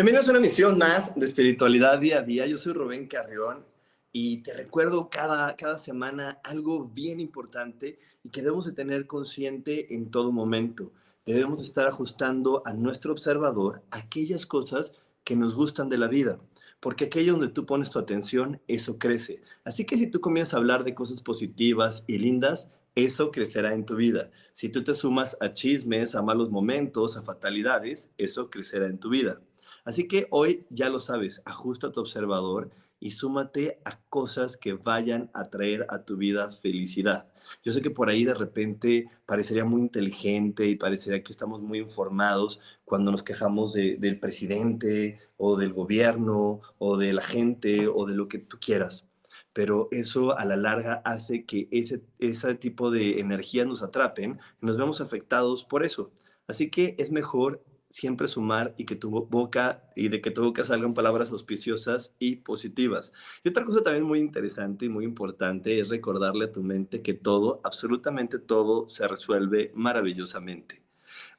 Bienvenidos 0.00 0.28
a 0.28 0.30
una 0.30 0.38
emisión 0.38 0.78
más 0.78 1.14
de 1.14 1.26
Espiritualidad 1.26 1.98
Día 1.98 2.20
a 2.20 2.22
Día. 2.22 2.46
Yo 2.46 2.56
soy 2.56 2.72
Rubén 2.72 3.06
Carrión 3.06 3.66
y 4.10 4.38
te 4.38 4.54
recuerdo 4.54 5.10
cada, 5.10 5.54
cada 5.56 5.78
semana 5.78 6.40
algo 6.42 6.88
bien 6.88 7.20
importante 7.20 7.98
y 8.24 8.30
que 8.30 8.40
debemos 8.40 8.64
de 8.64 8.72
tener 8.72 9.06
consciente 9.06 9.94
en 9.94 10.10
todo 10.10 10.32
momento. 10.32 10.90
Debemos 11.26 11.62
estar 11.62 11.86
ajustando 11.86 12.62
a 12.64 12.72
nuestro 12.72 13.12
observador 13.12 13.82
aquellas 13.90 14.46
cosas 14.46 14.94
que 15.22 15.36
nos 15.36 15.54
gustan 15.54 15.90
de 15.90 15.98
la 15.98 16.08
vida, 16.08 16.40
porque 16.80 17.04
aquello 17.04 17.32
donde 17.32 17.48
tú 17.48 17.66
pones 17.66 17.90
tu 17.90 17.98
atención, 17.98 18.58
eso 18.68 18.96
crece. 18.96 19.42
Así 19.64 19.84
que 19.84 19.98
si 19.98 20.06
tú 20.06 20.22
comienzas 20.22 20.54
a 20.54 20.56
hablar 20.56 20.82
de 20.82 20.94
cosas 20.94 21.20
positivas 21.20 22.04
y 22.06 22.16
lindas, 22.16 22.70
eso 22.94 23.30
crecerá 23.30 23.74
en 23.74 23.84
tu 23.84 23.96
vida. 23.96 24.30
Si 24.54 24.70
tú 24.70 24.82
te 24.82 24.94
sumas 24.94 25.36
a 25.40 25.52
chismes, 25.52 26.14
a 26.14 26.22
malos 26.22 26.48
momentos, 26.48 27.18
a 27.18 27.22
fatalidades, 27.22 28.08
eso 28.16 28.48
crecerá 28.48 28.86
en 28.86 28.96
tu 28.96 29.10
vida. 29.10 29.42
Así 29.84 30.06
que 30.08 30.26
hoy 30.30 30.66
ya 30.70 30.88
lo 30.88 31.00
sabes, 31.00 31.42
ajusta 31.44 31.92
tu 31.92 32.00
observador 32.00 32.70
y 33.00 33.12
súmate 33.12 33.80
a 33.84 33.98
cosas 34.08 34.56
que 34.58 34.74
vayan 34.74 35.30
a 35.32 35.48
traer 35.48 35.86
a 35.88 36.04
tu 36.04 36.16
vida 36.16 36.52
felicidad. 36.52 37.28
Yo 37.64 37.72
sé 37.72 37.82
que 37.82 37.90
por 37.90 38.10
ahí 38.10 38.24
de 38.24 38.34
repente 38.34 39.08
parecería 39.26 39.64
muy 39.64 39.80
inteligente 39.80 40.66
y 40.66 40.76
parecería 40.76 41.22
que 41.22 41.32
estamos 41.32 41.62
muy 41.62 41.78
informados 41.78 42.60
cuando 42.84 43.10
nos 43.10 43.22
quejamos 43.22 43.72
del 43.72 44.20
presidente 44.20 45.18
o 45.36 45.56
del 45.56 45.72
gobierno 45.72 46.60
o 46.78 46.96
de 46.96 47.12
la 47.12 47.22
gente 47.22 47.88
o 47.88 48.06
de 48.06 48.14
lo 48.14 48.28
que 48.28 48.38
tú 48.38 48.58
quieras. 48.60 49.06
Pero 49.52 49.88
eso 49.90 50.38
a 50.38 50.44
la 50.44 50.56
larga 50.56 51.02
hace 51.04 51.44
que 51.44 51.68
ese, 51.72 52.02
ese 52.18 52.54
tipo 52.54 52.90
de 52.90 53.18
energía 53.18 53.64
nos 53.64 53.82
atrapen 53.82 54.38
y 54.62 54.66
nos 54.66 54.76
vemos 54.76 55.00
afectados 55.00 55.64
por 55.64 55.84
eso. 55.84 56.12
Así 56.46 56.70
que 56.70 56.94
es 56.98 57.10
mejor 57.10 57.64
siempre 57.90 58.28
sumar 58.28 58.72
y 58.78 58.86
que 58.86 58.94
tu 58.94 59.10
boca 59.10 59.82
y 59.96 60.08
de 60.08 60.20
que 60.20 60.30
tu 60.30 60.42
boca 60.44 60.62
salgan 60.62 60.94
palabras 60.94 61.32
auspiciosas 61.32 62.14
y 62.20 62.36
positivas. 62.36 63.12
Y 63.42 63.48
otra 63.48 63.64
cosa 63.64 63.82
también 63.82 64.04
muy 64.04 64.20
interesante 64.20 64.86
y 64.86 64.88
muy 64.88 65.04
importante 65.04 65.80
es 65.80 65.88
recordarle 65.88 66.46
a 66.46 66.52
tu 66.52 66.62
mente 66.62 67.02
que 67.02 67.14
todo, 67.14 67.60
absolutamente 67.64 68.38
todo, 68.38 68.88
se 68.88 69.08
resuelve 69.08 69.72
maravillosamente. 69.74 70.84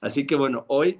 Así 0.02 0.28
que 0.28 0.36
bueno, 0.36 0.66
hoy, 0.68 1.00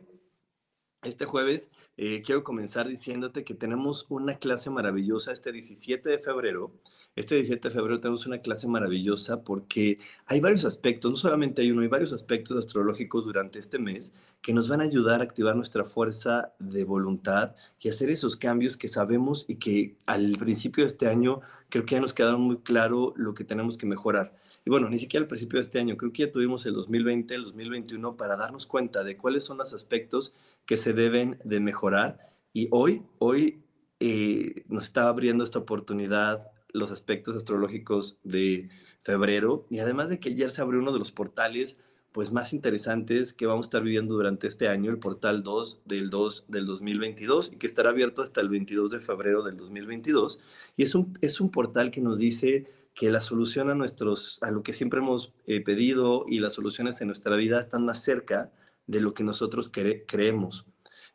este 1.04 1.26
jueves, 1.26 1.70
eh, 1.98 2.22
quiero 2.26 2.44
comenzar 2.44 2.88
diciéndote 2.88 3.44
que 3.44 3.54
tenemos 3.54 4.06
una 4.10 4.38
clase 4.38 4.70
maravillosa 4.70 5.34
este 5.34 5.52
17 5.52 6.08
de 6.08 6.20
febrero 6.20 6.72
este 7.16 7.36
17 7.36 7.68
de 7.68 7.74
febrero 7.74 8.00
tenemos 8.00 8.26
una 8.26 8.40
clase 8.40 8.68
maravillosa 8.68 9.44
porque 9.44 10.00
hay 10.26 10.40
varios 10.40 10.64
aspectos, 10.64 11.12
no 11.12 11.18
solamente 11.18 11.62
hay 11.62 11.72
uno, 11.72 11.82
hay 11.82 11.90
varios 11.90 12.14
aspectos 12.14 12.58
astrológicos 12.58 13.26
durante 13.26 13.60
este 13.60 13.80
mes 13.80 14.14
que 14.42 14.54
nos 14.54 14.68
van 14.68 14.82
a 14.82 14.86
ayudar 14.86 15.20
a 15.20 15.24
activar 15.24 15.56
nuestra 15.56 15.84
fuerza 15.84 16.54
de 16.60 16.84
voluntad 16.86 17.56
y 17.82 17.90
hacer 17.90 18.10
esos 18.10 18.38
cambios 18.38 18.78
que 18.78 18.88
sabemos 18.88 19.46
y 19.48 19.56
que 19.56 19.98
al 20.06 20.38
principio 20.38 20.84
de 20.84 20.90
este 20.90 21.08
año 21.08 21.42
creo 21.70 21.86
que 21.86 21.96
ya 21.96 22.02
nos 22.02 22.14
quedaron 22.14 22.42
muy 22.42 22.58
claro 22.58 23.14
lo 23.18 23.34
que 23.34 23.44
tenemos 23.44 23.78
que 23.78 23.86
mejorar. 23.86 24.34
Y 24.66 24.70
bueno, 24.70 24.90
ni 24.90 25.00
siquiera 25.00 25.24
al 25.24 25.28
principio 25.28 25.58
de 25.58 25.64
este 25.64 25.80
año, 25.80 25.98
creo 25.98 26.14
que 26.14 26.24
ya 26.24 26.32
tuvimos 26.32 26.66
el 26.66 26.74
2020, 26.74 27.34
el 27.34 27.44
2021 27.46 28.16
para 28.16 28.38
darnos 28.38 28.68
cuenta 28.68 29.04
de 29.04 29.18
cuáles 29.18 29.44
son 29.44 29.58
los 29.58 29.74
aspectos 29.74 30.34
que 30.66 30.78
se 30.78 30.94
deben 30.94 31.40
de 31.44 31.60
mejorar. 31.60 32.32
Y 32.54 32.68
hoy, 32.72 33.04
hoy 33.18 33.64
eh, 34.00 34.64
nos 34.68 34.84
está 34.86 35.08
abriendo 35.08 35.44
esta 35.44 35.60
oportunidad 35.60 36.51
los 36.74 36.92
aspectos 36.92 37.36
astrológicos 37.36 38.18
de 38.24 38.70
febrero 39.02 39.66
y 39.70 39.80
además 39.80 40.10
de 40.10 40.20
que 40.20 40.30
ayer 40.30 40.52
se 40.52 40.62
abrió 40.62 40.80
uno 40.80 40.94
de 40.94 41.00
los 41.00 41.12
portales 41.12 41.78
pues 42.12 42.32
más 42.32 42.52
interesantes 42.52 43.32
que 43.32 43.46
vamos 43.46 43.66
a 43.66 43.68
estar 43.68 43.84
viviendo 43.84 44.16
durante 44.16 44.48
este 44.48 44.68
año, 44.68 44.92
el 44.92 45.00
portal 45.00 45.44
2 45.44 45.82
del 45.86 46.10
2 46.10 46.46
del 46.50 46.66
2022 46.66 47.54
y 47.54 47.56
que 47.58 47.68
estará 47.68 47.90
abierto 47.90 48.22
hasta 48.22 48.42
el 48.42 48.50
22 48.50 48.92
de 48.92 49.00
febrero 49.00 49.44
del 49.44 49.58
2022 49.58 50.40
y 50.78 50.84
es 50.84 50.94
un 50.96 51.18
es 51.22 51.40
un 51.40 51.52
portal 51.52 51.90
que 51.90 52.02
nos 52.02 52.20
dice 52.20 52.68
que 52.94 53.10
la 53.10 53.22
solución 53.22 53.70
a 53.70 53.76
nuestros 53.76 54.40
a 54.44 54.52
lo 54.52 54.64
que 54.64 54.74
siempre 54.74 55.00
hemos 55.00 55.34
eh, 55.48 55.62
pedido 55.62 56.26
y 56.28 56.40
las 56.40 56.54
soluciones 56.54 57.00
en 57.02 57.08
nuestra 57.08 57.36
vida 57.36 57.60
están 57.60 57.86
más 57.86 58.04
cerca 58.04 58.52
de 58.88 59.02
lo 59.02 59.14
que 59.14 59.24
nosotros 59.24 59.72
creemos. 59.72 60.66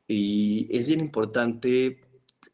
Y 0.08 0.68
es 0.70 0.86
bien 0.86 1.00
importante 1.00 2.00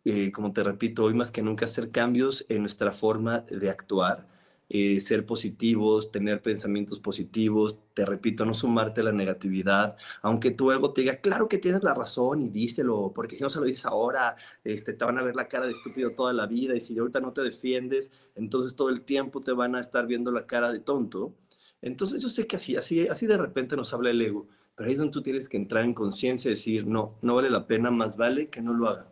eh, 0.05 0.33
como 0.33 0.53
te 0.53 0.63
repito, 0.63 1.05
hoy 1.05 1.15
más 1.15 1.31
que 1.31 1.43
nunca 1.43 1.67
hacer 1.67 1.91
cambios 1.91 2.45
en 2.49 2.61
nuestra 2.61 2.93
forma 2.93 3.41
de 3.41 3.71
actuar, 3.71 4.27
eh, 4.75 5.01
ser 5.01 5.27
positivos, 5.27 6.11
tener 6.11 6.41
pensamientos 6.41 6.99
positivos, 6.99 7.81
te 7.93 8.07
repito, 8.07 8.47
no 8.47 8.55
sumarte 8.55 9.03
a 9.03 9.05
la 9.05 9.13
negatividad, 9.13 9.97
aunque 10.23 10.51
tu 10.51 10.73
ego 10.73 10.93
te 10.95 11.03
diga, 11.03 11.17
claro 11.21 11.47
que 11.49 11.59
tienes 11.59 11.83
la 11.83 11.93
razón 11.95 12.41
y 12.43 12.49
díselo, 12.49 13.13
porque 13.15 13.37
si 13.37 13.43
no 13.43 13.51
se 13.51 13.61
lo 13.61 13.67
dices 13.67 13.85
ahora, 13.85 14.37
este, 14.65 14.95
te 14.95 15.05
van 15.05 15.19
a 15.19 15.23
ver 15.23 15.37
la 15.37 15.47
cara 15.49 15.67
de 15.67 15.73
estúpido 15.73 16.13
toda 16.13 16.33
la 16.33 16.47
vida 16.47 16.75
y 16.75 16.81
si 16.81 16.99
ahorita 16.99 17.21
no 17.21 17.33
te 17.35 17.43
defiendes, 17.43 18.13
entonces 18.35 18.75
todo 18.75 18.89
el 18.89 19.03
tiempo 19.03 19.41
te 19.41 19.53
van 19.53 19.75
a 19.77 19.81
estar 19.81 20.07
viendo 20.07 20.33
la 20.33 20.47
cara 20.47 20.73
de 20.73 20.81
tonto. 20.81 21.35
Entonces 21.83 22.23
yo 22.23 22.29
sé 22.31 22.47
que 22.47 22.57
así, 22.57 22.77
así, 22.77 23.07
así 23.09 23.27
de 23.27 23.37
repente 23.37 23.77
nos 23.77 23.93
habla 23.93 24.11
el 24.11 24.23
ego, 24.23 24.49
pero 24.75 24.87
ahí 24.87 24.93
es 24.95 24.99
donde 24.99 25.13
tú 25.13 25.23
tienes 25.23 25.49
que 25.51 25.59
entrar 25.59 25.85
en 25.85 25.93
conciencia 25.95 26.49
y 26.49 26.55
decir, 26.55 26.87
no, 26.87 27.19
no 27.23 27.35
vale 27.35 27.51
la 27.51 27.67
pena, 27.67 27.91
más 27.91 28.17
vale 28.17 28.49
que 28.49 28.63
no 28.63 28.73
lo 28.73 28.89
haga. 28.89 29.12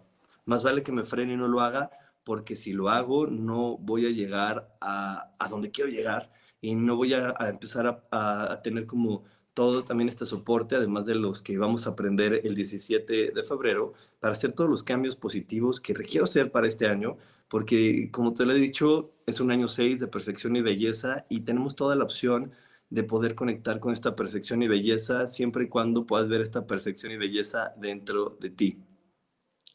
Más 0.50 0.64
vale 0.64 0.82
que 0.82 0.90
me 0.90 1.04
frene 1.04 1.34
y 1.34 1.36
no 1.36 1.46
lo 1.46 1.60
haga, 1.60 1.92
porque 2.24 2.56
si 2.56 2.72
lo 2.72 2.88
hago 2.88 3.28
no 3.28 3.78
voy 3.78 4.06
a 4.06 4.10
llegar 4.10 4.74
a, 4.80 5.32
a 5.38 5.48
donde 5.48 5.70
quiero 5.70 5.88
llegar 5.88 6.32
y 6.60 6.74
no 6.74 6.96
voy 6.96 7.14
a, 7.14 7.36
empezar 7.48 7.86
a, 7.86 8.52
a, 8.52 8.60
tener 8.60 8.84
como 8.84 9.22
todo 9.54 9.84
también 9.84 10.08
este 10.08 10.26
soporte, 10.26 10.74
además 10.74 11.06
de 11.06 11.14
los 11.14 11.40
que 11.40 11.56
vamos 11.56 11.86
a 11.86 11.90
aprender 11.90 12.40
el 12.42 12.56
17 12.56 13.30
de 13.30 13.42
febrero, 13.44 13.92
para 14.18 14.32
hacer 14.32 14.50
todos 14.50 14.68
los 14.68 14.82
cambios 14.82 15.14
positivos 15.14 15.80
que 15.80 15.94
requiero 15.94 16.24
hacer 16.24 16.50
para 16.50 16.66
este 16.66 16.88
año, 16.88 17.16
porque 17.46 18.10
como 18.10 18.34
te 18.34 18.44
lo 18.44 18.52
he 18.52 18.58
dicho, 18.58 19.12
es 19.26 19.38
un 19.38 19.52
año 19.52 19.68
6 19.68 20.00
de 20.00 20.08
perfección 20.08 20.56
y 20.56 20.62
belleza 20.62 21.26
y 21.28 21.42
tenemos 21.42 21.76
toda 21.76 21.94
la 21.94 22.02
opción 22.02 22.50
de 22.88 23.04
poder 23.04 23.36
conectar 23.36 23.78
con 23.78 23.92
esta 23.92 24.16
perfección 24.16 24.64
y 24.64 24.68
belleza 24.68 25.28
siempre 25.28 25.62
y 25.66 25.68
cuando 25.68 26.06
puedas 26.06 26.28
ver 26.28 26.40
esta 26.40 26.66
perfección 26.66 27.12
y 27.12 27.18
belleza 27.18 27.72
dentro 27.76 28.36
de 28.40 28.50
ti. 28.50 28.89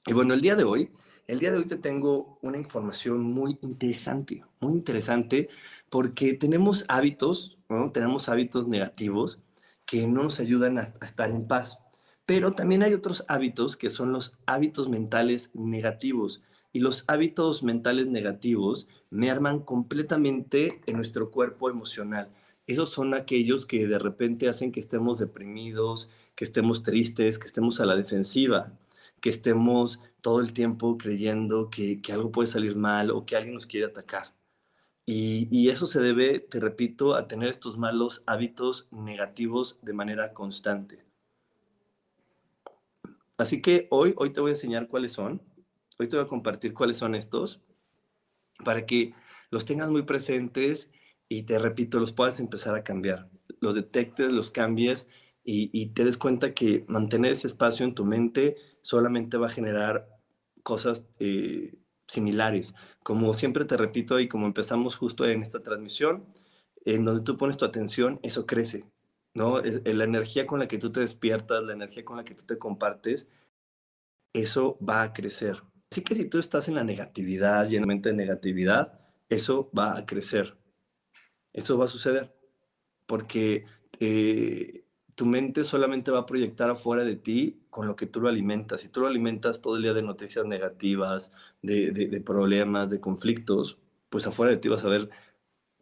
Y 0.07 0.13
bueno, 0.13 0.35
el 0.35 0.41
día 0.41 0.55
de 0.55 0.63
hoy, 0.63 0.91
el 1.25 1.39
día 1.39 1.51
de 1.51 1.57
hoy 1.57 1.65
te 1.65 1.77
tengo 1.77 2.37
una 2.43 2.57
información 2.57 3.21
muy 3.21 3.57
interesante, 3.63 4.43
muy 4.59 4.73
interesante, 4.73 5.49
porque 5.89 6.33
tenemos 6.33 6.85
hábitos, 6.89 7.57
¿no? 7.69 7.91
Tenemos 7.91 8.29
hábitos 8.29 8.67
negativos 8.67 9.41
que 9.87 10.05
no 10.05 10.23
nos 10.23 10.39
ayudan 10.39 10.77
a, 10.77 10.83
estar 10.83 11.31
en 11.31 11.47
paz. 11.47 11.79
Pero 12.27 12.53
también 12.53 12.83
hay 12.83 12.93
otros 12.93 13.25
hábitos 13.27 13.77
que 13.77 13.89
son 13.89 14.11
los 14.11 14.35
hábitos 14.45 14.89
mentales 14.89 15.49
negativos. 15.55 16.43
Y 16.71 16.81
los 16.81 17.03
hábitos 17.07 17.63
mentales 17.63 18.05
negativos 18.05 18.87
me 19.09 19.31
arman 19.31 19.61
completamente 19.61 20.81
en 20.85 20.97
nuestro 20.97 21.31
cuerpo 21.31 21.69
emocional. 21.69 22.29
Esos 22.67 22.91
son 22.91 23.15
aquellos 23.15 23.65
que 23.65 23.87
de 23.87 23.97
repente 23.97 24.49
hacen 24.49 24.71
que 24.71 24.79
estemos 24.81 25.17
deprimidos, 25.17 26.11
que 26.35 26.45
estemos 26.45 26.83
tristes, 26.83 27.39
que 27.39 27.47
estemos 27.47 27.79
a 27.79 27.85
la 27.85 27.95
defensiva 27.95 28.71
que 29.21 29.29
estemos 29.29 30.01
todo 30.21 30.39
el 30.39 30.53
tiempo 30.53 30.97
creyendo 30.97 31.69
que, 31.69 32.01
algo 32.11 32.31
puede 32.31 32.47
salir 32.47 32.75
mal 32.75 33.11
o 33.11 33.21
que 33.21 33.35
alguien 33.35 33.55
nos 33.55 33.65
quiere 33.65 33.87
atacar. 33.87 34.33
Y, 35.05 35.47
y, 35.51 35.69
eso 35.69 35.85
se 35.87 36.01
debe, 36.01 36.39
te 36.39 36.59
repito, 36.59 37.15
a 37.15 37.27
tener 37.27 37.49
estos 37.49 37.77
malos 37.77 38.23
hábitos 38.25 38.87
negativos 38.91 39.79
de 39.83 39.93
manera 39.93 40.33
constante. 40.33 41.05
Así 43.37 43.61
que 43.61 43.87
hoy, 43.91 44.13
hoy 44.17 44.31
te 44.31 44.41
voy 44.41 44.51
a 44.51 44.53
enseñar 44.55 44.87
cuáles 44.87 45.13
son. 45.13 45.41
Hoy 45.99 46.07
te 46.07 46.15
voy 46.15 46.25
a 46.25 46.27
compartir 46.27 46.73
cuáles 46.73 46.97
son 46.97 47.15
estos 47.15 47.61
para 48.63 48.85
que 48.85 49.13
los 49.49 49.65
tengas 49.65 49.89
muy 49.89 50.03
presentes 50.03 50.91
y 51.27 51.43
te 51.43 51.59
repito, 51.59 51.99
los 51.99 52.11
puedas 52.11 52.39
empezar 52.39 52.75
a 52.75 52.83
cambiar. 52.83 53.29
Los 53.59 53.75
detectes, 53.75 54.31
los 54.31 54.51
cambies 54.51 55.07
y, 55.43 55.87
te 55.87 56.03
des 56.03 56.17
cuenta 56.17 56.53
que 56.53 56.85
mantener 56.87 57.33
ese 57.33 57.47
espacio 57.47 57.85
en 57.85 57.93
tu 57.93 58.03
mente 58.03 58.57
solamente 58.85 59.37
va 59.37 59.47
a 59.47 59.49
generar 59.49 60.07
cosas 60.61 61.05
eh, 61.17 61.73
similares. 62.07 62.75
Como 63.01 63.33
siempre 63.33 63.65
te 63.65 63.77
repito 63.77 64.19
y 64.19 64.27
como 64.27 64.45
empezamos 64.45 64.95
justo 64.95 65.25
en 65.25 65.41
esta 65.41 65.63
transmisión, 65.63 66.23
en 66.85 67.03
donde 67.03 67.23
tú 67.23 67.35
pones 67.35 67.57
tu 67.57 67.65
atención, 67.65 68.19
eso 68.21 68.45
crece, 68.45 68.85
¿no? 69.33 69.59
La 69.59 70.03
energía 70.03 70.45
con 70.45 70.59
la 70.59 70.67
que 70.67 70.77
tú 70.77 70.91
te 70.91 70.99
despiertas, 70.99 71.63
la 71.63 71.73
energía 71.73 72.05
con 72.05 72.17
la 72.17 72.23
que 72.23 72.35
tú 72.35 72.43
te 72.45 72.59
compartes, 72.59 73.27
eso 74.33 74.77
va 74.87 75.01
a 75.01 75.13
crecer. 75.13 75.63
Así 75.91 76.03
que 76.03 76.13
si 76.13 76.25
tú 76.29 76.37
estás 76.37 76.67
en 76.67 76.75
la 76.75 76.83
negatividad 76.83 77.67
y 77.67 77.79
mente 77.79 78.09
de 78.09 78.15
negatividad, 78.15 78.99
eso 79.29 79.71
va 79.75 79.97
a 79.97 80.05
crecer. 80.05 80.55
Eso 81.53 81.75
va 81.79 81.85
a 81.85 81.87
suceder. 81.87 82.35
Porque 83.07 83.65
eh, 83.99 84.84
tu 85.15 85.25
mente 85.25 85.63
solamente 85.63 86.11
va 86.11 86.19
a 86.19 86.25
proyectar 86.25 86.69
afuera 86.69 87.03
de 87.05 87.15
ti 87.15 87.61
con 87.69 87.87
lo 87.87 87.95
que 87.95 88.05
tú 88.05 88.21
lo 88.21 88.29
alimentas. 88.29 88.81
Si 88.81 88.89
tú 88.89 89.01
lo 89.01 89.07
alimentas 89.07 89.61
todo 89.61 89.77
el 89.77 89.83
día 89.83 89.93
de 89.93 90.03
noticias 90.03 90.45
negativas, 90.45 91.31
de, 91.61 92.21
problemas, 92.25 92.89
de 92.89 92.99
conflictos, 92.99 93.79
pues 94.09 94.27
afuera 94.27 94.51
de 94.51 94.57
ti 94.57 94.69
vas 94.69 94.83
a 94.83 94.89
ver 94.89 95.09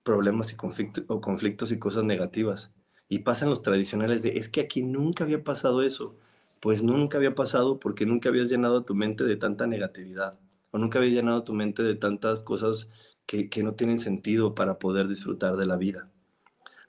problemas 0.04 0.52
y 0.54 0.56
conflictos, 0.56 1.06
o 1.08 1.22
conflictos 1.22 1.72
y 1.72 1.80
cosas 1.80 2.04
negativas. 2.04 2.72
Y 3.10 3.20
pasan 3.20 3.50
los 3.50 3.62
tradicionales 3.64 4.24
de, 4.24 4.38
es 4.38 4.50
que 4.50 4.62
aquí 4.62 4.84
nunca 4.84 5.24
había 5.24 5.44
pasado 5.44 5.82
eso. 5.84 6.16
Pues 6.62 6.84
nunca 6.84 7.18
había 7.18 7.36
pasado 7.36 7.80
porque 7.80 8.06
nunca 8.06 8.30
habías 8.30 8.50
llenado 8.50 8.84
tu 8.84 8.96
mente 8.96 9.24
de 9.26 9.36
tanta 9.38 9.68
negatividad. 9.68 10.40
O 10.72 10.78
nunca 10.78 11.00
habías 11.00 11.14
llenado 11.14 11.44
tu 11.44 11.54
mente 11.54 11.84
de 11.84 11.96
tantas 11.96 12.44
cosas 12.44 12.90
que, 13.26 13.50
que 13.50 13.64
no 13.64 13.76
tienen 13.76 14.00
sentido 14.00 14.56
para 14.56 14.80
poder 14.80 15.08
disfrutar 15.08 15.58
de 15.58 15.66
la 15.66 15.78
vida. 15.78 16.12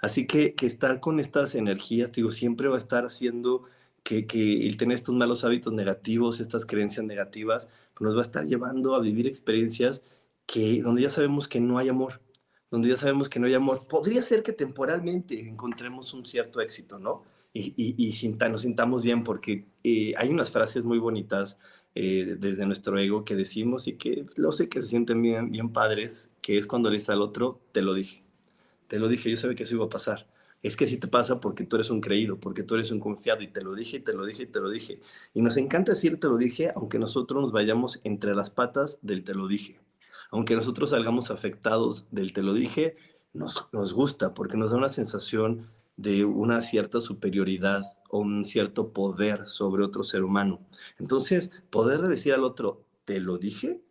Así 0.05 0.27
que, 0.27 0.55
que 0.55 0.67
estar 0.67 1.01
con 1.01 1.19
estas 1.19 1.55
energías, 1.55 2.13
digo, 2.13 2.31
siempre 2.31 2.69
va 2.69 2.75
a 2.75 2.79
estar 2.79 3.07
haciendo 3.07 3.65
que, 4.03 4.27
que, 4.27 4.67
el 4.67 4.77
tener 4.77 4.97
estos 4.97 5.15
malos 5.15 5.45
hábitos 5.45 5.73
negativos, 5.73 6.41
estas 6.41 6.67
creencias 6.67 7.07
negativas, 7.07 7.71
pues 7.95 8.07
nos 8.07 8.15
va 8.15 8.19
a 8.21 8.27
estar 8.29 8.45
llevando 8.45 8.95
a 8.95 9.01
vivir 9.01 9.27
experiencias 9.27 10.03
que, 10.45 10.83
donde 10.83 11.01
ya 11.01 11.09
sabemos 11.09 11.49
que 11.49 11.59
no 11.59 11.79
hay 11.79 11.89
amor, 11.89 12.21
donde 12.71 12.91
ya 12.91 12.99
sabemos 12.99 13.31
que 13.31 13.41
no 13.41 13.47
hay 13.47 13.55
amor. 13.55 13.87
Podría 13.89 14.21
ser 14.21 14.43
que 14.43 14.53
temporalmente 14.53 15.41
encontremos 15.41 16.13
un 16.13 16.27
cierto 16.27 16.61
éxito, 16.61 16.99
¿no? 16.99 17.23
Y, 17.55 17.73
y, 17.75 17.95
y 17.97 18.29
nos 18.51 18.61
sintamos 18.61 19.03
bien, 19.03 19.25
porque 19.25 19.69
eh, 19.85 20.13
hay 20.19 20.29
unas 20.29 20.51
frases 20.51 20.85
muy 20.85 20.99
bonitas 20.99 21.57
eh, 21.95 22.37
desde 22.39 22.67
nuestro 22.67 22.99
ego 22.99 23.25
que 23.25 23.37
decimos 23.37 23.89
y 23.89 23.95
que 23.97 24.27
lo 24.37 24.53
sé 24.53 24.69
que 24.69 24.83
se 24.83 24.89
sienten 24.89 25.23
bien, 25.23 25.51
bien 25.51 25.73
padres, 25.73 26.35
que 26.43 26.59
es 26.59 26.67
cuando 26.67 26.91
le 26.91 26.97
dices 26.97 27.09
al 27.09 27.23
otro, 27.23 27.63
te 27.73 27.81
lo 27.81 27.95
dije 27.95 28.24
te 28.89 28.99
lo 28.99 29.09
dije, 29.09 29.31
yo 29.31 29.37
sabía 29.37 29.57
que 29.57 29.65
eso 29.65 29.77
iba 29.77 29.87
a 29.87 29.89
pasar. 29.89 30.27
Es 30.63 30.77
que 30.77 30.87
si 30.87 30.97
te 30.97 31.09
pasa 31.09 31.41
porque 31.41 31.65
tú 31.65 31.77
eres 31.77 31.91
un 31.91 32.01
creído, 32.01 32.41
porque 32.41 32.63
tú 32.63 32.75
eres 32.75 32.91
un 32.91 33.01
confiado 33.01 33.43
y 33.43 33.49
te 33.49 33.63
lo 33.63 33.75
dije, 33.75 33.99
y 33.99 34.01
te 34.01 34.15
lo 34.15 34.25
dije, 34.25 34.45
y 34.45 34.47
te 34.47 34.61
lo 34.61 34.71
dije. 34.71 35.01
Y 35.35 35.43
nos 35.43 35.57
encanta 35.59 35.93
decir 35.93 36.19
te 36.19 36.29
lo 36.29 36.39
dije, 36.39 36.73
aunque 36.75 36.99
nosotros 36.99 37.43
nos 37.43 37.53
vayamos 37.53 38.01
entre 38.05 38.35
las 38.35 38.51
patas 38.51 38.99
del 39.03 39.25
te 39.25 39.35
lo 39.35 39.47
dije. 39.47 39.79
Aunque 40.31 40.57
nosotros 40.57 40.91
salgamos 40.91 41.31
afectados 41.31 42.07
del 42.11 42.33
te 42.33 42.43
lo 42.43 42.55
dije, 42.55 42.97
nos, 43.35 43.67
nos 43.73 43.93
gusta 43.93 44.33
porque 44.33 44.57
nos 44.57 44.71
da 44.71 44.79
una 44.79 44.89
sensación 44.89 45.71
de 45.97 46.25
una 46.25 46.63
cierta 46.63 47.01
superioridad 47.01 47.83
o 48.09 48.21
un 48.21 48.45
cierto 48.45 48.93
poder 48.93 49.47
sobre 49.47 49.85
otro 49.85 50.03
ser 50.03 50.25
humano. 50.25 50.61
Entonces, 50.99 51.51
poder 51.71 52.01
decir 52.03 52.33
al 52.33 52.45
otro, 52.45 52.85
te 53.05 53.21
lo 53.21 53.39
dije, 53.39 53.83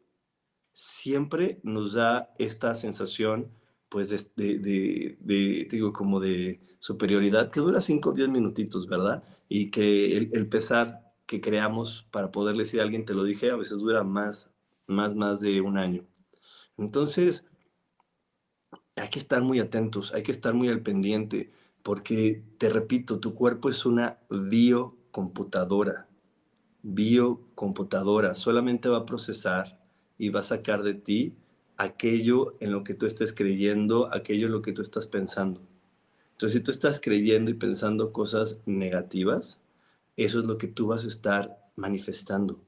siempre 0.74 1.60
nos 1.64 1.94
da 1.94 2.34
esta 2.40 2.76
sensación 2.76 3.52
pues 3.94 4.10
de, 4.10 5.68
digo, 5.70 5.94
como 5.94 6.20
de 6.20 6.60
superioridad 6.80 7.52
que 7.52 7.60
dura 7.60 7.80
5 7.80 8.10
o 8.10 8.14
10 8.14 8.28
minutitos, 8.28 8.88
¿verdad? 8.88 9.24
Y 9.48 9.70
que 9.70 10.18
el, 10.18 10.50
pesar 10.50 11.14
que 11.28 11.40
creamos 11.40 12.08
para 12.10 12.32
poder 12.32 12.56
decir 12.58 12.80
a 12.80 12.84
alguien, 12.86 13.06
te 13.06 13.14
lo 13.14 13.24
dije, 13.24 13.52
a 13.52 13.56
veces 13.56 13.78
dura 13.78 14.04
más, 14.04 14.50
más, 14.88 15.14
más 15.14 15.42
de 15.42 15.62
un 15.62 15.78
año. 15.78 16.08
Entonces, 16.76 17.46
hay 18.96 19.10
que 19.10 19.20
estar 19.20 19.44
muy 19.44 19.60
atentos, 19.60 20.12
hay 20.12 20.24
que 20.24 20.32
estar 20.32 20.56
muy 20.56 20.70
al 20.70 20.82
pendiente, 20.82 21.52
porque 21.84 22.44
te 22.58 22.70
repito, 22.70 23.20
tu 23.20 23.36
cuerpo 23.36 23.70
es 23.70 23.86
una 23.86 24.18
biocomputadora, 24.32 26.08
biocomputadora, 26.82 28.34
solamente 28.34 28.90
va 28.90 28.98
a 28.98 29.06
procesar 29.06 29.80
y 30.18 30.30
va 30.30 30.40
a 30.40 30.44
sacar 30.44 30.82
de 30.82 30.96
ti 30.96 31.36
aquello 31.78 32.56
en 32.60 32.72
lo 32.72 32.84
que 32.84 32.94
tú 32.94 33.06
estés 33.06 33.34
creyendo, 33.34 34.14
aquello 34.14 34.48
en 34.48 34.54
lo 34.54 34.62
que 34.62 34.74
tú 34.74 34.82
estás 34.82 35.08
pensando. 35.08 35.62
Entonces, 36.34 36.60
si 36.60 36.64
tú 36.64 36.72
estás 36.72 37.00
creyendo 37.00 37.52
y 37.52 37.56
pensando 37.56 38.12
cosas 38.12 38.62
negativas, 38.66 39.62
eso 40.18 40.40
es 40.40 40.46
lo 40.46 40.58
que 40.58 40.68
tú 40.68 40.88
vas 40.88 41.06
a 41.06 41.08
estar 41.08 41.58
manifestando. 41.76 42.60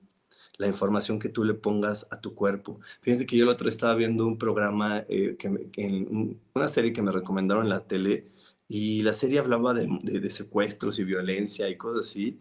La 0.57 0.68
información 0.68 1.19
que 1.19 1.30
tú 1.30 1.44
le 1.44 1.54
pongas 1.54 2.07
a 2.12 2.22
tu 2.22 2.34
cuerpo. 2.34 2.80
Fíjense 3.02 3.25
que 3.25 3.38
yo 3.38 3.46
la 3.46 3.54
otra 3.54 3.69
estaba 3.69 3.96
viendo 3.96 4.25
un 4.25 4.38
programa, 4.38 5.06
eh, 5.10 5.38
en 5.75 6.40
una 6.54 6.68
serie 6.68 6.94
que 6.94 7.01
me 7.01 7.12
recomendaron 7.12 7.63
en 7.66 7.69
la 7.69 7.86
tele, 7.86 8.28
y 8.68 9.01
la 9.04 9.13
serie 9.13 9.40
hablaba 9.40 9.74
de, 9.74 9.88
de, 10.01 10.30
secuestros 10.30 10.98
y 11.00 11.04
violencia 11.04 11.69
y 11.69 11.78
cosas 11.78 12.08
así. 12.08 12.40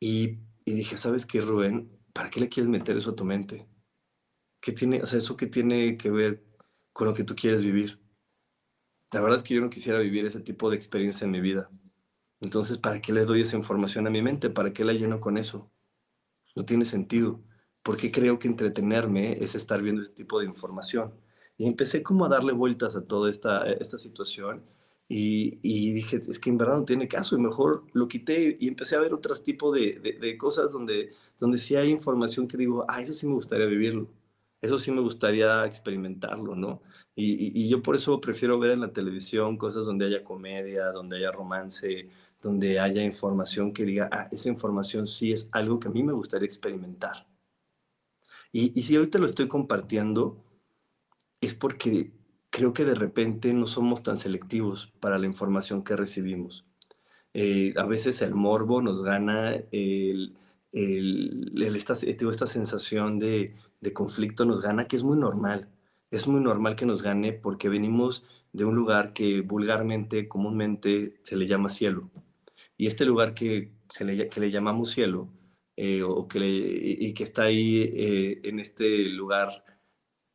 Y, 0.00 0.38
y 0.64 0.72
dije, 0.74 0.96
¿sabes 0.96 1.24
qué, 1.26 1.40
Rubén? 1.40 1.88
¿Para 2.12 2.30
qué 2.30 2.40
le 2.40 2.48
quieres 2.48 2.68
meter 2.70 2.96
eso 2.96 3.10
a 3.10 3.16
tu 3.16 3.24
mente? 3.24 3.66
¿Qué 4.66 4.72
tiene, 4.72 5.00
o 5.00 5.06
sea, 5.06 5.20
eso 5.20 5.36
que 5.36 5.46
tiene 5.46 5.96
que 5.96 6.10
ver 6.10 6.42
con 6.92 7.06
lo 7.06 7.14
que 7.14 7.22
tú 7.22 7.36
quieres 7.36 7.64
vivir? 7.64 8.00
La 9.12 9.20
verdad 9.20 9.38
es 9.38 9.44
que 9.44 9.54
yo 9.54 9.60
no 9.60 9.70
quisiera 9.70 10.00
vivir 10.00 10.26
ese 10.26 10.40
tipo 10.40 10.68
de 10.68 10.74
experiencia 10.74 11.24
en 11.24 11.30
mi 11.30 11.40
vida. 11.40 11.70
Entonces, 12.40 12.76
¿para 12.76 13.00
qué 13.00 13.12
le 13.12 13.24
doy 13.24 13.42
esa 13.42 13.56
información 13.56 14.08
a 14.08 14.10
mi 14.10 14.22
mente? 14.22 14.50
¿Para 14.50 14.72
qué 14.72 14.84
la 14.84 14.92
lleno 14.92 15.20
con 15.20 15.38
eso? 15.38 15.70
No 16.56 16.64
tiene 16.64 16.84
sentido. 16.84 17.40
Porque 17.84 18.10
creo 18.10 18.40
que 18.40 18.48
entretenerme 18.48 19.34
es 19.40 19.54
estar 19.54 19.80
viendo 19.82 20.02
ese 20.02 20.10
tipo 20.10 20.40
de 20.40 20.46
información. 20.46 21.14
Y 21.56 21.68
empecé 21.68 22.02
como 22.02 22.24
a 22.24 22.28
darle 22.28 22.52
vueltas 22.52 22.96
a 22.96 23.06
toda 23.06 23.30
esta, 23.30 23.70
esta 23.70 23.98
situación 23.98 24.64
y, 25.08 25.60
y, 25.62 25.92
dije, 25.92 26.16
es 26.16 26.40
que 26.40 26.50
en 26.50 26.58
verdad 26.58 26.78
no 26.78 26.84
tiene 26.84 27.06
caso 27.06 27.36
y 27.36 27.40
mejor 27.40 27.84
lo 27.92 28.08
quité 28.08 28.56
y 28.58 28.66
empecé 28.66 28.96
a 28.96 29.00
ver 29.00 29.14
otros 29.14 29.44
tipos 29.44 29.72
de, 29.72 30.00
de, 30.00 30.14
de, 30.14 30.36
cosas 30.36 30.72
donde, 30.72 31.12
donde 31.38 31.58
sí 31.58 31.76
hay 31.76 31.90
información 31.90 32.48
que 32.48 32.56
digo, 32.56 32.84
ah, 32.88 33.00
eso 33.00 33.12
sí 33.12 33.28
me 33.28 33.34
gustaría 33.34 33.66
vivirlo. 33.66 34.08
Eso 34.66 34.80
sí 34.80 34.90
me 34.90 35.00
gustaría 35.00 35.64
experimentarlo, 35.64 36.56
¿no? 36.56 36.82
Y, 37.14 37.68
yo 37.68 37.82
por 37.82 37.94
eso 37.94 38.20
prefiero 38.20 38.58
ver 38.58 38.72
en 38.72 38.80
la 38.80 38.92
televisión 38.92 39.56
cosas 39.56 39.86
donde 39.86 40.06
haya 40.06 40.24
comedia, 40.24 40.90
donde 40.90 41.18
haya 41.18 41.30
romance, 41.30 42.10
donde 42.42 42.80
haya 42.80 43.04
información 43.04 43.72
que 43.72 43.84
diga, 43.84 44.08
ah, 44.10 44.28
esa 44.32 44.48
información 44.48 45.06
sí 45.06 45.30
es 45.30 45.48
algo 45.52 45.78
que 45.78 45.86
a 45.86 45.92
mí 45.92 46.02
me 46.02 46.12
gustaría 46.12 46.46
experimentar. 46.46 47.28
Y, 48.50 48.82
si 48.82 48.96
hoy 48.96 49.06
te 49.06 49.20
lo 49.20 49.26
estoy 49.26 49.46
compartiendo, 49.46 50.42
es 51.40 51.54
porque 51.54 52.10
creo 52.50 52.72
que 52.72 52.84
de 52.84 52.96
repente 52.96 53.52
no 53.52 53.68
somos 53.68 54.02
tan 54.02 54.18
selectivos 54.18 54.92
para 54.98 55.18
la 55.18 55.26
información 55.26 55.84
que 55.84 55.94
recibimos. 55.94 56.66
Eh, 57.34 57.72
a 57.76 57.84
veces 57.84 58.20
el 58.20 58.34
morbo 58.34 58.82
nos 58.82 59.02
gana 59.04 59.52
el, 59.70 60.36
esta, 60.72 61.94
esta 61.94 62.46
sensación 62.46 63.20
de, 63.20 63.54
de 63.80 63.92
conflicto 63.92 64.44
nos 64.44 64.62
gana, 64.62 64.86
que 64.86 64.96
es 64.96 65.02
muy 65.02 65.18
normal. 65.18 65.68
Es 66.10 66.26
muy 66.28 66.40
normal 66.40 66.76
que 66.76 66.86
nos 66.86 67.02
gane 67.02 67.32
porque 67.32 67.68
venimos 67.68 68.24
de 68.52 68.64
un 68.64 68.74
lugar 68.74 69.12
que 69.12 69.42
vulgarmente, 69.42 70.28
comúnmente 70.28 71.20
se 71.24 71.36
le 71.36 71.46
llama 71.46 71.68
cielo. 71.68 72.10
Y 72.76 72.86
este 72.86 73.04
lugar 73.04 73.34
que, 73.34 73.72
se 73.90 74.04
le, 74.04 74.28
que 74.28 74.40
le 74.40 74.50
llamamos 74.50 74.90
cielo, 74.90 75.28
eh, 75.76 76.02
o 76.02 76.26
que 76.28 76.38
y 76.40 77.12
que 77.14 77.24
está 77.24 77.44
ahí 77.44 77.82
eh, 77.82 78.40
en 78.44 78.60
este 78.60 79.08
lugar 79.10 79.64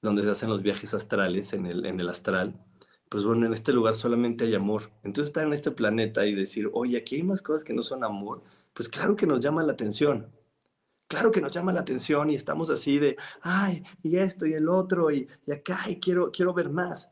donde 0.01 0.23
se 0.23 0.29
hacen 0.29 0.49
los 0.49 0.63
viajes 0.63 0.93
astrales, 0.93 1.53
en 1.53 1.65
el, 1.65 1.85
en 1.85 1.99
el 1.99 2.09
astral, 2.09 2.63
pues 3.09 3.23
bueno, 3.23 3.45
en 3.45 3.53
este 3.53 3.73
lugar 3.73 3.95
solamente 3.95 4.45
hay 4.45 4.55
amor. 4.55 4.91
Entonces 5.03 5.29
estar 5.29 5.45
en 5.45 5.53
este 5.53 5.71
planeta 5.71 6.25
y 6.25 6.35
decir, 6.35 6.69
oye, 6.73 6.97
aquí 6.97 7.15
hay 7.17 7.23
más 7.23 7.41
cosas 7.41 7.63
que 7.63 7.73
no 7.73 7.83
son 7.83 8.03
amor, 8.03 8.43
pues 8.73 8.89
claro 8.89 9.15
que 9.15 9.27
nos 9.27 9.41
llama 9.41 9.63
la 9.63 9.73
atención 9.73 10.31
claro 11.11 11.29
que 11.29 11.41
nos 11.41 11.51
llama 11.51 11.73
la 11.73 11.81
atención 11.81 12.29
y 12.29 12.35
estamos 12.35 12.69
así 12.69 12.97
de, 12.97 13.17
ay, 13.41 13.83
y 14.01 14.15
esto 14.15 14.45
y 14.45 14.53
el 14.53 14.69
otro 14.69 15.11
y, 15.11 15.27
acá, 15.51 15.81
y 15.89 15.99
quiero, 15.99 16.31
quiero 16.31 16.53
ver 16.53 16.69
más. 16.69 17.11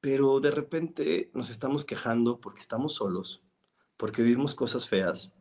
Pero 0.00 0.40
de 0.40 0.50
repente 0.50 1.30
nos 1.32 1.48
estamos 1.50 1.84
quejando 1.84 2.40
porque 2.40 2.60
estamos 2.60 2.94
solos, 2.94 3.44
porque 3.96 4.22
vivimos 4.22 4.56
cosas 4.56 4.88
feas, 4.88 5.32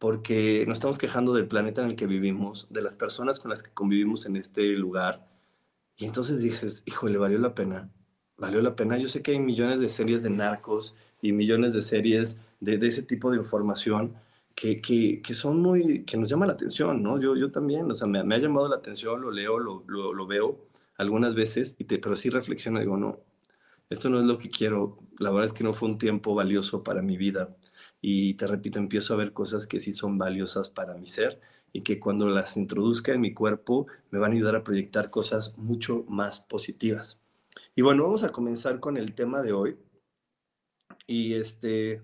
porque 0.00 0.64
nos 0.66 0.78
estamos 0.78 0.98
quejando 0.98 1.32
del 1.32 1.46
planeta 1.46 1.80
en 1.82 1.90
el 1.90 1.96
que 1.96 2.08
vivimos, 2.08 2.66
de 2.70 2.82
las 2.82 2.96
personas 2.96 3.38
con 3.38 3.50
las 3.50 3.62
que 3.62 3.72
convivimos 3.72 4.26
en 4.26 4.34
este 4.34 4.72
lugar. 4.72 5.24
Y 5.96 6.06
entonces 6.06 6.40
dices, 6.40 6.82
híjole, 6.86 7.18
valió 7.18 7.38
la 7.38 7.54
pena, 7.54 7.88
valió 8.36 8.62
la 8.62 8.74
pena. 8.74 8.98
Yo 8.98 9.06
sé 9.06 9.22
que 9.22 9.30
hay 9.30 9.38
millones 9.38 9.78
de 9.78 9.90
series 9.90 10.24
de 10.24 10.30
narcos 10.30 10.96
y 11.22 11.30
millones 11.30 11.72
de 11.72 11.82
series 11.82 12.36
de 12.58 12.84
ese 12.84 13.04
tipo 13.04 13.30
de 13.30 13.36
información, 13.36 14.16
que, 14.54 14.80
que, 14.80 15.20
que, 15.22 15.34
son 15.34 15.60
muy, 15.60 16.04
que 16.04 16.16
nos 16.16 16.28
llama 16.28 16.46
la 16.46 16.54
atención, 16.54 17.02
¿no? 17.02 17.20
Yo, 17.20 17.36
yo 17.36 17.50
también, 17.50 17.90
o 17.90 17.94
sea, 17.94 18.06
me, 18.06 18.22
me 18.24 18.34
ha 18.36 18.38
llamado 18.38 18.68
la 18.68 18.76
atención, 18.76 19.20
lo 19.20 19.30
leo, 19.30 19.58
lo, 19.58 19.84
lo, 19.86 20.26
veo, 20.26 20.68
algunas 20.96 21.34
veces, 21.34 21.76
y 21.78 21.84
te, 21.84 21.98
pero 21.98 22.16
sí 22.16 22.30
reflexiono, 22.30 22.80
digo, 22.80 22.96
no, 22.96 23.20
esto 23.90 24.08
no 24.10 24.20
es 24.20 24.26
lo 24.26 24.38
que 24.38 24.50
quiero, 24.50 24.98
la 25.18 25.30
verdad 25.30 25.48
es 25.48 25.52
que 25.52 25.64
no 25.64 25.74
fue 25.74 25.88
un 25.88 25.98
tiempo 25.98 26.34
valioso 26.34 26.82
para 26.82 27.02
mi 27.02 27.16
vida. 27.16 27.56
Y 28.00 28.34
te 28.34 28.46
repito, 28.46 28.78
empiezo 28.78 29.14
a 29.14 29.16
ver 29.16 29.32
cosas 29.32 29.66
que 29.66 29.80
sí 29.80 29.92
son 29.92 30.18
valiosas 30.18 30.68
para 30.68 30.94
mi 30.94 31.06
ser 31.06 31.40
y 31.72 31.82
que 31.82 31.98
cuando 32.00 32.28
las 32.28 32.56
introduzca 32.56 33.12
en 33.12 33.20
mi 33.20 33.34
cuerpo 33.34 33.86
me 34.10 34.18
van 34.18 34.32
a 34.32 34.34
ayudar 34.34 34.56
a 34.56 34.64
proyectar 34.64 35.10
cosas 35.10 35.56
mucho 35.58 36.04
más 36.08 36.40
positivas. 36.40 37.20
Y 37.74 37.82
bueno, 37.82 38.04
vamos 38.04 38.22
a 38.24 38.30
comenzar 38.30 38.80
con 38.80 38.96
el 38.96 39.14
tema 39.14 39.42
de 39.42 39.52
hoy. 39.52 39.76
Y 41.06 41.34
este, 41.34 42.02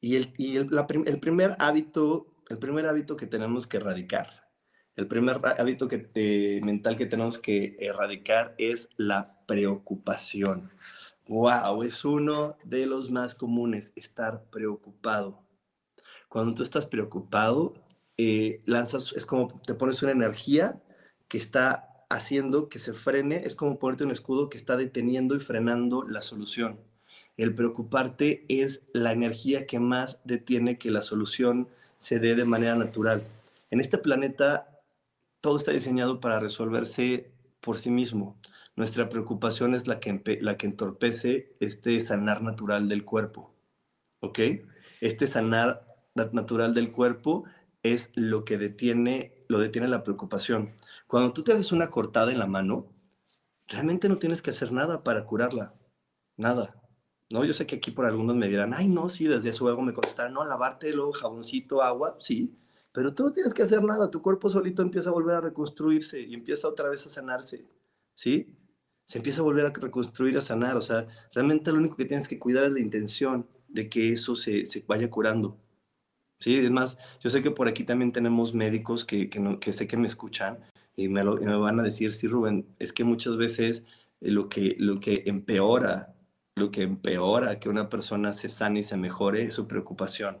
y 0.00 0.16
el, 0.16 0.32
el, 0.38 0.68
el 1.06 1.20
primer 1.20 1.56
hábito, 1.58 2.34
el 2.48 2.58
primer 2.58 2.86
hábito 2.86 3.16
que 3.16 3.26
tenemos 3.26 3.66
que 3.66 3.76
erradicar, 3.76 4.50
el 4.96 5.06
primer 5.06 5.40
hábito 5.58 5.88
que, 5.88 6.10
eh, 6.14 6.60
mental 6.62 6.96
que 6.96 7.06
tenemos 7.06 7.38
que 7.38 7.76
erradicar 7.78 8.54
es 8.58 8.88
la 8.96 9.38
preocupación. 9.46 10.70
Wow, 11.28 11.82
es 11.84 12.04
uno 12.04 12.56
de 12.64 12.86
los 12.86 13.10
más 13.10 13.34
comunes, 13.34 13.92
estar 13.94 14.44
preocupado. 14.50 15.44
Cuando 16.28 16.54
tú 16.54 16.62
estás 16.62 16.86
preocupado, 16.86 17.74
eh, 18.16 18.62
lanzas, 18.66 19.12
es 19.16 19.26
como 19.26 19.60
te 19.60 19.74
pones 19.74 20.02
una 20.02 20.12
energía 20.12 20.82
que 21.28 21.38
está 21.38 22.04
haciendo 22.10 22.68
que 22.68 22.78
se 22.78 22.92
frene, 22.92 23.42
es 23.44 23.54
como 23.54 23.78
ponerte 23.78 24.04
un 24.04 24.10
escudo 24.10 24.50
que 24.50 24.58
está 24.58 24.76
deteniendo 24.76 25.36
y 25.36 25.40
frenando 25.40 26.02
la 26.02 26.20
solución. 26.20 26.80
El 27.40 27.54
preocuparte 27.54 28.44
es 28.48 28.82
la 28.92 29.12
energía 29.12 29.66
que 29.66 29.80
más 29.80 30.20
detiene 30.24 30.76
que 30.76 30.90
la 30.90 31.00
solución 31.00 31.70
se 31.96 32.18
dé 32.18 32.34
de 32.34 32.44
manera 32.44 32.74
natural. 32.76 33.22
En 33.70 33.80
este 33.80 33.96
planeta 33.96 34.78
todo 35.40 35.56
está 35.56 35.72
diseñado 35.72 36.20
para 36.20 36.38
resolverse 36.38 37.30
por 37.62 37.78
sí 37.78 37.88
mismo. 37.88 38.36
Nuestra 38.76 39.08
preocupación 39.08 39.74
es 39.74 39.86
la 39.86 40.00
que, 40.00 40.38
la 40.42 40.58
que 40.58 40.66
entorpece 40.66 41.56
este 41.60 41.98
sanar 42.02 42.42
natural 42.42 42.90
del 42.90 43.06
cuerpo. 43.06 43.54
¿Ok? 44.20 44.38
Este 45.00 45.26
sanar 45.26 45.86
natural 46.14 46.74
del 46.74 46.92
cuerpo 46.92 47.44
es 47.82 48.10
lo 48.16 48.44
que 48.44 48.58
detiene, 48.58 49.46
lo 49.48 49.60
detiene 49.60 49.88
la 49.88 50.04
preocupación. 50.04 50.74
Cuando 51.06 51.32
tú 51.32 51.42
te 51.42 51.52
haces 51.52 51.72
una 51.72 51.88
cortada 51.88 52.32
en 52.32 52.38
la 52.38 52.46
mano, 52.46 52.92
realmente 53.66 54.10
no 54.10 54.18
tienes 54.18 54.42
que 54.42 54.50
hacer 54.50 54.72
nada 54.72 55.02
para 55.02 55.24
curarla. 55.24 55.72
Nada. 56.36 56.79
¿No? 57.30 57.44
Yo 57.44 57.54
sé 57.54 57.66
que 57.66 57.76
aquí 57.76 57.90
por 57.90 58.04
algunos 58.06 58.36
me 58.36 58.48
dirán, 58.48 58.74
ay, 58.74 58.88
no, 58.88 59.08
sí, 59.08 59.26
desde 59.26 59.52
su 59.52 59.68
ego 59.68 59.82
me 59.82 59.94
contestaron, 59.94 60.34
no, 60.34 60.44
lavártelo, 60.44 61.12
jaboncito, 61.12 61.82
agua, 61.82 62.16
sí, 62.18 62.54
pero 62.92 63.14
tú 63.14 63.24
no 63.24 63.32
tienes 63.32 63.54
que 63.54 63.62
hacer 63.62 63.82
nada, 63.82 64.10
tu 64.10 64.20
cuerpo 64.20 64.48
solito 64.48 64.82
empieza 64.82 65.10
a 65.10 65.12
volver 65.12 65.36
a 65.36 65.40
reconstruirse 65.40 66.20
y 66.20 66.34
empieza 66.34 66.68
otra 66.68 66.88
vez 66.88 67.06
a 67.06 67.08
sanarse, 67.08 67.64
¿sí? 68.14 68.56
Se 69.06 69.18
empieza 69.18 69.40
a 69.40 69.44
volver 69.44 69.66
a 69.66 69.70
reconstruir, 69.70 70.36
a 70.36 70.40
sanar, 70.40 70.76
o 70.76 70.80
sea, 70.80 71.06
realmente 71.32 71.70
lo 71.72 71.78
único 71.78 71.96
que 71.96 72.04
tienes 72.04 72.28
que 72.28 72.38
cuidar 72.38 72.64
es 72.64 72.72
la 72.72 72.80
intención 72.80 73.46
de 73.68 73.88
que 73.88 74.12
eso 74.12 74.34
se, 74.36 74.66
se 74.66 74.84
vaya 74.86 75.08
curando. 75.08 75.56
Sí, 76.40 76.56
es 76.56 76.70
más, 76.70 76.98
yo 77.20 77.30
sé 77.30 77.42
que 77.42 77.50
por 77.50 77.68
aquí 77.68 77.84
también 77.84 78.12
tenemos 78.12 78.54
médicos 78.54 79.04
que, 79.04 79.28
que, 79.28 79.38
no, 79.38 79.60
que 79.60 79.72
sé 79.72 79.86
que 79.86 79.96
me 79.96 80.06
escuchan 80.06 80.58
y 80.96 81.08
me, 81.08 81.22
lo, 81.22 81.36
me, 81.36 81.56
van 81.56 81.78
a 81.80 81.82
decir, 81.82 82.12
sí, 82.12 82.28
Rubén, 82.28 82.66
es 82.78 82.92
que 82.92 83.04
muchas 83.04 83.36
veces 83.36 83.84
lo 84.20 84.48
que, 84.48 84.74
lo 84.78 85.00
que 85.00 85.24
empeora 85.26 86.14
lo 86.60 86.70
que 86.70 86.82
empeora 86.82 87.58
que 87.58 87.68
una 87.68 87.88
persona 87.88 88.32
se 88.32 88.48
sane 88.48 88.80
y 88.80 88.82
se 88.84 88.96
mejore 88.96 89.42
es 89.42 89.54
su 89.54 89.66
preocupación, 89.66 90.38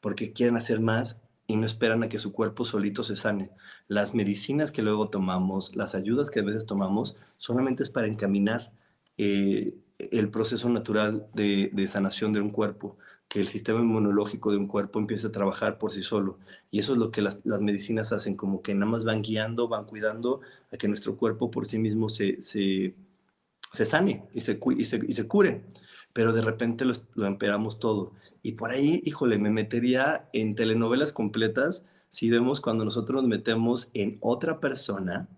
porque 0.00 0.32
quieren 0.32 0.56
hacer 0.56 0.80
más 0.80 1.20
y 1.46 1.56
no 1.56 1.66
esperan 1.66 2.02
a 2.02 2.08
que 2.08 2.18
su 2.18 2.32
cuerpo 2.32 2.64
solito 2.64 3.04
se 3.04 3.16
sane. 3.16 3.50
Las 3.88 4.14
medicinas 4.14 4.72
que 4.72 4.82
luego 4.82 5.10
tomamos, 5.10 5.76
las 5.76 5.94
ayudas 5.94 6.30
que 6.30 6.40
a 6.40 6.44
veces 6.44 6.66
tomamos, 6.66 7.16
solamente 7.36 7.82
es 7.82 7.90
para 7.90 8.06
encaminar 8.06 8.72
eh, 9.18 9.74
el 9.98 10.30
proceso 10.30 10.68
natural 10.68 11.28
de, 11.34 11.88
sanación 11.88 12.32
de 12.32 12.40
un 12.40 12.50
cuerpo, 12.50 12.96
que 13.28 13.40
el 13.40 13.48
sistema 13.48 13.80
inmunológico 13.80 14.50
de 14.52 14.58
un 14.58 14.66
cuerpo 14.68 14.98
empiece 14.98 15.26
a 15.26 15.32
trabajar 15.32 15.78
por 15.78 15.92
sí 15.92 16.02
solo. 16.02 16.38
Y 16.70 16.78
eso 16.80 16.92
es 16.92 16.98
lo 16.98 17.10
que 17.10 17.22
las, 17.22 17.44
medicinas 17.44 18.12
hacen, 18.12 18.36
como 18.36 18.62
que 18.62 18.74
nada 18.74 18.90
más 18.90 19.04
van 19.04 19.22
guiando, 19.22 19.68
van 19.68 19.84
cuidando 19.84 20.40
a 20.72 20.76
que 20.76 20.88
nuestro 20.88 21.16
cuerpo 21.16 21.50
por 21.50 21.66
sí 21.66 21.78
mismo 21.78 22.08
se 22.08 22.40
se 22.42 22.94
sane 23.84 24.24
y 24.32 24.40
se, 24.40 24.58
y 24.78 24.84
se, 24.84 25.00
y 25.06 25.14
se 25.14 25.26
cure, 25.26 25.64
pero 26.12 26.32
de 26.32 26.42
repente 26.42 26.84
lo, 26.84 26.94
lo 27.14 27.26
emperamos 27.26 27.78
todo. 27.78 28.12
Y 28.42 28.52
por 28.52 28.70
ahí, 28.70 29.02
híjole, 29.04 29.38
me 29.38 29.50
metería 29.50 30.28
en 30.32 30.54
telenovelas 30.54 31.12
completas 31.12 31.84
si 32.10 32.30
vemos 32.30 32.60
cuando 32.60 32.84
nosotros 32.84 33.22
nos 33.22 33.28
metemos 33.28 33.90
en 33.92 34.18
otra 34.20 34.60
persona 34.60 35.28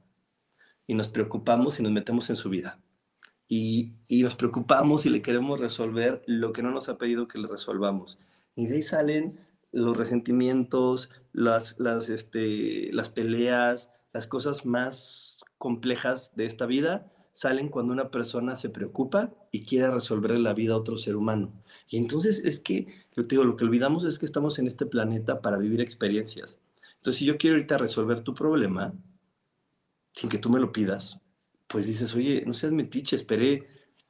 y 0.87 0.95
nos 0.95 1.09
preocupamos 1.09 1.81
y 1.81 1.83
nos 1.83 1.93
metemos 1.93 2.31
en 2.31 2.37
su 2.37 2.51
vida. 2.51 2.81
Y, 3.49 3.95
y, 4.07 4.23
nos 4.23 4.35
preocupamos 4.35 5.07
y 5.07 5.11
le 5.11 5.23
queremos 5.23 5.59
resolver 5.59 6.23
lo 6.27 6.53
que 6.53 6.63
no 6.63 6.71
nos 6.71 6.89
ha 6.91 6.99
pedido 6.99 7.29
que 7.29 7.39
le 7.39 7.49
resolvamos. 7.49 8.19
Y 8.55 8.67
de 8.67 8.77
ahí 8.77 8.83
salen 8.83 9.41
los 9.73 9.97
resentimientos, 9.97 11.11
las, 11.33 11.79
las, 11.81 12.11
este, 12.11 12.93
las 12.93 13.09
peleas, 13.09 13.91
las 14.13 14.27
cosas 14.27 14.67
más 14.67 15.45
complejas 15.57 16.37
de 16.37 16.45
esta 16.45 16.67
vida 16.67 17.11
salen 17.39 17.69
cuando 17.69 17.93
una 17.93 18.11
persona 18.11 18.57
se 18.57 18.69
preocupa 18.69 19.33
y 19.53 19.65
quiere 19.65 19.93
resolver 19.93 20.33
la 20.41 20.55
vida 20.55 20.73
a 20.73 20.77
otro 20.77 20.97
ser 20.97 21.15
humano. 21.15 21.53
Y 21.89 21.97
entonces 21.97 22.43
es 22.45 22.59
que, 22.59 22.89
yo 23.15 23.23
te 23.23 23.37
digo, 23.37 23.45
lo 23.45 23.57
que 23.57 23.65
olvidamos 23.65 24.03
es 24.03 24.19
que 24.19 24.27
estamos 24.27 24.59
en 24.59 24.67
este 24.67 24.87
planeta 24.87 25.41
para 25.41 25.57
vivir 25.57 25.81
experiencias. 25.81 26.59
Entonces, 26.97 27.21
si 27.21 27.27
yo 27.27 27.39
quiero 27.39 27.55
ahorita 27.55 27.79
resolver 27.79 28.23
tu 28.23 28.35
problema, 28.35 28.93
sin 30.15 30.29
que 30.29 30.39
tú 30.39 30.51
me 30.51 30.59
lo 30.59 30.73
pidas, 30.73 31.21
pues 31.69 31.87
dices, 31.87 32.13
oye, 32.17 32.43
no 32.45 32.55
seas 32.55 32.73
metiche, 32.73 33.15
esperé 33.15 33.69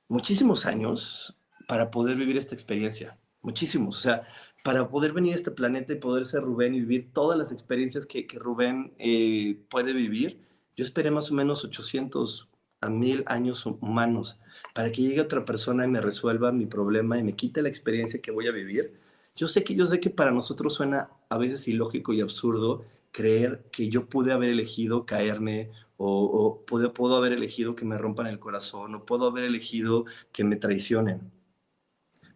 muchísimos 0.08 0.64
años 0.64 1.36
para 1.66 1.90
poder 1.90 2.16
vivir 2.16 2.38
esta 2.38 2.54
experiencia. 2.54 3.18
Muchísimos. 3.42 3.98
O 3.98 4.00
sea, 4.00 4.26
para 4.64 4.88
poder 4.88 5.12
venir 5.12 5.34
a 5.34 5.36
este 5.36 5.50
planeta 5.50 5.92
y 5.92 5.96
poder 5.96 6.24
ser 6.24 6.44
Rubén 6.44 6.74
y 6.74 6.80
vivir 6.80 7.10
todas 7.12 7.36
las 7.36 7.52
experiencias 7.52 8.06
que, 8.06 8.26
que 8.26 8.38
Rubén 8.38 8.94
eh, 8.96 9.60
puede 9.68 9.92
vivir, 9.92 10.40
yo 10.78 10.82
esperé 10.82 11.10
más 11.10 11.30
o 11.30 11.34
menos 11.34 11.62
800, 11.62 12.47
a 12.80 12.88
mil 12.88 13.24
años 13.26 13.66
humanos 13.66 14.38
para 14.74 14.92
que 14.92 15.02
llegue 15.02 15.20
otra 15.20 15.44
persona 15.44 15.84
y 15.84 15.88
me 15.88 16.00
resuelva 16.00 16.52
mi 16.52 16.66
problema 16.66 17.18
y 17.18 17.22
me 17.22 17.34
quite 17.34 17.62
la 17.62 17.68
experiencia 17.68 18.20
que 18.20 18.30
voy 18.30 18.46
a 18.46 18.52
vivir. 18.52 18.94
Yo 19.36 19.48
sé 19.48 19.64
que 19.64 19.74
yo 19.74 19.86
sé 19.86 20.00
que 20.00 20.10
para 20.10 20.30
nosotros 20.30 20.74
suena 20.74 21.10
a 21.28 21.38
veces 21.38 21.68
ilógico 21.68 22.12
y 22.12 22.20
absurdo 22.20 22.84
creer 23.12 23.64
que 23.72 23.88
yo 23.88 24.06
pude 24.06 24.32
haber 24.32 24.50
elegido 24.50 25.06
caerme 25.06 25.70
o, 25.96 26.62
puedo, 26.66 26.92
puedo 26.92 27.16
haber 27.16 27.32
elegido 27.32 27.74
que 27.74 27.84
me 27.84 27.98
rompan 27.98 28.28
el 28.28 28.38
corazón 28.38 28.94
o 28.94 29.04
puedo 29.04 29.26
haber 29.26 29.44
elegido 29.44 30.04
que 30.32 30.44
me 30.44 30.56
traicionen. 30.56 31.32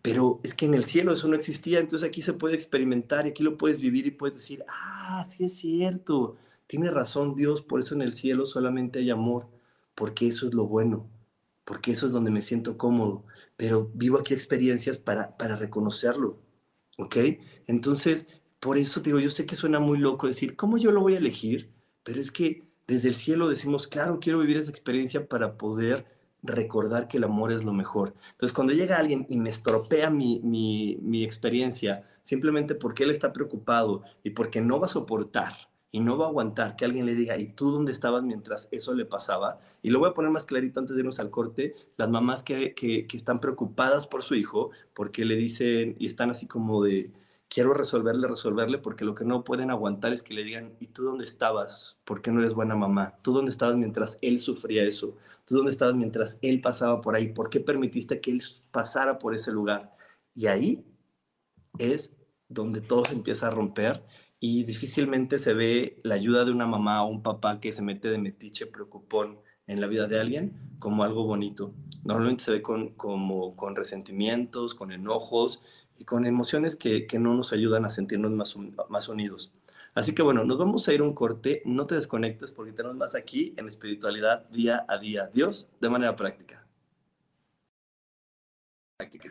Pero 0.02 0.40
es 0.42 0.54
que 0.54 0.66
en 0.66 0.75
el 0.75 0.84
cielo 0.84 1.12
eso 1.12 1.28
no 1.28 1.37
existía, 1.37 1.78
entonces 1.78 2.08
aquí 2.08 2.22
se 2.22 2.32
puede 2.32 2.56
experimentar 2.56 3.26
y 3.26 3.30
aquí 3.30 3.44
lo 3.44 3.56
puedes 3.56 3.78
vivir 3.78 4.04
y 4.06 4.11
puedes 4.11 4.34
decir, 4.34 4.64
ah, 4.68 5.25
sí 5.28 5.44
es 5.44 5.56
cierto, 5.58 6.37
tiene 6.66 6.90
razón 6.90 7.37
Dios, 7.37 7.62
por 7.62 7.78
eso 7.78 7.94
en 7.94 8.02
el 8.02 8.12
cielo 8.12 8.46
solamente 8.46 8.99
hay 8.99 9.11
amor 9.11 9.46
porque 9.94 10.28
eso 10.28 10.49
es 10.49 10.54
lo 10.54 10.66
bueno, 10.66 11.11
porque 11.64 11.92
eso 11.92 12.06
es 12.06 12.12
donde 12.12 12.30
me 12.30 12.42
siento 12.42 12.76
cómodo, 12.76 13.25
pero 13.56 13.90
vivo 13.94 14.18
aquí 14.18 14.34
experiencias 14.34 14.99
para, 14.99 15.37
para 15.37 15.56
reconocerlo, 15.56 16.38
¿ok? 16.99 17.16
Entonces, 17.66 18.26
por 18.61 18.78
eso 18.78 19.00
digo, 19.00 19.18
yo 19.18 19.30
sé 19.30 19.46
que 19.46 19.56
suena 19.56 19.80
muy 19.80 19.99
loco 19.99 20.26
decir, 20.26 20.56
¿cómo 20.56 20.78
yo 20.78 20.92
lo 20.92 21.00
voy 21.00 21.14
a 21.14 21.18
elegir? 21.18 21.70
Pero 22.02 22.20
es 22.20 22.30
que 22.30 22.68
desde 22.87 23.08
el 23.08 23.14
cielo 23.14 23.49
decimos, 23.49 23.87
claro, 23.87 24.20
quiero 24.20 24.38
vivir 24.38 24.56
esa 24.56 24.70
experiencia 24.70 25.26
para 25.28 25.56
poder 25.56 26.06
recordar 26.42 27.08
que 27.08 27.18
el 27.18 27.25
amor 27.25 27.52
es 27.52 27.64
lo 27.64 27.72
mejor. 27.72 28.14
Entonces, 28.32 28.54
cuando 28.54 28.72
llega 28.72 28.99
alguien 28.99 29.26
y 29.28 29.38
me 29.38 29.50
estropea 29.50 30.11
mi, 30.11 30.40
mi, 30.42 30.99
mi 31.00 31.22
experiencia 31.22 32.08
simplemente 32.22 32.75
porque 32.75 33.04
él 33.04 33.11
está 33.11 33.32
preocupado 33.32 34.02
y 34.22 34.30
porque 34.30 34.61
no 34.61 34.80
va 34.80 34.87
a 34.87 34.90
soportar 34.90 35.72
y 35.92 36.00
no 36.00 36.16
va 36.16 36.25
a 36.25 36.28
aguantar 36.30 36.75
que 36.75 36.87
alguien 36.87 37.04
le 37.06 37.14
diga, 37.14 37.37
¿y 37.37 37.49
tú 37.49 37.70
dónde 37.70 37.92
estabas 37.92 38.25
mientras 38.25 38.66
eso 38.72 38.94
le 38.94 39.04
pasaba? 39.04 39.61
Y 39.82 39.90
lo 39.90 39.99
voy 40.00 40.08
a 40.11 40.14
poner 40.14 40.30
más 40.30 40.46
clarito 40.46 40.80
antes 40.80 40.96
de 40.96 41.00
irnos 41.00 41.20
al 41.20 41.30
corte, 41.30 41.75
las 41.99 42.08
mamás 42.08 42.42
que, 42.42 42.75
que, 42.75 43.06
están 43.12 43.38
preocupadas 43.40 44.06
por 44.06 44.22
su 44.22 44.34
hijo, 44.34 44.70
porque 44.94 45.26
le 45.26 45.37
dicen 45.37 45.94
y 45.99 46.06
están 46.06 46.30
así 46.30 46.46
como 46.46 46.82
de, 46.82 47.12
quiero 47.49 47.75
resolverle, 47.75 48.26
resolverle, 48.26 48.78
porque 48.78 49.04
lo 49.04 49.14
que 49.14 49.26
no 49.26 49.44
pueden 49.44 49.70
aguantar 49.70 50.14
es 50.14 50.22
que 50.22 50.32
le 50.32 50.44
digan, 50.44 50.75
¿y 50.80 50.87
tú 50.87 51.02
dónde 51.04 51.25
estabas? 51.26 51.99
¿Por 52.06 52.22
qué 52.22 52.32
no 52.32 52.40
eres 52.40 52.54
buena 52.54 52.75
mamá? 52.75 53.18
¿Tú 53.20 53.34
dónde 53.34 53.50
estabas 53.50 53.76
mientras 53.76 54.18
él 54.22 54.40
sufría 54.40 54.84
eso? 54.84 55.16
¿Tú 55.44 55.56
dónde 55.56 55.72
estabas 55.72 55.94
mientras 55.94 56.38
él 56.40 56.62
pasaba 56.62 57.02
por 57.02 57.16
ahí? 57.16 57.28
¿Por 57.28 57.50
qué 57.50 57.61
permitiste 57.61 58.20
que 58.20 58.30
él 58.30 58.42
pasara 58.70 59.18
por 59.18 59.34
ese 59.34 59.52
lugar? 59.52 59.94
Y 60.34 60.46
ahí 60.46 60.87
es 61.78 62.14
donde 62.49 62.80
todo 62.80 63.04
se 63.04 63.12
empieza 63.12 63.49
a 63.49 63.50
romper 63.50 64.02
y 64.44 64.64
difícilmente 64.64 65.38
se 65.38 65.54
ve 65.54 66.00
la 66.02 66.16
ayuda 66.16 66.44
de 66.44 66.50
una 66.50 66.66
mamá 66.66 67.04
o 67.04 67.08
un 67.08 67.22
papá 67.22 67.61
que 67.61 67.72
se 67.72 67.80
mete 67.80 68.08
de 68.08 68.18
metiche 68.18 68.66
preocupón 68.66 69.38
en 69.68 69.80
la 69.80 69.87
vida 69.87 70.08
de 70.08 70.18
alguien 70.18 70.75
como 70.80 71.04
algo 71.04 71.22
bonito. 71.22 71.72
Normalmente 72.02 72.42
se 72.42 72.50
ve 72.50 72.61
con, 72.61 72.88
como, 72.94 73.54
con 73.54 73.76
resentimientos, 73.76 74.75
con 74.75 74.90
enojos 74.90 75.62
y 75.96 76.04
con 76.04 76.26
emociones 76.26 76.75
que, 76.75 77.06
que 77.06 77.20
no 77.20 77.34
nos 77.34 77.52
ayudan 77.52 77.84
a 77.84 77.90
sentirnos 77.90 78.32
más, 78.32 78.56
más 78.88 79.08
unidos. 79.08 79.52
Así 79.94 80.12
que 80.12 80.22
bueno, 80.22 80.42
nos 80.42 80.58
vamos 80.58 80.88
a 80.88 80.92
ir 80.92 81.02
un 81.02 81.14
corte, 81.14 81.62
no 81.64 81.84
te 81.87 81.94
desconectes 81.94 82.50
porque 82.50 82.72
tenemos 82.72 82.96
más 82.96 83.14
aquí 83.14 83.54
en 83.56 83.68
espiritualidad 83.68 84.49
día 84.49 84.84
a 84.88 84.99
día. 84.99 85.30
Dios 85.32 85.70
de 85.80 85.88
manera 85.88 86.16
práctica. 86.16 86.66
Práctica. 88.96 89.30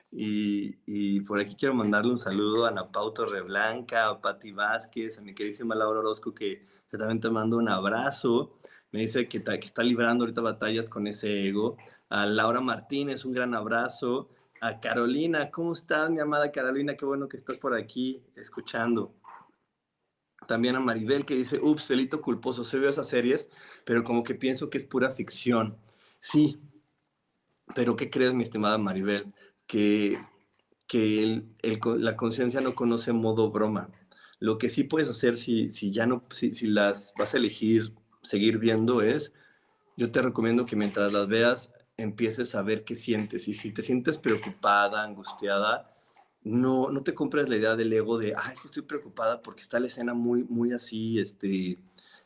Y, 0.11 1.21
por 1.21 1.39
aquí 1.39 1.55
quiero 1.55 1.73
mandarle 1.73 2.11
un 2.11 2.17
saludo 2.17 2.65
a 2.65 2.69
Ana 2.69 2.91
Pau 2.91 3.13
Torreblanca, 3.13 4.09
a 4.09 4.21
Patti 4.21 4.51
Vázquez, 4.51 5.17
a 5.17 5.21
mi 5.21 5.33
queridísima 5.33 5.73
Laura 5.75 5.99
Orozco, 5.99 6.33
que 6.33 6.65
también 6.89 7.21
te 7.21 7.29
mando 7.29 7.57
un 7.57 7.69
abrazo. 7.69 8.57
Me 8.91 9.01
dice 9.01 9.27
que, 9.29 9.41
que 9.41 9.65
está 9.65 9.83
librando 9.83 10.23
ahorita 10.23 10.41
batallas 10.41 10.89
con 10.89 11.07
ese 11.07 11.47
ego. 11.47 11.77
A 12.09 12.25
Laura 12.25 12.59
Martínez, 12.59 13.23
un 13.23 13.31
gran 13.33 13.55
abrazo. 13.55 14.29
A 14.59 14.79
Carolina, 14.79 15.49
¿cómo 15.49 15.73
estás, 15.73 16.09
mi 16.09 16.19
amada 16.19 16.51
Carolina? 16.51 16.95
Qué 16.95 17.05
bueno 17.05 17.27
que 17.29 17.37
estás 17.37 17.57
por 17.57 17.73
aquí 17.73 18.21
escuchando. 18.35 19.13
También 20.47 20.75
a 20.75 20.81
Maribel, 20.81 21.25
que 21.25 21.35
dice, 21.35 21.59
ups, 21.61 21.87
delito 21.87 22.21
culposo. 22.21 22.63
Se 22.65 22.77
veo 22.77 22.89
esas 22.89 23.07
series, 23.07 23.49
pero 23.85 24.03
como 24.03 24.23
que 24.23 24.35
pienso 24.35 24.69
que 24.69 24.77
es 24.77 24.85
pura 24.85 25.11
ficción. 25.11 25.77
Sí, 26.19 26.59
pero 27.73 27.95
¿qué 27.95 28.09
crees, 28.09 28.33
mi 28.33 28.43
estimada 28.43 28.77
Maribel? 28.77 29.33
Que, 29.71 30.19
que 30.85 31.43
la 31.97 32.17
conciencia 32.17 32.59
no 32.59 32.75
conoce 32.75 33.13
modo 33.13 33.51
broma. 33.51 33.89
Lo 34.39 34.57
que 34.57 34.69
sí 34.69 34.83
puedes 34.83 35.07
hacer 35.07 35.37
si, 35.37 35.69
si 35.69 35.91
ya 35.91 36.05
no, 36.05 36.25
si, 36.31 36.51
si, 36.51 36.67
las 36.67 37.13
vas 37.17 37.33
a 37.33 37.37
elegir 37.37 37.93
seguir 38.21 38.57
viendo 38.57 39.01
es, 39.01 39.33
yo 39.95 40.11
te 40.11 40.21
recomiendo 40.21 40.65
que 40.65 40.75
mientras 40.75 41.13
las 41.13 41.27
veas 41.27 41.71
empieces 41.95 42.55
a 42.55 42.61
ver 42.61 42.83
qué 42.83 42.95
sientes. 42.95 43.47
Y 43.47 43.53
si 43.53 43.71
te 43.71 43.83
sientes 43.83 44.17
preocupada, 44.17 45.03
angustiada, 45.03 45.95
no, 46.43 46.89
no 46.89 47.03
te 47.03 47.13
compres 47.13 47.47
la 47.49 47.57
idea 47.57 47.75
del 47.75 47.93
ego 47.93 48.17
de, 48.17 48.33
ah, 48.35 48.51
es 48.51 48.59
que 48.59 48.67
estoy 48.67 48.83
preocupada 48.83 49.41
porque 49.41 49.61
está 49.61 49.79
la 49.79 49.87
escena 49.87 50.13
muy, 50.13 50.43
muy 50.43 50.73
así, 50.73 51.19
este, 51.19 51.77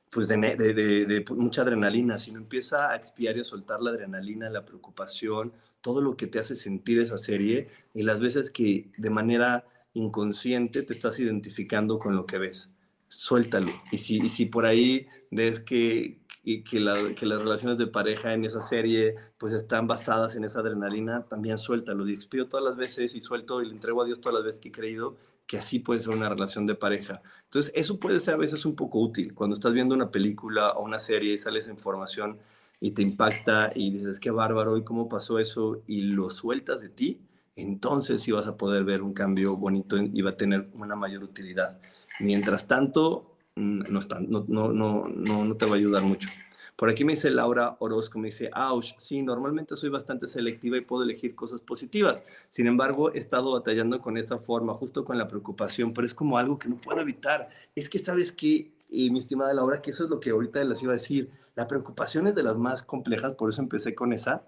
pues 0.10 0.28
de, 0.30 0.38
de, 0.38 1.26
mucha 1.32 1.62
adrenalina, 1.64 2.18
sino 2.18 2.40
empieza 2.40 2.92
a 2.92 2.96
expiar 2.96 3.36
y 3.38 3.42
a 3.42 3.44
soltar 3.44 3.82
la 3.82 3.92
adrenalina, 3.92 4.50
la 4.50 4.66
preocupación, 4.66 5.54
todo 5.86 6.02
lo 6.02 6.17
que 6.17 6.26
te 6.26 6.39
hace 6.39 6.56
sentir 6.56 6.98
esa 6.98 7.19
serie 7.19 7.67
y 7.93 8.02
las 8.02 8.19
veces 8.19 8.50
que 8.50 8.89
de 8.98 9.12
manera 9.12 9.67
inconsciente 9.93 10.82
te 10.82 10.93
estás 10.93 11.19
identificando 11.19 12.00
con 12.00 12.15
lo 12.15 12.26
que 12.26 12.39
ves. 12.39 12.74
Suéltalo. 13.08 13.71
Y 13.91 14.00
si, 14.00 14.45
por 14.48 14.65
ahí 14.65 15.06
ves 15.30 15.60
que, 15.60 16.21
que, 16.43 16.80
las 16.80 17.43
relaciones 17.43 17.78
de 17.78 17.86
pareja 17.86 18.34
en 18.34 18.45
esa 18.45 18.62
serie 18.62 19.13
pues 19.38 19.54
están 19.54 19.86
basadas 19.86 20.36
en 20.36 20.43
esa 20.43 20.62
adrenalina, 20.62 21.28
también 21.28 21.60
suéltalo. 21.60 22.10
Y 22.10 22.15
expido 22.15 22.48
todas 22.48 22.65
las 22.65 22.78
veces 22.78 23.13
y 23.13 23.21
suelto 23.21 23.62
y 23.62 23.67
le 23.67 23.74
entrego 23.74 24.02
a 24.02 24.06
Dios 24.06 24.19
todas 24.19 24.38
las 24.38 24.43
veces 24.43 24.60
que 24.60 24.69
he 24.69 24.71
creído 24.71 25.17
que 25.45 25.60
así 25.60 25.78
puede 25.78 26.00
ser 26.00 26.15
una 26.15 26.30
relación 26.30 26.65
de 26.65 26.74
pareja. 26.74 27.21
Entonces, 27.43 27.71
eso 27.76 28.00
puede 28.00 28.19
ser 28.19 28.34
a 28.34 28.38
veces 28.38 28.65
un 28.65 28.76
poco 28.76 29.00
útil. 29.00 29.36
Cuando 29.36 29.54
estás 29.54 29.71
viendo 29.71 29.93
una 29.93 30.10
película 30.10 30.71
o 30.71 30.84
una 30.84 30.98
serie 30.98 31.34
y 31.34 31.38
sales 31.38 31.67
información 31.67 32.39
y 32.80 32.92
te 32.92 33.02
impacta 33.02 33.72
y 33.74 33.92
dices, 33.92 34.20
qué 34.20 34.32
bárbaro, 34.32 34.78
¿y 34.78 34.84
cómo 34.84 35.10
pasó 35.10 35.40
eso? 35.40 35.82
Y 35.88 36.02
lo 36.02 36.30
sueltas 36.30 36.82
de 36.82 36.90
ti, 36.90 37.22
entonces 37.56 38.22
sí 38.22 38.32
vas 38.32 38.48
a 38.48 38.58
poder 38.58 38.84
ver 38.84 39.02
un 39.02 39.14
cambio 39.14 39.56
bonito 39.56 39.98
y 39.98 40.22
va 40.22 40.32
a 40.32 40.38
tener 40.38 40.70
una 40.74 40.96
mayor 40.96 41.24
utilidad. 41.24 41.80
Mientras 42.20 42.68
tanto, 42.68 43.38
no, 43.56 44.02
no, 44.20 44.74
no, 44.74 45.08
no, 45.08 45.46
no 45.46 45.58
te 45.58 45.66
va 45.66 45.74
a 45.74 45.76
ayudar 45.76 46.04
mucho. 46.04 46.30
Por 46.76 46.90
aquí 46.90 47.06
me 47.06 47.14
dice 47.14 47.32
Laura 47.32 47.78
Orozco, 47.80 48.20
me 48.20 48.28
dice, 48.28 48.52
ouch, 48.54 48.96
sí, 48.98 49.22
normalmente 49.22 49.78
soy 49.78 49.90
bastante 49.90 50.28
selectiva 50.28 50.76
y 50.76 50.82
puedo 50.82 51.04
elegir 51.04 51.34
cosas 51.34 51.62
positivas. 51.62 52.26
Sin 52.50 52.68
embargo, 52.68 53.14
he 53.14 53.18
estado 53.18 53.54
batallando 53.54 54.02
con 54.02 54.18
esa 54.18 54.40
forma, 54.40 54.74
justo 54.74 55.06
con 55.06 55.18
la 55.18 55.30
preocupación, 55.30 55.94
pero 55.94 56.06
es 56.06 56.14
como 56.14 56.38
algo 56.38 56.60
que 56.60 56.68
no 56.68 56.76
puedo 56.76 57.00
evitar. 57.00 57.48
Es 57.76 57.88
que, 57.88 57.98
¿sabes 57.98 58.34
qué, 58.34 58.74
y 58.90 59.10
mi 59.10 59.20
estimada 59.20 59.54
Laura? 59.54 59.82
Que 59.82 59.92
eso 59.92 60.04
es 60.04 60.10
lo 60.10 60.20
que 60.20 60.32
ahorita 60.32 60.62
les 60.66 60.84
iba 60.84 60.92
a 60.92 60.98
decir. 60.98 61.32
La 61.56 61.68
preocupación 61.68 62.28
es 62.28 62.36
de 62.36 62.44
las 62.44 62.58
más 62.58 62.84
complejas, 62.84 63.34
por 63.34 63.50
eso 63.50 63.62
empecé 63.62 63.96
con 63.96 64.13
esa, 64.13 64.46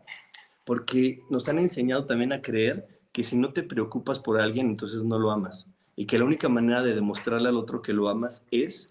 porque 0.66 1.22
nos 1.30 1.48
han 1.48 1.58
enseñado 1.60 2.06
también 2.06 2.34
a 2.34 2.42
creer 2.42 3.00
que 3.12 3.24
si 3.24 3.38
no 3.38 3.54
te 3.54 3.64
preocupas 3.64 4.20
por 4.20 4.40
alguien, 4.40 4.68
entonces 4.68 5.04
no 5.04 5.18
lo 5.18 5.32
amas. 5.32 5.68
Y 5.96 6.06
que 6.06 6.20
la 6.20 6.26
única 6.26 6.50
manera 6.50 6.84
de 6.84 6.94
demostrarle 6.94 7.50
al 7.50 7.58
otro 7.58 7.82
que 7.82 7.94
lo 7.94 8.10
amas 8.10 8.44
es 8.52 8.90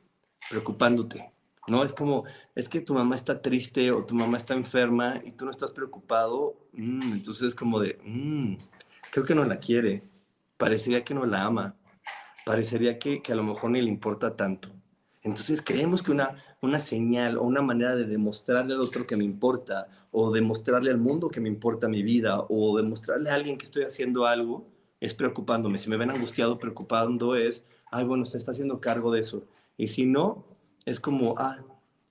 preocupándote. 0.48 1.30
¿no? 1.68 1.84
Es 1.84 1.92
como, 1.92 2.24
es 2.54 2.68
que 2.68 2.80
tu 2.80 2.94
mamá 2.94 3.14
está 3.16 3.42
triste 3.42 3.90
o 3.90 4.04
tu 4.04 4.14
mamá 4.14 4.36
está 4.36 4.54
enferma 4.54 5.20
y 5.24 5.32
tú 5.32 5.44
no 5.44 5.50
estás 5.50 5.70
preocupado, 5.70 6.56
mm, 6.72 7.12
entonces 7.12 7.48
es 7.48 7.54
como 7.54 7.80
de, 7.80 7.98
mm, 8.04 8.54
creo 9.10 9.24
que 9.24 9.34
no 9.34 9.44
la 9.44 9.58
quiere, 9.58 10.04
parecería 10.56 11.04
que 11.04 11.14
no 11.14 11.26
la 11.26 11.44
ama, 11.44 11.76
parecería 12.44 12.98
que, 12.98 13.22
que, 13.22 13.32
a 13.32 13.36
lo 13.36 13.42
mejor 13.42 13.70
ni 13.70 13.82
le 13.82 13.88
importa 13.88 14.36
tanto. 14.36 14.70
Entonces 15.22 15.60
creemos 15.62 16.02
que 16.02 16.12
una, 16.12 16.42
una 16.66 16.80
señal 16.80 17.38
o 17.38 17.42
una 17.42 17.62
manera 17.62 17.96
de 17.96 18.04
demostrarle 18.04 18.74
al 18.74 18.80
otro 18.80 19.06
que 19.06 19.16
me 19.16 19.24
importa, 19.24 19.88
o 20.12 20.32
demostrarle 20.32 20.90
al 20.90 20.98
mundo 20.98 21.28
que 21.28 21.40
me 21.40 21.48
importa 21.48 21.88
mi 21.88 22.02
vida, 22.02 22.44
o 22.48 22.76
demostrarle 22.76 23.30
a 23.30 23.34
alguien 23.34 23.58
que 23.58 23.64
estoy 23.64 23.84
haciendo 23.84 24.26
algo, 24.26 24.66
es 25.00 25.14
preocupándome. 25.14 25.78
Si 25.78 25.90
me 25.90 25.96
ven 25.96 26.10
angustiado, 26.10 26.58
preocupando 26.58 27.36
es, 27.36 27.64
ay, 27.90 28.04
bueno, 28.04 28.24
se 28.24 28.38
está 28.38 28.50
haciendo 28.50 28.80
cargo 28.80 29.12
de 29.12 29.20
eso. 29.20 29.44
Y 29.76 29.88
si 29.88 30.06
no, 30.06 30.44
es 30.84 31.00
como, 31.00 31.34
ah, 31.38 31.58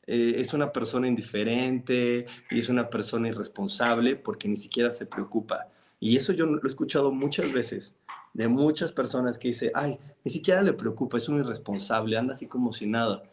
eh, 0.08 0.36
es 0.38 0.54
una 0.54 0.72
persona 0.72 1.08
indiferente 1.08 2.28
y 2.52 2.60
es 2.60 2.70
una 2.70 2.90
persona 2.90 3.28
irresponsable 3.28 4.16
porque 4.16 4.48
ni 4.48 4.58
siquiera 4.58 4.90
se 4.92 5.06
preocupa. 5.06 5.68
Y 6.00 6.18
eso 6.18 6.34
yo 6.34 6.46
lo 6.46 6.62
he 6.64 6.68
escuchado 6.68 7.12
muchas 7.12 7.52
veces 7.52 7.96
de 8.36 8.50
muchas 8.50 8.92
personas 8.92 9.40
que 9.40 9.48
dice, 9.48 9.72
ay, 9.74 9.98
ni 10.24 10.32
siquiera 10.32 10.62
le 10.62 10.74
preocupa, 10.74 11.18
es 11.18 11.30
un 11.30 11.40
irresponsable, 11.40 12.18
anda 12.18 12.34
así 12.34 12.48
como 12.48 12.74
si 12.74 12.86
nada. 12.86 13.24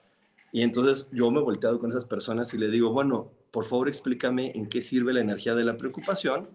Y 0.52 0.62
entonces 0.62 1.08
yo 1.10 1.30
me 1.30 1.40
he 1.40 1.42
volteado 1.42 1.78
con 1.78 1.90
esas 1.90 2.04
personas 2.04 2.52
y 2.54 2.58
le 2.58 2.68
digo, 2.68 2.90
bueno, 2.92 3.32
por 3.50 3.64
favor 3.64 3.88
explícame 3.88 4.52
en 4.54 4.68
qué 4.68 4.82
sirve 4.82 5.12
la 5.12 5.20
energía 5.20 5.54
de 5.54 5.64
la 5.64 5.76
preocupación. 5.76 6.48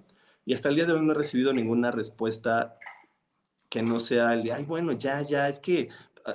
Y 0.45 0.53
hasta 0.53 0.69
el 0.69 0.75
día 0.75 0.85
de 0.85 0.93
hoy 0.93 1.05
no 1.05 1.11
he 1.11 1.15
recibido 1.15 1.51
ninguna 1.51 1.91
respuesta 1.91 2.77
que 3.69 3.81
no 3.81 3.99
sea 3.99 4.33
el 4.33 4.43
de, 4.43 4.53
ay, 4.53 4.63
bueno, 4.63 4.93
ya, 4.93 5.21
ya, 5.23 5.49
es 5.49 5.59
que 5.59 5.89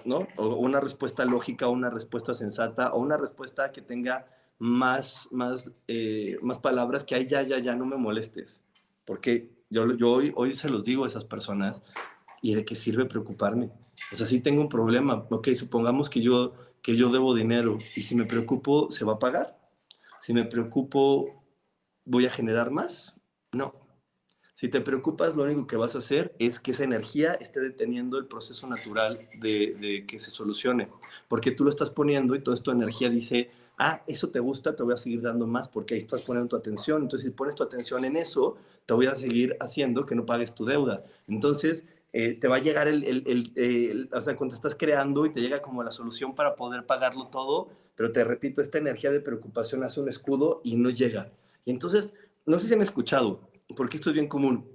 ¿no? 0.04 0.26
O 0.36 0.56
una 0.56 0.80
respuesta 0.80 1.24
lógica, 1.24 1.68
una 1.68 1.90
respuesta 1.90 2.34
sensata, 2.34 2.92
o 2.92 3.00
una 3.00 3.16
respuesta 3.16 3.72
que 3.72 3.82
tenga 3.82 4.26
más, 4.58 5.28
más, 5.32 5.70
eh, 5.88 6.38
más 6.42 6.58
palabras 6.58 7.04
que, 7.04 7.14
ay, 7.14 7.26
ya, 7.26 7.42
ya, 7.42 7.58
ya, 7.58 7.74
no 7.74 7.86
me 7.86 7.96
molestes. 7.96 8.62
Porque 9.04 9.50
yo, 9.70 9.94
yo 9.96 10.12
hoy, 10.12 10.32
hoy 10.36 10.54
se 10.54 10.70
los 10.70 10.84
digo 10.84 11.04
a 11.04 11.06
esas 11.06 11.24
personas, 11.24 11.82
¿y 12.40 12.54
de 12.54 12.64
qué 12.64 12.74
sirve 12.74 13.04
preocuparme? 13.06 13.70
O 14.12 14.16
sea, 14.16 14.26
si 14.26 14.40
tengo 14.40 14.60
un 14.60 14.68
problema, 14.68 15.26
ok, 15.30 15.48
supongamos 15.50 16.08
que 16.08 16.20
yo, 16.20 16.54
que 16.82 16.96
yo 16.96 17.10
debo 17.10 17.34
dinero, 17.34 17.78
y 17.96 18.02
si 18.02 18.14
me 18.14 18.26
preocupo, 18.26 18.90
¿se 18.90 19.04
va 19.04 19.14
a 19.14 19.18
pagar? 19.18 19.58
Si 20.20 20.32
me 20.32 20.44
preocupo, 20.44 21.44
¿voy 22.04 22.26
a 22.26 22.30
generar 22.30 22.70
más? 22.70 23.20
No, 23.52 23.82
si 24.62 24.68
te 24.68 24.80
preocupas, 24.80 25.34
lo 25.34 25.42
único 25.42 25.66
que 25.66 25.76
vas 25.76 25.96
a 25.96 25.98
hacer 25.98 26.36
es 26.38 26.60
que 26.60 26.70
esa 26.70 26.84
energía 26.84 27.34
esté 27.34 27.58
deteniendo 27.58 28.16
el 28.16 28.26
proceso 28.26 28.68
natural 28.68 29.28
de, 29.40 30.04
que 30.06 30.20
se 30.20 30.30
solucione, 30.30 30.88
porque 31.26 31.50
tú 31.50 31.64
lo 31.64 31.70
estás 31.70 31.90
poniendo 31.90 32.36
y 32.36 32.44
toda 32.44 32.56
tu 32.58 32.70
energía 32.70 33.10
dice, 33.10 33.50
ah, 33.76 34.04
eso 34.06 34.28
te 34.28 34.38
gusta, 34.38 34.76
te 34.76 34.84
voy 34.84 34.94
a 34.94 34.98
seguir 34.98 35.20
dando 35.20 35.48
más 35.48 35.68
porque 35.68 35.94
ahí 35.94 36.00
estás 36.00 36.20
poniendo 36.20 36.48
tu 36.48 36.54
atención. 36.54 37.02
Entonces, 37.02 37.28
si 37.28 37.34
pones 37.34 37.56
tu 37.56 37.64
atención 37.64 38.04
en 38.04 38.16
eso, 38.16 38.56
te 38.86 38.94
voy 38.94 39.06
a 39.06 39.16
seguir 39.16 39.56
haciendo 39.58 40.06
que 40.06 40.14
no 40.14 40.26
pagues 40.26 40.54
tu 40.54 40.64
deuda. 40.64 41.04
Entonces, 41.26 41.84
eh, 42.12 42.34
te 42.34 42.46
va 42.46 42.56
a 42.56 42.60
llegar 42.60 42.88
el, 42.88 43.04
el, 43.04 43.52
el, 43.56 44.10
o 44.12 44.20
sea, 44.20 44.36
cuando 44.36 44.54
estás 44.54 44.74
creando 44.74 45.24
y 45.24 45.32
te 45.32 45.40
llega 45.40 45.62
como 45.62 45.82
la 45.82 45.92
solución 45.92 46.34
para 46.34 46.54
poder 46.54 46.84
pagarlo 46.84 47.28
todo, 47.28 47.70
pero 47.94 48.12
te 48.12 48.22
repito, 48.22 48.60
esta 48.60 48.78
energía 48.78 49.10
de 49.10 49.20
preocupación 49.20 49.82
hace 49.82 50.00
un 50.00 50.08
escudo 50.08 50.60
y 50.62 50.76
no 50.76 50.90
llega. 50.90 51.32
Y 51.64 51.70
entonces, 51.70 52.14
no 52.44 52.58
sé 52.58 52.68
si 52.68 52.74
han 52.74 52.82
escuchado, 52.82 53.48
porque 53.76 53.96
esto 53.96 54.10
es 54.10 54.14
bien 54.14 54.28
común. 54.28 54.68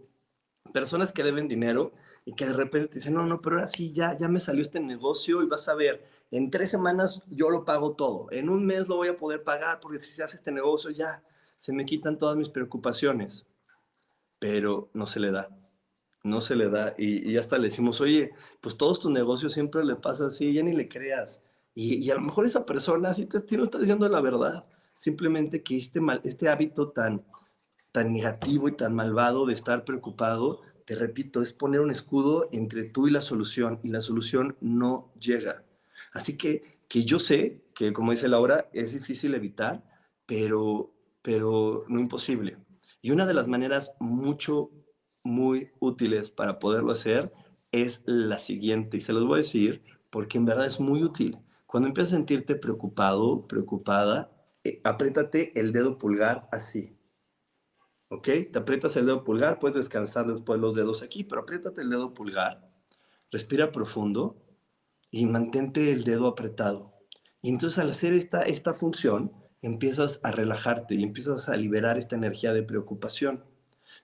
Personas 0.73 1.11
que 1.11 1.23
deben 1.23 1.47
dinero 1.47 1.93
y 2.25 2.33
que 2.33 2.45
de 2.45 2.53
repente 2.53 2.95
dicen, 2.95 3.13
no, 3.13 3.25
no, 3.25 3.39
pero 3.39 3.57
ahora 3.57 3.67
sí, 3.67 3.91
ya, 3.91 4.17
ya 4.17 4.27
me 4.27 4.39
salió 4.39 4.61
este 4.61 4.79
negocio 4.79 5.43
y 5.43 5.47
vas 5.47 5.67
a 5.69 5.75
ver, 5.75 6.05
en 6.31 6.49
tres 6.49 6.71
semanas 6.71 7.21
yo 7.27 7.49
lo 7.49 7.63
pago 7.63 7.93
todo, 7.93 8.27
en 8.31 8.49
un 8.49 8.65
mes 8.65 8.87
lo 8.87 8.97
voy 8.97 9.07
a 9.07 9.17
poder 9.17 9.43
pagar 9.43 9.79
porque 9.79 9.99
si 9.99 10.11
se 10.11 10.23
hace 10.23 10.35
este 10.35 10.51
negocio 10.51 10.89
ya 10.89 11.23
se 11.59 11.71
me 11.71 11.85
quitan 11.85 12.17
todas 12.17 12.35
mis 12.35 12.49
preocupaciones. 12.49 13.45
Pero 14.39 14.89
no 14.93 15.07
se 15.07 15.19
le 15.19 15.31
da, 15.31 15.49
no 16.27 16.41
se 16.41 16.55
le 16.55 16.69
da. 16.69 16.93
Y, 16.97 17.29
y 17.31 17.37
hasta 17.37 17.57
le 17.57 17.69
decimos, 17.69 18.01
oye, 18.01 18.31
pues 18.61 18.77
todos 18.77 18.99
tus 18.99 19.11
negocios 19.11 19.53
siempre 19.53 19.83
le 19.83 19.95
pasa 19.95 20.27
así, 20.27 20.53
ya 20.53 20.63
ni 20.63 20.73
le 20.73 20.87
creas. 20.87 21.41
Y, 21.73 21.95
y 21.95 22.09
a 22.11 22.15
lo 22.15 22.21
mejor 22.21 22.45
esa 22.45 22.65
persona 22.65 23.13
sí 23.13 23.25
te, 23.25 23.57
no 23.57 23.63
está 23.63 23.79
diciendo 23.79 24.07
la 24.09 24.21
verdad. 24.21 24.67
Simplemente 24.93 25.63
que 25.63 25.77
este, 25.77 25.99
mal, 26.01 26.21
este 26.23 26.49
hábito 26.49 26.89
tan, 26.89 27.25
tan 27.91 28.13
negativo 28.13 28.67
y 28.67 28.73
tan 28.73 28.95
malvado 28.95 29.45
de 29.45 29.53
estar 29.53 29.85
preocupado, 29.85 30.61
te 30.85 30.95
repito, 30.95 31.41
es 31.41 31.53
poner 31.53 31.81
un 31.81 31.91
escudo 31.91 32.49
entre 32.51 32.85
tú 32.85 33.07
y 33.07 33.11
la 33.11 33.21
solución 33.21 33.79
y 33.83 33.89
la 33.89 34.01
solución 34.01 34.57
no 34.61 35.11
llega. 35.19 35.63
Así 36.13 36.37
que, 36.37 36.79
que 36.87 37.03
yo 37.03 37.19
sé 37.19 37.61
que, 37.75 37.93
como 37.93 38.11
dice 38.11 38.27
Laura, 38.27 38.69
es 38.73 38.93
difícil 38.93 39.35
evitar, 39.35 39.83
pero, 40.25 40.93
pero 41.21 41.85
no 41.89 41.99
imposible. 41.99 42.57
Y 43.01 43.11
una 43.11 43.25
de 43.25 43.33
las 43.33 43.47
maneras 43.47 43.95
mucho, 43.99 44.71
muy 45.27 45.71
útiles 45.79 46.29
para 46.29 46.59
poderlo 46.59 46.91
hacer 46.91 47.33
es 47.71 48.03
la 48.05 48.39
siguiente, 48.39 48.97
y 48.97 49.01
se 49.01 49.13
los 49.13 49.25
voy 49.25 49.35
a 49.35 49.37
decir 49.37 49.83
porque 50.09 50.37
en 50.37 50.45
verdad 50.45 50.65
es 50.65 50.79
muy 50.79 51.03
útil. 51.03 51.37
Cuando 51.65 51.89
empiezas 51.89 52.13
a 52.13 52.17
sentirte 52.17 52.55
preocupado, 52.55 53.45
preocupada, 53.47 54.31
eh, 54.63 54.81
apriétate 54.83 55.59
el 55.59 55.73
dedo 55.73 55.97
pulgar 55.97 56.47
así. 56.51 56.97
¿ok? 58.09 58.27
Te 58.51 58.59
aprietas 58.59 58.95
el 58.95 59.05
dedo 59.05 59.23
pulgar, 59.23 59.59
puedes 59.59 59.77
descansar 59.77 60.27
después 60.27 60.59
los 60.59 60.75
dedos 60.75 61.03
aquí, 61.03 61.23
pero 61.23 61.41
apriétate 61.41 61.81
el 61.81 61.89
dedo 61.89 62.13
pulgar, 62.13 62.69
respira 63.31 63.71
profundo 63.71 64.37
y 65.11 65.25
mantente 65.25 65.91
el 65.91 66.03
dedo 66.03 66.27
apretado. 66.27 66.93
Y 67.41 67.49
entonces 67.49 67.79
al 67.79 67.89
hacer 67.89 68.13
esta, 68.13 68.43
esta 68.43 68.73
función, 68.73 69.33
empiezas 69.61 70.19
a 70.23 70.31
relajarte 70.31 70.95
y 70.95 71.03
empiezas 71.03 71.49
a 71.49 71.57
liberar 71.57 71.97
esta 71.97 72.15
energía 72.15 72.53
de 72.53 72.63
preocupación. 72.63 73.43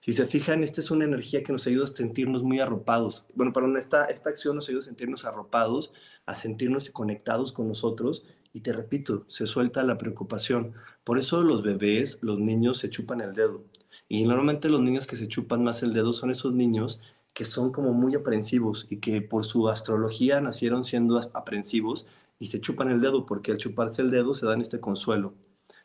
Si 0.04 0.12
se 0.12 0.26
fijan, 0.26 0.62
esta 0.62 0.82
es 0.82 0.90
una 0.90 1.06
energía 1.06 1.42
que 1.42 1.50
nos 1.50 1.66
ayuda 1.66 1.84
a 1.84 1.86
sentirnos 1.86 2.42
muy 2.42 2.60
arropados. 2.60 3.24
Bueno, 3.34 3.54
para 3.54 3.78
esta, 3.78 4.04
esta 4.04 4.28
acción 4.28 4.54
nos 4.54 4.68
ayuda 4.68 4.82
a 4.82 4.84
sentirnos 4.84 5.24
arropados, 5.24 5.94
a 6.26 6.34
sentirnos 6.34 6.90
conectados 6.90 7.52
con 7.52 7.68
nosotros. 7.68 8.26
Y 8.52 8.60
te 8.60 8.74
repito, 8.74 9.24
se 9.28 9.46
suelta 9.46 9.82
la 9.82 9.96
preocupación. 9.96 10.74
Por 11.04 11.18
eso 11.18 11.42
los 11.42 11.62
bebés, 11.62 12.18
los 12.20 12.38
niños 12.38 12.76
se 12.76 12.90
chupan 12.90 13.22
el 13.22 13.32
dedo. 13.32 13.64
Y 14.06 14.24
normalmente 14.24 14.68
los 14.68 14.82
niños 14.82 15.06
que 15.06 15.16
se 15.16 15.26
chupan 15.26 15.64
más 15.64 15.82
el 15.82 15.94
dedo 15.94 16.12
son 16.12 16.30
esos 16.30 16.52
niños 16.52 17.00
que 17.32 17.46
son 17.46 17.72
como 17.72 17.94
muy 17.94 18.14
aprensivos 18.14 18.86
y 18.90 18.98
que 18.98 19.22
por 19.22 19.46
su 19.46 19.70
astrología 19.70 20.38
nacieron 20.42 20.84
siendo 20.84 21.18
aprensivos 21.32 22.04
y 22.38 22.48
se 22.48 22.60
chupan 22.60 22.90
el 22.90 23.00
dedo 23.00 23.24
porque 23.24 23.52
al 23.52 23.56
chuparse 23.56 24.02
el 24.02 24.10
dedo 24.10 24.34
se 24.34 24.44
dan 24.44 24.60
este 24.60 24.80
consuelo. 24.80 25.32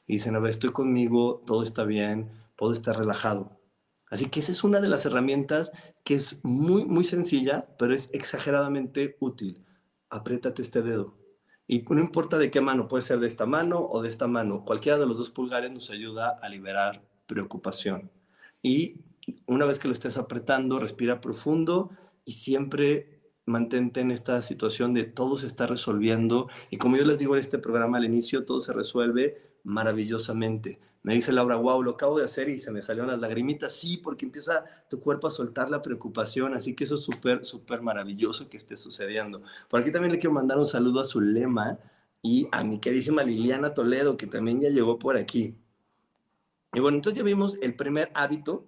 Y 0.07 0.15
dicen, 0.15 0.35
a 0.35 0.39
ver, 0.39 0.51
estoy 0.51 0.73
conmigo, 0.73 1.41
todo 1.47 1.63
está 1.63 1.85
bien, 1.85 2.29
puedo 2.57 2.73
estar 2.73 2.99
relajado. 2.99 3.58
Así 4.09 4.29
que 4.29 4.39
esa 4.39 4.51
es 4.51 4.63
una 4.63 4.81
de 4.81 4.89
las 4.89 5.05
herramientas 5.05 5.71
que 6.03 6.15
es 6.15 6.39
muy, 6.43 6.85
muy 6.85 7.03
sencilla, 7.03 7.67
pero 7.77 7.93
es 7.93 8.09
exageradamente 8.11 9.17
útil. 9.19 9.63
Apriétate 10.09 10.61
este 10.61 10.81
dedo. 10.81 11.15
Y 11.67 11.83
no 11.87 11.99
importa 11.99 12.39
de 12.39 12.49
qué 12.49 12.61
mano, 12.61 12.87
puede 12.87 13.03
ser 13.03 13.19
de 13.19 13.27
esta 13.27 13.45
mano 13.45 13.79
o 13.79 14.01
de 14.01 14.09
esta 14.09 14.27
mano, 14.27 14.65
cualquiera 14.65 14.97
de 14.97 15.05
los 15.05 15.17
dos 15.17 15.29
pulgares 15.29 15.71
nos 15.71 15.91
ayuda 15.91 16.39
a 16.41 16.49
liberar 16.49 17.03
preocupación. 17.27 18.09
Y 18.63 19.01
una 19.45 19.65
vez 19.65 19.77
que 19.77 19.87
lo 19.87 19.93
estés 19.93 20.17
apretando, 20.17 20.79
respira 20.79 21.21
profundo 21.21 21.91
y 22.25 22.33
siempre 22.33 23.21
mantente 23.45 24.01
en 24.01 24.09
esta 24.09 24.41
situación 24.41 24.95
de 24.95 25.03
todo 25.03 25.37
se 25.37 25.45
está 25.45 25.67
resolviendo. 25.67 26.49
Y 26.71 26.77
como 26.77 26.97
yo 26.97 27.05
les 27.05 27.19
digo 27.19 27.35
en 27.35 27.41
este 27.41 27.59
programa 27.59 27.97
al 27.97 28.05
inicio, 28.05 28.45
todo 28.45 28.61
se 28.61 28.73
resuelve 28.73 29.53
maravillosamente. 29.63 30.79
Me 31.01 31.13
dice 31.13 31.31
Laura, 31.31 31.55
wow, 31.55 31.81
lo 31.81 31.91
acabo 31.91 32.19
de 32.19 32.25
hacer 32.25 32.49
y 32.49 32.59
se 32.59 32.71
me 32.71 32.81
salieron 32.81 33.09
las 33.09 33.19
lagrimitas. 33.19 33.73
Sí, 33.73 33.97
porque 33.97 34.25
empieza 34.25 34.65
tu 34.89 34.99
cuerpo 34.99 35.27
a 35.27 35.31
soltar 35.31 35.69
la 35.69 35.81
preocupación, 35.81 36.53
así 36.53 36.75
que 36.75 36.83
eso 36.83 36.95
es 36.95 37.01
súper, 37.01 37.45
súper 37.45 37.81
maravilloso 37.81 38.49
que 38.49 38.57
esté 38.57 38.75
sucediendo. 38.75 39.41
Por 39.69 39.79
aquí 39.79 39.91
también 39.91 40.11
le 40.11 40.19
quiero 40.19 40.33
mandar 40.33 40.57
un 40.57 40.65
saludo 40.65 40.99
a 40.99 41.05
Zulema 41.05 41.79
y 42.21 42.47
a 42.51 42.63
mi 42.63 42.79
queridísima 42.79 43.23
Liliana 43.23 43.73
Toledo, 43.73 44.17
que 44.17 44.27
también 44.27 44.59
ya 44.61 44.69
llegó 44.69 44.99
por 44.99 45.15
aquí. 45.15 45.55
Y 46.73 46.79
bueno, 46.81 46.97
entonces 46.97 47.17
ya 47.17 47.23
vimos 47.23 47.57
el 47.61 47.75
primer 47.75 48.11
hábito, 48.13 48.67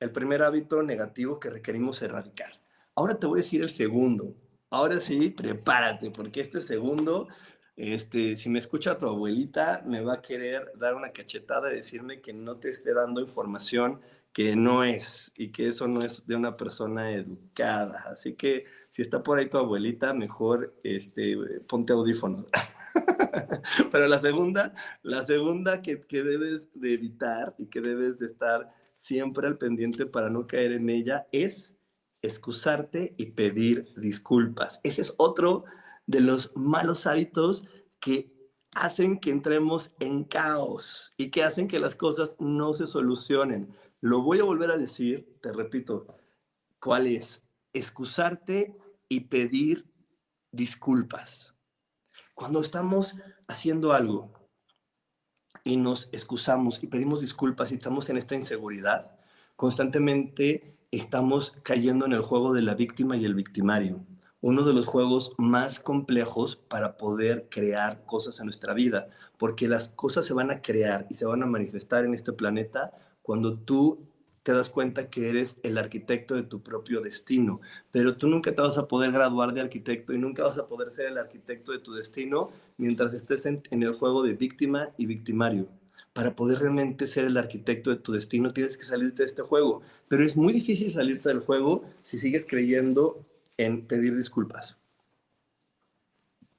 el 0.00 0.10
primer 0.10 0.42
hábito 0.42 0.82
negativo 0.82 1.38
que 1.38 1.48
requerimos 1.50 2.02
erradicar. 2.02 2.60
Ahora 2.94 3.18
te 3.18 3.26
voy 3.26 3.38
a 3.38 3.42
decir 3.42 3.62
el 3.62 3.70
segundo. 3.70 4.34
Ahora 4.68 5.00
sí, 5.00 5.30
prepárate, 5.30 6.10
porque 6.10 6.40
este 6.40 6.60
segundo, 6.60 7.28
este, 7.76 8.36
si 8.36 8.48
me 8.48 8.58
escucha 8.58 8.98
tu 8.98 9.06
abuelita, 9.06 9.82
me 9.86 10.02
va 10.02 10.14
a 10.14 10.22
querer 10.22 10.72
dar 10.76 10.94
una 10.94 11.12
cachetada 11.12 11.72
y 11.72 11.76
decirme 11.76 12.20
que 12.20 12.32
no 12.32 12.56
te 12.56 12.70
esté 12.70 12.92
dando 12.94 13.20
información 13.20 14.00
que 14.32 14.56
no 14.56 14.82
es 14.82 15.32
y 15.36 15.48
que 15.52 15.68
eso 15.68 15.86
no 15.88 16.00
es 16.00 16.26
de 16.26 16.36
una 16.36 16.56
persona 16.56 17.12
educada. 17.12 18.04
Así 18.10 18.34
que 18.34 18.64
si 18.90 19.02
está 19.02 19.22
por 19.22 19.38
ahí 19.38 19.48
tu 19.48 19.58
abuelita, 19.58 20.14
mejor 20.14 20.74
este, 20.82 21.36
ponte 21.68 21.92
audífonos. 21.92 22.46
Pero 23.92 24.06
la 24.06 24.18
segunda, 24.18 24.74
la 25.02 25.24
segunda 25.24 25.82
que, 25.82 26.00
que 26.02 26.22
debes 26.22 26.68
de 26.74 26.94
evitar 26.94 27.54
y 27.58 27.66
que 27.66 27.80
debes 27.80 28.18
de 28.18 28.26
estar 28.26 28.72
siempre 28.96 29.46
al 29.46 29.58
pendiente 29.58 30.06
para 30.06 30.30
no 30.30 30.46
caer 30.46 30.72
en 30.72 30.88
ella 30.88 31.26
es 31.32 31.74
excusarte 32.22 33.14
y 33.16 33.26
pedir 33.26 33.92
disculpas. 33.96 34.80
Ese 34.84 35.02
es 35.02 35.14
otro 35.18 35.64
de 36.06 36.20
los 36.20 36.52
malos 36.54 37.06
hábitos 37.06 37.64
que 38.00 38.32
hacen 38.74 39.18
que 39.18 39.30
entremos 39.30 39.92
en 40.00 40.24
caos 40.24 41.12
y 41.16 41.30
que 41.30 41.42
hacen 41.42 41.68
que 41.68 41.78
las 41.78 41.96
cosas 41.96 42.36
no 42.38 42.74
se 42.74 42.86
solucionen. 42.86 43.74
Lo 44.00 44.22
voy 44.22 44.40
a 44.40 44.44
volver 44.44 44.70
a 44.70 44.78
decir, 44.78 45.38
te 45.40 45.52
repito, 45.52 46.06
¿cuál 46.80 47.06
es? 47.06 47.44
Excusarte 47.72 48.76
y 49.08 49.20
pedir 49.20 49.86
disculpas. 50.50 51.54
Cuando 52.34 52.60
estamos 52.60 53.16
haciendo 53.46 53.92
algo 53.92 54.32
y 55.64 55.76
nos 55.76 56.08
excusamos 56.12 56.82
y 56.82 56.86
pedimos 56.86 57.20
disculpas 57.20 57.70
y 57.70 57.74
estamos 57.74 58.08
en 58.10 58.16
esta 58.16 58.34
inseguridad, 58.34 59.18
constantemente 59.54 60.78
estamos 60.90 61.52
cayendo 61.62 62.06
en 62.06 62.12
el 62.12 62.22
juego 62.22 62.52
de 62.52 62.62
la 62.62 62.74
víctima 62.74 63.16
y 63.16 63.24
el 63.24 63.34
victimario, 63.34 64.04
uno 64.42 64.64
de 64.64 64.74
los 64.74 64.86
juegos 64.86 65.34
más 65.38 65.78
complejos 65.78 66.56
para 66.56 66.98
poder 66.98 67.46
crear 67.48 68.04
cosas 68.04 68.40
en 68.40 68.46
nuestra 68.46 68.74
vida, 68.74 69.08
porque 69.38 69.68
las 69.68 69.88
cosas 69.88 70.26
se 70.26 70.34
van 70.34 70.50
a 70.50 70.60
crear 70.60 71.06
y 71.08 71.14
se 71.14 71.24
van 71.24 71.42
a 71.42 71.46
manifestar 71.46 72.04
en 72.04 72.12
este 72.12 72.32
planeta 72.32 72.92
cuando 73.22 73.56
tú 73.56 74.00
te 74.42 74.52
das 74.52 74.68
cuenta 74.68 75.08
que 75.08 75.28
eres 75.28 75.58
el 75.62 75.78
arquitecto 75.78 76.34
de 76.34 76.42
tu 76.42 76.60
propio 76.60 77.00
destino, 77.00 77.60
pero 77.92 78.16
tú 78.16 78.26
nunca 78.26 78.52
te 78.52 78.60
vas 78.60 78.76
a 78.78 78.88
poder 78.88 79.12
graduar 79.12 79.54
de 79.54 79.60
arquitecto 79.60 80.12
y 80.12 80.18
nunca 80.18 80.42
vas 80.42 80.58
a 80.58 80.66
poder 80.66 80.90
ser 80.90 81.06
el 81.06 81.18
arquitecto 81.18 81.70
de 81.70 81.78
tu 81.78 81.92
destino 81.94 82.50
mientras 82.76 83.14
estés 83.14 83.46
en, 83.46 83.62
el 83.70 83.92
juego 83.92 84.24
de 84.24 84.32
víctima 84.32 84.90
y 84.98 85.06
victimario. 85.06 85.68
Para 86.12 86.34
poder 86.34 86.58
realmente 86.58 87.06
ser 87.06 87.24
el 87.24 87.36
arquitecto 87.36 87.90
de 87.90 87.96
tu 87.96 88.12
destino 88.12 88.50
tienes 88.50 88.76
que 88.76 88.84
salirte 88.84 89.22
de 89.22 89.28
este 89.28 89.42
juego, 89.42 89.82
pero 90.08 90.24
es 90.24 90.36
muy 90.36 90.52
difícil 90.52 90.90
salirte 90.90 91.28
del 91.28 91.40
juego 91.40 91.84
si 92.02 92.18
sigues 92.18 92.44
creyendo 92.44 93.22
en 93.56 93.86
pedir 93.86 94.16
disculpas. 94.16 94.78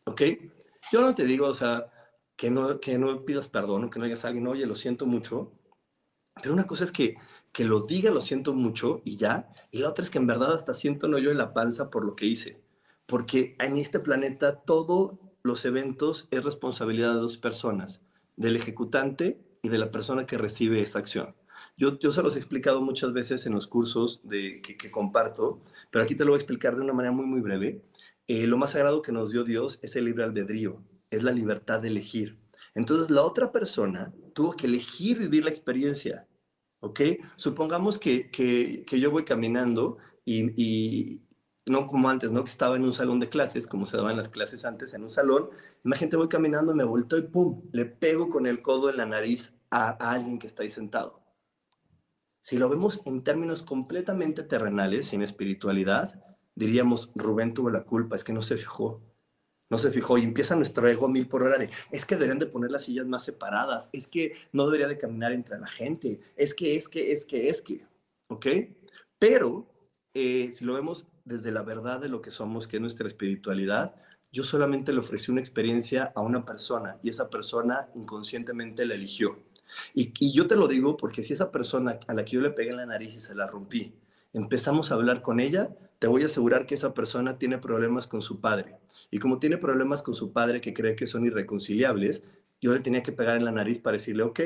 ¿Ok? 0.05 0.21
Yo 0.91 1.01
no 1.01 1.15
te 1.15 1.25
digo, 1.25 1.47
o 1.47 1.55
sea, 1.55 1.91
que 2.35 2.51
no, 2.51 2.79
que 2.79 2.97
no 2.97 3.25
pidas 3.25 3.47
perdón 3.47 3.85
o 3.85 3.89
que 3.89 3.99
no 3.99 4.05
digas 4.05 4.25
a 4.25 4.27
alguien, 4.29 4.47
oye, 4.47 4.65
lo 4.65 4.75
siento 4.75 5.05
mucho. 5.05 5.53
Pero 6.41 6.53
una 6.53 6.65
cosa 6.65 6.83
es 6.83 6.91
que, 6.91 7.15
que 7.51 7.65
lo 7.65 7.81
diga, 7.81 8.11
lo 8.11 8.21
siento 8.21 8.53
mucho 8.53 9.01
y 9.05 9.17
ya. 9.17 9.51
Y 9.71 9.79
la 9.79 9.89
otra 9.89 10.03
es 10.03 10.09
que 10.09 10.17
en 10.17 10.27
verdad 10.27 10.53
hasta 10.53 10.73
siento 10.73 11.07
no 11.07 11.19
yo 11.19 11.31
en 11.31 11.37
la 11.37 11.53
panza 11.53 11.89
por 11.89 12.05
lo 12.05 12.15
que 12.15 12.25
hice. 12.25 12.61
Porque 13.05 13.55
en 13.59 13.77
este 13.77 13.99
planeta 13.99 14.61
todos 14.61 15.19
los 15.43 15.65
eventos 15.65 16.27
es 16.31 16.43
responsabilidad 16.43 17.13
de 17.13 17.19
dos 17.19 17.37
personas, 17.37 18.01
del 18.35 18.55
ejecutante 18.55 19.39
y 19.61 19.69
de 19.69 19.77
la 19.77 19.91
persona 19.91 20.25
que 20.25 20.37
recibe 20.37 20.81
esa 20.81 20.99
acción. 20.99 21.35
Yo, 21.75 21.99
yo 21.99 22.11
se 22.11 22.23
los 22.23 22.35
he 22.35 22.39
explicado 22.39 22.81
muchas 22.81 23.13
veces 23.13 23.45
en 23.45 23.53
los 23.53 23.67
cursos 23.67 24.21
de, 24.23 24.61
que, 24.61 24.77
que 24.77 24.91
comparto, 24.91 25.61
pero 25.93 26.05
aquí 26.05 26.15
te 26.15 26.25
lo 26.25 26.31
voy 26.31 26.37
a 26.37 26.41
explicar 26.41 26.75
de 26.75 26.81
una 26.81 26.91
manera 26.91 27.11
muy, 27.11 27.27
muy 27.27 27.39
breve. 27.39 27.85
Eh, 28.25 28.47
lo 28.47 28.57
más 28.57 28.71
sagrado 28.71 29.03
que 29.03 29.11
nos 29.11 29.29
dio 29.29 29.43
Dios 29.43 29.77
es 29.83 29.95
el 29.95 30.05
libre 30.05 30.23
albedrío, 30.23 30.83
es 31.11 31.21
la 31.21 31.31
libertad 31.31 31.81
de 31.81 31.89
elegir. 31.89 32.39
Entonces 32.73 33.11
la 33.11 33.21
otra 33.21 33.51
persona 33.51 34.11
tuvo 34.33 34.53
que 34.53 34.65
elegir 34.65 35.19
vivir 35.19 35.43
la 35.43 35.51
experiencia, 35.51 36.27
¿ok? 36.79 36.99
Supongamos 37.35 37.99
que, 37.99 38.31
que, 38.31 38.83
que 38.87 38.99
yo 38.99 39.11
voy 39.11 39.23
caminando 39.23 39.99
y, 40.25 40.49
y, 40.59 41.21
no 41.67 41.85
como 41.85 42.09
antes, 42.09 42.31
¿no? 42.31 42.43
Que 42.43 42.49
estaba 42.49 42.75
en 42.75 42.85
un 42.85 42.93
salón 42.93 43.19
de 43.19 43.29
clases, 43.29 43.67
como 43.67 43.85
se 43.85 43.97
daban 43.97 44.17
las 44.17 44.29
clases 44.29 44.65
antes, 44.65 44.95
en 44.95 45.03
un 45.03 45.11
salón. 45.11 45.49
Imagínate, 45.85 46.17
voy 46.17 46.27
caminando, 46.27 46.73
me 46.73 46.83
volto 46.83 47.17
y 47.19 47.21
¡pum! 47.21 47.69
Le 47.71 47.85
pego 47.85 48.29
con 48.29 48.47
el 48.47 48.63
codo 48.63 48.89
en 48.89 48.97
la 48.97 49.05
nariz 49.05 49.53
a, 49.69 49.89
a 50.03 50.13
alguien 50.13 50.39
que 50.39 50.47
está 50.47 50.63
ahí 50.63 50.71
sentado. 50.71 51.22
Si 52.43 52.57
lo 52.57 52.67
vemos 52.67 53.01
en 53.05 53.23
términos 53.23 53.63
completamente 53.63 54.43
terrenales, 54.43 55.07
sin 55.07 55.21
espiritualidad, 55.21 56.21
diríamos, 56.55 57.09
Rubén 57.15 57.53
tuvo 57.53 57.69
la 57.69 57.85
culpa, 57.85 58.17
es 58.17 58.25
que 58.25 58.33
no 58.33 58.41
se 58.41 58.57
fijó. 58.57 59.01
No 59.69 59.77
se 59.77 59.91
fijó 59.91 60.17
y 60.17 60.23
empieza 60.23 60.57
nuestro 60.57 60.85
ego 60.89 61.05
a 61.05 61.09
mil 61.09 61.25
por 61.29 61.43
hora 61.43 61.57
de, 61.57 61.69
es 61.89 62.05
que 62.05 62.15
deberían 62.15 62.39
de 62.39 62.47
poner 62.47 62.69
las 62.69 62.83
sillas 62.83 63.05
más 63.05 63.23
separadas, 63.23 63.89
es 63.93 64.07
que 64.07 64.33
no 64.51 64.65
debería 64.65 64.89
de 64.89 64.97
caminar 64.97 65.31
entre 65.31 65.57
la 65.57 65.67
gente, 65.67 66.19
es 66.35 66.53
que, 66.53 66.75
es 66.75 66.89
que, 66.89 67.13
es 67.13 67.25
que, 67.25 67.47
es 67.47 67.61
que, 67.61 67.87
¿ok? 68.27 68.45
Pero 69.17 69.65
eh, 70.13 70.51
si 70.51 70.65
lo 70.65 70.73
vemos 70.73 71.07
desde 71.23 71.51
la 71.51 71.63
verdad 71.63 72.01
de 72.01 72.09
lo 72.09 72.21
que 72.21 72.29
somos, 72.29 72.67
que 72.67 72.75
es 72.75 72.81
nuestra 72.81 73.07
espiritualidad, 73.07 73.95
yo 74.33 74.43
solamente 74.43 74.91
le 74.91 74.99
ofrecí 74.99 75.31
una 75.31 75.39
experiencia 75.39 76.11
a 76.13 76.19
una 76.19 76.45
persona 76.45 76.99
y 77.01 77.09
esa 77.09 77.29
persona 77.29 77.87
inconscientemente 77.95 78.85
la 78.85 78.95
eligió. 78.95 79.37
Y, 79.93 80.13
y, 80.19 80.33
yo 80.33 80.47
te 80.47 80.55
lo 80.55 80.67
digo 80.67 80.97
porque 80.97 81.23
si 81.23 81.33
esa 81.33 81.51
persona 81.51 81.99
a 82.07 82.13
la 82.13 82.25
que 82.25 82.33
yo 82.33 82.41
le 82.41 82.51
pegué 82.51 82.71
en 82.71 82.77
la 82.77 82.85
nariz 82.85 83.15
y 83.15 83.19
se 83.19 83.35
la 83.35 83.47
rompí, 83.47 83.93
empezamos 84.33 84.91
a 84.91 84.95
hablar 84.95 85.21
con 85.21 85.39
ella, 85.39 85.69
te 85.99 86.07
voy 86.07 86.23
a 86.23 86.25
asegurar 86.25 86.65
que 86.65 86.75
esa 86.75 86.93
persona 86.93 87.37
tiene 87.37 87.57
problemas 87.59 88.07
con 88.07 88.21
su 88.21 88.41
padre. 88.41 88.77
Y 89.09 89.19
como 89.19 89.39
tiene 89.39 89.57
problemas 89.57 90.03
con 90.03 90.13
su 90.13 90.33
padre 90.33 90.59
que 90.59 90.73
cree 90.73 90.95
que 90.95 91.07
son 91.07 91.25
irreconciliables, 91.25 92.25
yo 92.61 92.73
le 92.73 92.79
tenía 92.79 93.03
que 93.03 93.11
pegar 93.11 93.37
en 93.37 93.45
la 93.45 93.51
nariz 93.51 93.79
para 93.79 93.93
decirle, 93.93 94.23
ok, 94.23 94.39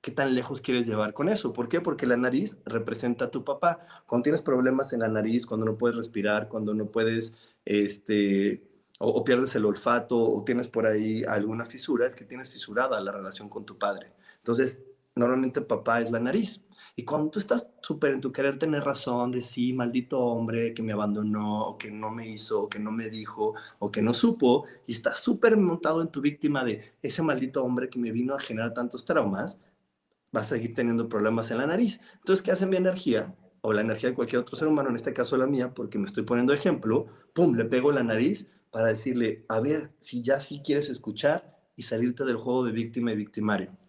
¿qué 0.00 0.10
tan 0.10 0.34
lejos 0.34 0.60
quieres 0.60 0.86
llevar 0.86 1.12
con 1.12 1.28
eso? 1.28 1.52
¿Por 1.52 1.68
qué? 1.68 1.80
Porque 1.80 2.06
la 2.06 2.16
nariz 2.16 2.56
representa 2.64 3.26
a 3.26 3.30
tu 3.30 3.44
papá. 3.44 3.86
Cuando 4.06 4.24
tienes 4.24 4.42
problemas 4.42 4.92
en 4.92 5.00
la 5.00 5.08
nariz, 5.08 5.46
cuando 5.46 5.66
no 5.66 5.76
puedes 5.76 5.96
respirar, 5.96 6.48
cuando 6.48 6.74
no 6.74 6.86
puedes, 6.86 7.34
este, 7.64 8.62
o, 8.98 9.10
o 9.10 9.24
pierdes 9.24 9.54
el 9.54 9.66
olfato, 9.66 10.18
o 10.18 10.44
tienes 10.44 10.68
por 10.68 10.86
ahí 10.86 11.22
alguna 11.24 11.64
fisura, 11.64 12.06
es 12.06 12.14
que 12.14 12.24
tienes 12.24 12.48
fisurada 12.48 13.00
la 13.00 13.12
relación 13.12 13.48
con 13.48 13.64
tu 13.64 13.78
padre. 13.78 14.12
Entonces, 14.40 14.82
normalmente 15.14 15.60
papá 15.60 16.00
es 16.00 16.10
la 16.10 16.20
nariz. 16.20 16.64
Y 16.96 17.04
cuando 17.04 17.30
tú 17.30 17.38
estás 17.38 17.70
súper 17.82 18.12
en 18.12 18.20
tu 18.20 18.32
querer 18.32 18.58
tener 18.58 18.82
razón 18.82 19.30
de 19.32 19.42
sí, 19.42 19.72
maldito 19.72 20.18
hombre 20.18 20.74
que 20.74 20.82
me 20.82 20.92
abandonó, 20.92 21.62
o 21.68 21.78
que 21.78 21.90
no 21.90 22.10
me 22.10 22.28
hizo, 22.28 22.62
o 22.62 22.68
que 22.68 22.78
no 22.78 22.90
me 22.90 23.08
dijo, 23.08 23.54
o 23.78 23.90
que 23.90 24.02
no 24.02 24.12
supo, 24.12 24.66
y 24.86 24.92
estás 24.92 25.20
súper 25.20 25.56
montado 25.56 26.02
en 26.02 26.08
tu 26.08 26.20
víctima 26.20 26.64
de 26.64 26.92
ese 27.02 27.22
maldito 27.22 27.64
hombre 27.64 27.88
que 27.88 27.98
me 27.98 28.12
vino 28.12 28.34
a 28.34 28.40
generar 28.40 28.74
tantos 28.74 29.04
traumas, 29.04 29.58
vas 30.32 30.46
a 30.46 30.56
seguir 30.56 30.74
teniendo 30.74 31.08
problemas 31.08 31.50
en 31.50 31.58
la 31.58 31.66
nariz. 31.66 32.00
Entonces, 32.16 32.42
¿qué 32.42 32.50
hace 32.52 32.66
mi 32.66 32.76
energía? 32.76 33.34
O 33.62 33.72
la 33.72 33.82
energía 33.82 34.10
de 34.10 34.14
cualquier 34.14 34.42
otro 34.42 34.56
ser 34.56 34.68
humano, 34.68 34.90
en 34.90 34.96
este 34.96 35.12
caso 35.12 35.36
la 35.36 35.46
mía, 35.46 35.72
porque 35.74 35.98
me 35.98 36.06
estoy 36.06 36.24
poniendo 36.24 36.52
ejemplo, 36.52 37.06
pum, 37.34 37.54
le 37.54 37.64
pego 37.64 37.92
la 37.92 38.02
nariz 38.02 38.48
para 38.70 38.88
decirle, 38.88 39.44
a 39.48 39.60
ver, 39.60 39.92
si 40.00 40.22
ya 40.22 40.40
sí 40.40 40.60
quieres 40.64 40.88
escuchar 40.88 41.56
y 41.76 41.82
salirte 41.82 42.24
del 42.24 42.36
juego 42.36 42.64
de 42.64 42.72
víctima 42.72 43.12
y 43.12 43.16
victimario 43.16 43.79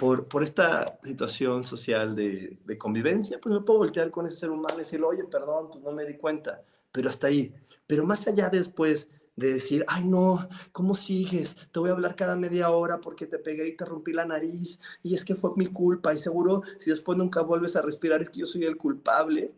por, 0.00 0.28
por 0.28 0.42
esta 0.42 0.98
situación 1.04 1.62
social 1.62 2.16
de, 2.16 2.56
de, 2.64 2.78
convivencia, 2.78 3.38
pues 3.38 3.54
me 3.54 3.60
puedo 3.60 3.80
voltear 3.80 4.10
con 4.10 4.26
ese 4.26 4.36
ser 4.36 4.50
humano 4.50 4.76
y 4.76 4.78
decirle, 4.78 5.04
oye, 5.04 5.24
perdón, 5.24 5.68
pues 5.70 5.84
no 5.84 5.92
me 5.92 6.06
di 6.06 6.16
cuenta, 6.16 6.64
pero 6.90 7.10
hasta 7.10 7.26
ahí. 7.26 7.52
Pero 7.86 8.06
más 8.06 8.26
allá 8.26 8.48
después 8.48 9.10
de 9.36 9.52
decir, 9.52 9.84
ay 9.88 10.04
no, 10.04 10.48
¿cómo 10.72 10.94
sigues? 10.94 11.54
Te 11.70 11.80
voy 11.80 11.90
a 11.90 11.92
hablar 11.92 12.16
cada 12.16 12.34
media 12.34 12.70
hora 12.70 12.98
porque 12.98 13.26
te 13.26 13.38
pegué 13.38 13.68
y 13.68 13.76
te 13.76 13.84
rompí 13.84 14.14
la 14.14 14.24
nariz 14.24 14.80
y 15.02 15.14
es 15.14 15.22
que 15.22 15.34
fue 15.34 15.50
mi 15.56 15.66
culpa 15.66 16.14
y 16.14 16.18
seguro 16.18 16.62
si 16.78 16.88
después 16.88 17.18
nunca 17.18 17.42
vuelves 17.42 17.76
a 17.76 17.82
respirar 17.82 18.22
es 18.22 18.30
que 18.30 18.40
yo 18.40 18.46
soy 18.46 18.64
el 18.64 18.78
culpable. 18.78 19.54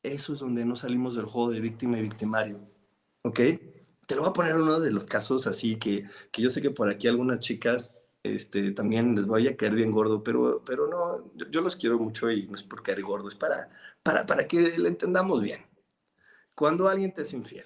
Eso 0.00 0.32
es 0.32 0.38
donde 0.38 0.64
no 0.64 0.76
salimos 0.76 1.16
del 1.16 1.24
juego 1.24 1.50
de 1.50 1.60
víctima 1.60 1.98
y 1.98 2.02
victimario, 2.02 2.60
¿ok? 3.24 3.40
Te 4.06 4.14
lo 4.14 4.22
voy 4.22 4.30
a 4.30 4.32
poner 4.32 4.54
uno 4.54 4.78
de 4.78 4.92
los 4.92 5.06
casos 5.06 5.48
así 5.48 5.74
que, 5.74 6.08
que 6.30 6.40
yo 6.40 6.50
sé 6.50 6.62
que 6.62 6.70
por 6.70 6.88
aquí 6.88 7.08
algunas 7.08 7.40
chicas 7.40 7.96
este, 8.22 8.72
también 8.72 9.14
les 9.14 9.26
voy 9.26 9.48
a 9.48 9.56
caer 9.56 9.74
bien 9.74 9.90
gordo, 9.90 10.22
pero, 10.22 10.62
pero 10.64 10.88
no, 10.88 11.32
yo, 11.50 11.60
los 11.60 11.76
quiero 11.76 11.98
mucho 11.98 12.30
y 12.30 12.46
no 12.46 12.54
es 12.54 12.62
por 12.62 12.82
caer 12.82 13.02
gordo, 13.02 13.28
es 13.28 13.34
para, 13.34 13.70
para, 14.02 14.26
para 14.26 14.46
que 14.46 14.78
le 14.78 14.88
entendamos 14.88 15.42
bien. 15.42 15.60
Cuando 16.54 16.88
alguien 16.88 17.12
te 17.14 17.22
es 17.22 17.32
infiel, 17.32 17.64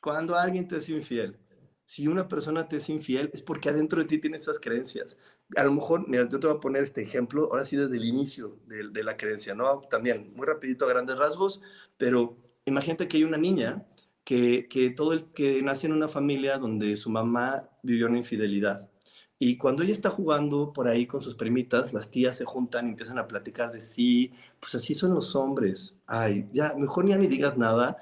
cuando 0.00 0.36
alguien 0.36 0.68
te 0.68 0.76
es 0.76 0.88
infiel, 0.90 1.38
si 1.86 2.08
una 2.08 2.28
persona 2.28 2.68
te 2.68 2.76
es 2.76 2.88
infiel 2.88 3.30
es 3.32 3.42
porque 3.42 3.68
adentro 3.70 4.00
de 4.00 4.06
ti 4.06 4.18
tiene 4.18 4.36
esas 4.36 4.58
creencias. 4.58 5.16
A 5.56 5.64
lo 5.64 5.72
mejor, 5.72 6.08
mira, 6.08 6.28
yo 6.28 6.40
te 6.40 6.46
voy 6.46 6.56
a 6.56 6.60
poner 6.60 6.82
este 6.82 7.02
ejemplo, 7.02 7.48
ahora 7.50 7.66
sí 7.66 7.76
desde 7.76 7.96
el 7.96 8.04
inicio 8.04 8.58
de, 8.66 8.88
de 8.90 9.04
la 9.04 9.16
creencia, 9.16 9.54
¿no? 9.54 9.82
También, 9.90 10.32
muy 10.34 10.46
rapidito 10.46 10.84
a 10.84 10.88
grandes 10.88 11.16
rasgos, 11.16 11.62
pero 11.96 12.36
imagínate 12.64 13.08
que 13.08 13.18
hay 13.18 13.24
una 13.24 13.36
niña 13.38 13.86
que, 14.24 14.68
que 14.68 14.90
todo 14.90 15.12
el 15.12 15.32
que 15.32 15.62
nace 15.62 15.86
en 15.86 15.92
una 15.92 16.08
familia 16.08 16.58
donde 16.58 16.96
su 16.96 17.10
mamá 17.10 17.70
vivió 17.82 18.06
una 18.06 18.18
infidelidad 18.18 18.90
y 19.38 19.56
cuando 19.58 19.82
ella 19.82 19.92
está 19.92 20.10
jugando 20.10 20.72
por 20.72 20.88
ahí 20.88 21.06
con 21.06 21.20
sus 21.20 21.34
primitas, 21.34 21.92
las 21.92 22.10
tías 22.10 22.36
se 22.36 22.44
juntan 22.44 22.86
y 22.86 22.90
empiezan 22.90 23.18
a 23.18 23.26
platicar 23.26 23.72
de 23.72 23.80
sí, 23.80 24.32
pues 24.60 24.74
así 24.76 24.94
son 24.94 25.14
los 25.14 25.34
hombres. 25.36 25.96
Ay, 26.06 26.48
ya, 26.52 26.74
mejor 26.76 27.08
ya 27.08 27.16
ni 27.16 27.26
digas 27.26 27.58
nada. 27.58 27.98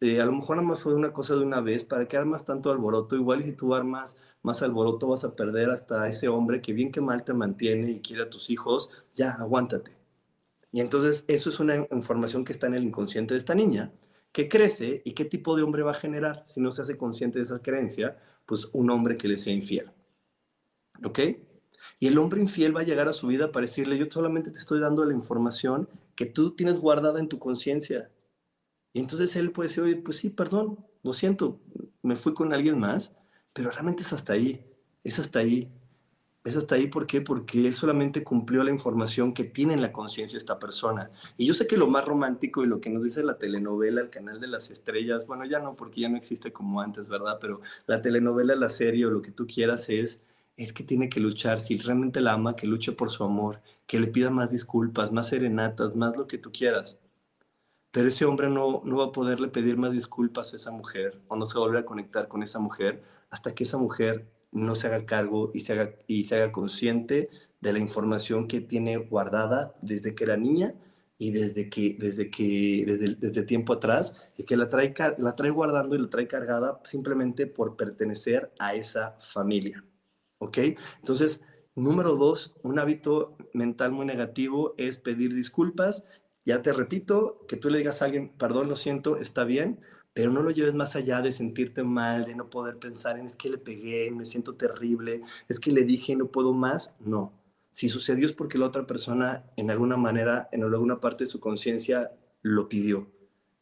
Eh, 0.00 0.20
a 0.20 0.26
lo 0.26 0.32
mejor 0.32 0.56
nada 0.56 0.68
más 0.68 0.80
fue 0.80 0.94
una 0.94 1.12
cosa 1.12 1.34
de 1.34 1.40
una 1.40 1.60
vez, 1.60 1.84
¿para 1.84 2.06
que 2.06 2.16
armas 2.16 2.44
tanto 2.44 2.70
alboroto? 2.70 3.16
Igual 3.16 3.40
y 3.40 3.44
si 3.44 3.52
tú 3.52 3.74
armas 3.74 4.16
más 4.42 4.62
alboroto 4.62 5.08
vas 5.08 5.24
a 5.24 5.34
perder 5.34 5.70
hasta 5.70 6.08
ese 6.08 6.28
hombre 6.28 6.60
que 6.62 6.72
bien 6.72 6.92
que 6.92 7.00
mal 7.00 7.24
te 7.24 7.34
mantiene 7.34 7.90
y 7.90 8.00
quiere 8.00 8.22
a 8.22 8.30
tus 8.30 8.50
hijos, 8.50 8.90
ya, 9.14 9.32
aguántate. 9.32 9.96
Y 10.72 10.80
entonces 10.80 11.24
eso 11.28 11.50
es 11.50 11.60
una 11.60 11.86
información 11.90 12.44
que 12.44 12.52
está 12.52 12.66
en 12.68 12.74
el 12.74 12.84
inconsciente 12.84 13.34
de 13.34 13.38
esta 13.38 13.54
niña, 13.54 13.92
que 14.32 14.48
crece 14.48 15.02
y 15.04 15.12
qué 15.14 15.24
tipo 15.24 15.56
de 15.56 15.62
hombre 15.62 15.82
va 15.82 15.92
a 15.92 15.94
generar 15.94 16.44
si 16.46 16.60
no 16.60 16.70
se 16.70 16.82
hace 16.82 16.96
consciente 16.96 17.38
de 17.38 17.44
esa 17.46 17.60
creencia, 17.62 18.18
pues 18.46 18.70
un 18.72 18.90
hombre 18.90 19.16
que 19.16 19.28
le 19.28 19.38
sea 19.38 19.52
infiel. 19.52 19.90
¿Ok? 21.04 21.20
Y 22.00 22.06
el 22.06 22.18
hombre 22.18 22.40
infiel 22.40 22.76
va 22.76 22.80
a 22.80 22.84
llegar 22.84 23.08
a 23.08 23.12
su 23.12 23.26
vida 23.26 23.50
para 23.50 23.66
decirle, 23.66 23.98
yo 23.98 24.06
solamente 24.10 24.50
te 24.50 24.58
estoy 24.58 24.80
dando 24.80 25.04
la 25.04 25.14
información 25.14 25.88
que 26.14 26.26
tú 26.26 26.52
tienes 26.52 26.80
guardada 26.80 27.18
en 27.18 27.28
tu 27.28 27.38
conciencia. 27.38 28.10
Y 28.92 29.00
entonces 29.00 29.34
él 29.36 29.52
puede 29.52 29.68
decir, 29.68 29.82
oye, 29.82 29.96
pues 29.96 30.18
sí, 30.18 30.30
perdón, 30.30 30.84
lo 31.02 31.12
siento, 31.12 31.60
me 32.02 32.16
fui 32.16 32.34
con 32.34 32.52
alguien 32.52 32.78
más, 32.78 33.12
pero 33.52 33.70
realmente 33.70 34.02
es 34.02 34.12
hasta 34.12 34.32
ahí, 34.32 34.64
es 35.04 35.18
hasta 35.18 35.40
ahí. 35.40 35.70
Es 36.44 36.56
hasta 36.56 36.76
ahí, 36.76 36.86
¿por 36.86 37.06
qué? 37.06 37.20
Porque 37.20 37.66
él 37.66 37.74
solamente 37.74 38.24
cumplió 38.24 38.62
la 38.64 38.70
información 38.70 39.34
que 39.34 39.44
tiene 39.44 39.74
en 39.74 39.82
la 39.82 39.92
conciencia 39.92 40.38
esta 40.38 40.58
persona. 40.58 41.10
Y 41.36 41.44
yo 41.44 41.52
sé 41.52 41.66
que 41.66 41.76
lo 41.76 41.88
más 41.88 42.06
romántico 42.06 42.64
y 42.64 42.66
lo 42.66 42.80
que 42.80 42.88
nos 42.88 43.04
dice 43.04 43.22
la 43.22 43.36
telenovela, 43.36 44.00
el 44.00 44.08
canal 44.08 44.40
de 44.40 44.46
las 44.46 44.70
estrellas, 44.70 45.26
bueno, 45.26 45.44
ya 45.44 45.58
no, 45.58 45.76
porque 45.76 46.00
ya 46.00 46.08
no 46.08 46.16
existe 46.16 46.50
como 46.52 46.80
antes, 46.80 47.06
¿verdad? 47.06 47.38
Pero 47.40 47.60
la 47.86 48.00
telenovela, 48.00 48.54
la 48.54 48.70
serie 48.70 49.04
o 49.04 49.10
lo 49.10 49.20
que 49.20 49.32
tú 49.32 49.46
quieras 49.46 49.90
es 49.90 50.22
es 50.58 50.72
que 50.72 50.84
tiene 50.84 51.08
que 51.08 51.20
luchar, 51.20 51.60
si 51.60 51.78
realmente 51.78 52.20
la 52.20 52.34
ama, 52.34 52.56
que 52.56 52.66
luche 52.66 52.92
por 52.92 53.10
su 53.10 53.24
amor, 53.24 53.62
que 53.86 54.00
le 54.00 54.08
pida 54.08 54.28
más 54.28 54.50
disculpas, 54.50 55.12
más 55.12 55.28
serenatas, 55.28 55.96
más 55.96 56.16
lo 56.16 56.26
que 56.26 56.36
tú 56.38 56.50
quieras. 56.52 56.98
Pero 57.92 58.08
ese 58.08 58.24
hombre 58.24 58.50
no, 58.50 58.82
no 58.84 58.98
va 58.98 59.06
a 59.06 59.12
poderle 59.12 59.48
pedir 59.48 59.76
más 59.78 59.92
disculpas 59.92 60.52
a 60.52 60.56
esa 60.56 60.70
mujer 60.72 61.22
o 61.28 61.36
no 61.36 61.46
se 61.46 61.54
va 61.54 61.64
a 61.64 61.66
volver 61.68 61.82
a 61.82 61.86
conectar 61.86 62.28
con 62.28 62.42
esa 62.42 62.58
mujer 62.58 63.02
hasta 63.30 63.54
que 63.54 63.64
esa 63.64 63.78
mujer 63.78 64.30
no 64.52 64.74
se 64.74 64.88
haga 64.88 65.06
cargo 65.06 65.50
y 65.54 65.60
se 65.60 65.74
haga, 65.74 65.94
y 66.06 66.24
se 66.24 66.36
haga 66.36 66.52
consciente 66.52 67.30
de 67.60 67.72
la 67.72 67.78
información 67.78 68.48
que 68.48 68.60
tiene 68.60 68.96
guardada 68.96 69.74
desde 69.80 70.14
que 70.14 70.24
era 70.24 70.36
niña 70.36 70.74
y 71.18 71.32
desde 71.32 71.68
que 71.68 71.96
desde 71.98 72.30
que 72.30 72.84
desde, 72.86 73.14
desde 73.16 73.42
tiempo 73.42 73.74
atrás 73.74 74.30
y 74.36 74.44
que 74.44 74.56
la 74.56 74.68
trae 74.68 74.94
la 75.18 75.36
trae 75.36 75.50
guardando 75.50 75.96
y 75.96 75.98
la 76.00 76.10
trae 76.10 76.28
cargada 76.28 76.80
simplemente 76.84 77.46
por 77.46 77.76
pertenecer 77.76 78.52
a 78.58 78.74
esa 78.74 79.18
familia. 79.20 79.84
¿Ok? 80.38 80.58
Entonces, 80.96 81.42
número 81.74 82.16
dos, 82.16 82.54
un 82.62 82.78
hábito 82.78 83.36
mental 83.52 83.92
muy 83.92 84.06
negativo 84.06 84.74
es 84.78 84.98
pedir 84.98 85.34
disculpas. 85.34 86.04
Ya 86.44 86.62
te 86.62 86.72
repito, 86.72 87.44
que 87.46 87.56
tú 87.56 87.70
le 87.70 87.78
digas 87.78 88.02
a 88.02 88.06
alguien, 88.06 88.30
perdón, 88.36 88.68
lo 88.68 88.76
siento, 88.76 89.16
está 89.16 89.44
bien, 89.44 89.80
pero 90.14 90.32
no 90.32 90.42
lo 90.42 90.50
lleves 90.50 90.74
más 90.74 90.96
allá 90.96 91.20
de 91.22 91.32
sentirte 91.32 91.82
mal, 91.84 92.24
de 92.24 92.34
no 92.34 92.50
poder 92.50 92.78
pensar 92.78 93.18
en 93.18 93.26
es 93.26 93.36
que 93.36 93.50
le 93.50 93.58
pegué, 93.58 94.10
me 94.10 94.24
siento 94.24 94.56
terrible, 94.56 95.22
es 95.48 95.60
que 95.60 95.72
le 95.72 95.84
dije 95.84 96.16
no 96.16 96.30
puedo 96.30 96.52
más. 96.52 96.94
No. 96.98 97.32
Si 97.70 97.88
sucedió 97.88 98.26
es 98.26 98.32
porque 98.32 98.58
la 98.58 98.66
otra 98.66 98.86
persona 98.86 99.44
en 99.56 99.70
alguna 99.70 99.96
manera, 99.96 100.48
en 100.52 100.64
alguna 100.64 101.00
parte 101.00 101.24
de 101.24 101.30
su 101.30 101.38
conciencia 101.38 102.12
lo 102.42 102.68
pidió. 102.68 103.12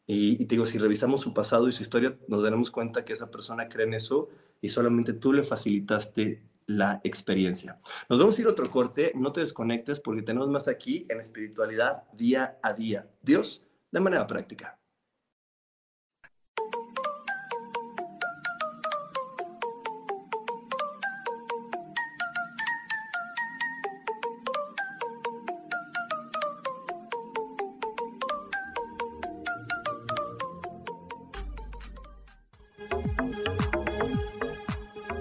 Y, 0.07 0.41
y, 0.41 0.45
te 0.45 0.55
digo, 0.55 0.65
si 0.65 0.77
revisamos 0.77 1.21
su 1.21 1.33
pasado 1.33 1.67
y 1.67 1.73
su 1.73 1.83
historia, 1.83 2.17
nos 2.27 2.41
daremos 2.41 2.71
cuenta 2.71 3.03
que 3.03 3.13
esa 3.13 3.29
persona 3.29 3.67
cree 3.67 3.85
en 3.85 3.93
eso 3.93 4.29
y 4.61 4.69
solamente 4.69 5.13
tú 5.13 5.33
le 5.33 5.43
facilitaste 5.43 6.41
la 6.67 7.01
experiencia. 7.03 7.79
Nos 8.09 8.19
vamos 8.19 8.37
a 8.37 8.41
ir 8.41 8.47
a 8.47 8.51
otro 8.51 8.69
corte, 8.69 9.11
no 9.15 9.31
te 9.31 9.41
desconectes 9.41 9.99
porque 9.99 10.21
tenemos 10.21 10.49
más 10.49 10.67
aquí 10.67 11.07
en 11.09 11.19
espiritualidad 11.19 12.03
día 12.13 12.59
a 12.61 12.73
día. 12.73 13.09
Dios, 13.21 13.63
de 13.91 13.99
manera 13.99 14.27
práctica. 14.27 14.77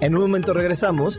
En 0.07 0.15
un 0.15 0.21
momento 0.21 0.53
regresamos 0.55 1.19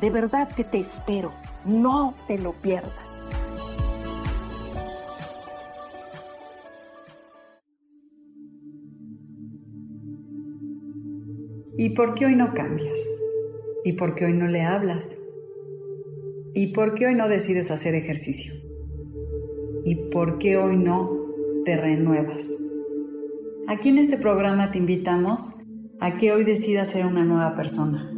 De 0.00 0.10
verdad 0.10 0.48
que 0.54 0.64
te 0.64 0.78
espero. 0.78 1.32
No 1.64 2.14
te 2.26 2.38
lo 2.38 2.52
pierdas. 2.52 2.92
¿Y 11.76 11.90
por 11.90 12.14
qué 12.14 12.26
hoy 12.26 12.34
no 12.34 12.54
cambias? 12.54 12.98
¿Y 13.84 13.92
por 13.92 14.14
qué 14.14 14.26
hoy 14.26 14.32
no 14.32 14.48
le 14.48 14.62
hablas? 14.62 15.16
¿Y 16.52 16.72
por 16.72 16.94
qué 16.94 17.06
hoy 17.06 17.14
no 17.14 17.28
decides 17.28 17.70
hacer 17.70 17.94
ejercicio? 17.94 18.52
¿Y 19.84 20.10
por 20.10 20.38
qué 20.38 20.56
hoy 20.56 20.76
no 20.76 21.08
te 21.64 21.76
renuevas? 21.76 22.52
Aquí 23.68 23.90
en 23.90 23.98
este 23.98 24.16
programa 24.16 24.72
te 24.72 24.78
invitamos 24.78 25.54
a 26.00 26.18
que 26.18 26.32
hoy 26.32 26.42
decidas 26.42 26.90
ser 26.90 27.06
una 27.06 27.24
nueva 27.24 27.54
persona. 27.54 28.17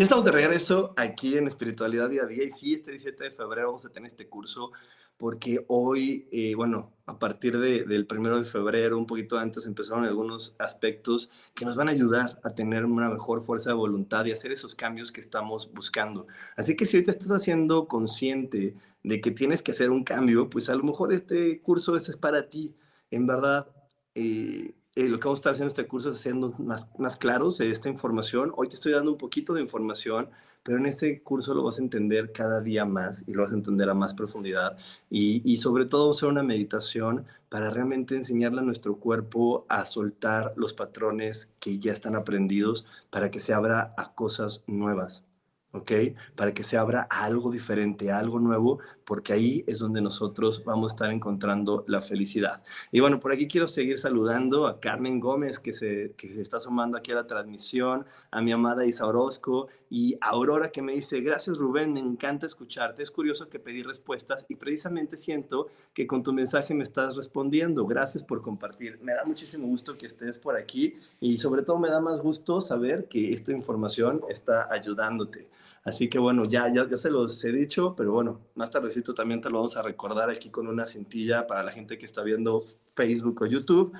Ya 0.00 0.04
estamos 0.04 0.24
de 0.24 0.32
regreso 0.32 0.94
aquí 0.96 1.36
en 1.36 1.46
Espiritualidad 1.46 2.08
Día 2.08 2.22
a 2.22 2.26
Día 2.26 2.42
y 2.42 2.50
sí, 2.50 2.72
este 2.72 2.92
17 2.92 3.22
de 3.22 3.30
febrero 3.32 3.66
vamos 3.66 3.84
a 3.84 3.90
tener 3.90 4.06
este 4.06 4.30
curso 4.30 4.72
porque 5.18 5.66
hoy, 5.68 6.26
eh, 6.32 6.54
bueno, 6.54 6.94
a 7.04 7.18
partir 7.18 7.58
de, 7.58 7.84
del 7.84 8.06
primero 8.06 8.38
de 8.38 8.46
febrero, 8.46 8.96
un 8.96 9.06
poquito 9.06 9.38
antes, 9.38 9.66
empezaron 9.66 10.06
algunos 10.06 10.56
aspectos 10.58 11.28
que 11.54 11.66
nos 11.66 11.76
van 11.76 11.88
a 11.88 11.90
ayudar 11.90 12.40
a 12.44 12.54
tener 12.54 12.86
una 12.86 13.10
mejor 13.10 13.42
fuerza 13.42 13.68
de 13.68 13.76
voluntad 13.76 14.24
y 14.24 14.32
hacer 14.32 14.52
esos 14.52 14.74
cambios 14.74 15.12
que 15.12 15.20
estamos 15.20 15.70
buscando. 15.70 16.26
Así 16.56 16.76
que 16.76 16.86
si 16.86 16.96
hoy 16.96 17.02
te 17.02 17.10
estás 17.10 17.30
haciendo 17.30 17.86
consciente 17.86 18.76
de 19.02 19.20
que 19.20 19.32
tienes 19.32 19.60
que 19.60 19.72
hacer 19.72 19.90
un 19.90 20.02
cambio, 20.02 20.48
pues 20.48 20.70
a 20.70 20.74
lo 20.76 20.82
mejor 20.82 21.12
este 21.12 21.60
curso 21.60 21.94
es 21.94 22.16
para 22.16 22.48
ti. 22.48 22.74
En 23.10 23.26
verdad, 23.26 23.68
eh, 24.14 24.72
eh, 24.96 25.08
lo 25.08 25.18
que 25.18 25.24
vamos 25.24 25.38
a 25.38 25.40
estar 25.40 25.52
haciendo 25.52 25.68
este 25.68 25.86
curso 25.86 26.10
es 26.10 26.18
haciendo 26.18 26.52
más, 26.58 26.88
más 26.98 27.16
claros 27.16 27.60
esta 27.60 27.88
información. 27.88 28.52
Hoy 28.56 28.68
te 28.68 28.74
estoy 28.74 28.92
dando 28.92 29.12
un 29.12 29.18
poquito 29.18 29.54
de 29.54 29.62
información, 29.62 30.28
pero 30.62 30.78
en 30.78 30.86
este 30.86 31.22
curso 31.22 31.54
lo 31.54 31.62
vas 31.62 31.78
a 31.78 31.82
entender 31.82 32.32
cada 32.32 32.60
día 32.60 32.84
más 32.84 33.22
y 33.26 33.32
lo 33.32 33.42
vas 33.42 33.52
a 33.52 33.56
entender 33.56 33.88
a 33.88 33.94
más 33.94 34.14
profundidad. 34.14 34.76
Y, 35.08 35.42
y 35.50 35.58
sobre 35.58 35.86
todo 35.86 36.10
hacer 36.10 36.28
una 36.28 36.42
meditación 36.42 37.26
para 37.48 37.70
realmente 37.70 38.16
enseñarle 38.16 38.60
a 38.60 38.64
nuestro 38.64 38.96
cuerpo 38.96 39.64
a 39.68 39.84
soltar 39.84 40.54
los 40.56 40.74
patrones 40.74 41.48
que 41.60 41.78
ya 41.78 41.92
están 41.92 42.16
aprendidos 42.16 42.84
para 43.10 43.30
que 43.30 43.40
se 43.40 43.54
abra 43.54 43.94
a 43.96 44.14
cosas 44.14 44.64
nuevas. 44.66 45.24
¿ok? 45.72 45.92
Para 46.36 46.52
que 46.52 46.62
se 46.64 46.76
abra 46.76 47.02
algo 47.10 47.50
diferente, 47.50 48.10
algo 48.10 48.40
nuevo, 48.40 48.80
porque 49.10 49.32
ahí 49.32 49.64
es 49.66 49.80
donde 49.80 50.00
nosotros 50.00 50.62
vamos 50.64 50.92
a 50.92 50.94
estar 50.94 51.10
encontrando 51.10 51.84
la 51.88 52.00
felicidad. 52.00 52.62
Y 52.92 53.00
bueno, 53.00 53.18
por 53.18 53.32
aquí 53.32 53.48
quiero 53.48 53.66
seguir 53.66 53.98
saludando 53.98 54.68
a 54.68 54.78
Carmen 54.78 55.18
Gómez, 55.18 55.58
que 55.58 55.72
se, 55.72 56.14
que 56.16 56.28
se 56.28 56.40
está 56.40 56.60
sumando 56.60 56.96
aquí 56.96 57.10
a 57.10 57.16
la 57.16 57.26
transmisión, 57.26 58.06
a 58.30 58.40
mi 58.40 58.52
amada 58.52 58.86
Isa 58.86 59.04
Orozco 59.04 59.66
y 59.90 60.14
a 60.20 60.28
Aurora, 60.28 60.70
que 60.70 60.80
me 60.80 60.92
dice, 60.92 61.22
gracias 61.22 61.56
Rubén, 61.56 61.92
me 61.92 61.98
encanta 61.98 62.46
escucharte. 62.46 63.02
Es 63.02 63.10
curioso 63.10 63.48
que 63.48 63.58
pedí 63.58 63.82
respuestas 63.82 64.46
y 64.48 64.54
precisamente 64.54 65.16
siento 65.16 65.66
que 65.92 66.06
con 66.06 66.22
tu 66.22 66.32
mensaje 66.32 66.72
me 66.72 66.84
estás 66.84 67.16
respondiendo. 67.16 67.86
Gracias 67.86 68.22
por 68.22 68.40
compartir. 68.42 69.00
Me 69.02 69.14
da 69.14 69.24
muchísimo 69.26 69.66
gusto 69.66 69.98
que 69.98 70.06
estés 70.06 70.38
por 70.38 70.54
aquí 70.54 70.94
y 71.18 71.38
sobre 71.38 71.62
todo 71.62 71.80
me 71.80 71.88
da 71.88 72.00
más 72.00 72.20
gusto 72.20 72.60
saber 72.60 73.08
que 73.08 73.32
esta 73.32 73.50
información 73.50 74.20
está 74.28 74.72
ayudándote. 74.72 75.48
Así 75.82 76.08
que 76.10 76.18
bueno, 76.18 76.44
ya, 76.44 76.72
ya, 76.72 76.88
ya 76.88 76.96
se 76.96 77.10
los 77.10 77.42
he 77.44 77.52
dicho, 77.52 77.94
pero 77.96 78.12
bueno, 78.12 78.40
más 78.54 78.70
tardecito 78.70 79.14
también 79.14 79.40
te 79.40 79.48
lo 79.48 79.58
vamos 79.58 79.76
a 79.76 79.82
recordar 79.82 80.28
aquí 80.28 80.50
con 80.50 80.68
una 80.68 80.86
cintilla 80.86 81.46
para 81.46 81.62
la 81.62 81.70
gente 81.70 81.96
que 81.96 82.04
está 82.04 82.22
viendo 82.22 82.64
Facebook 82.94 83.40
o 83.42 83.46
YouTube. 83.46 83.92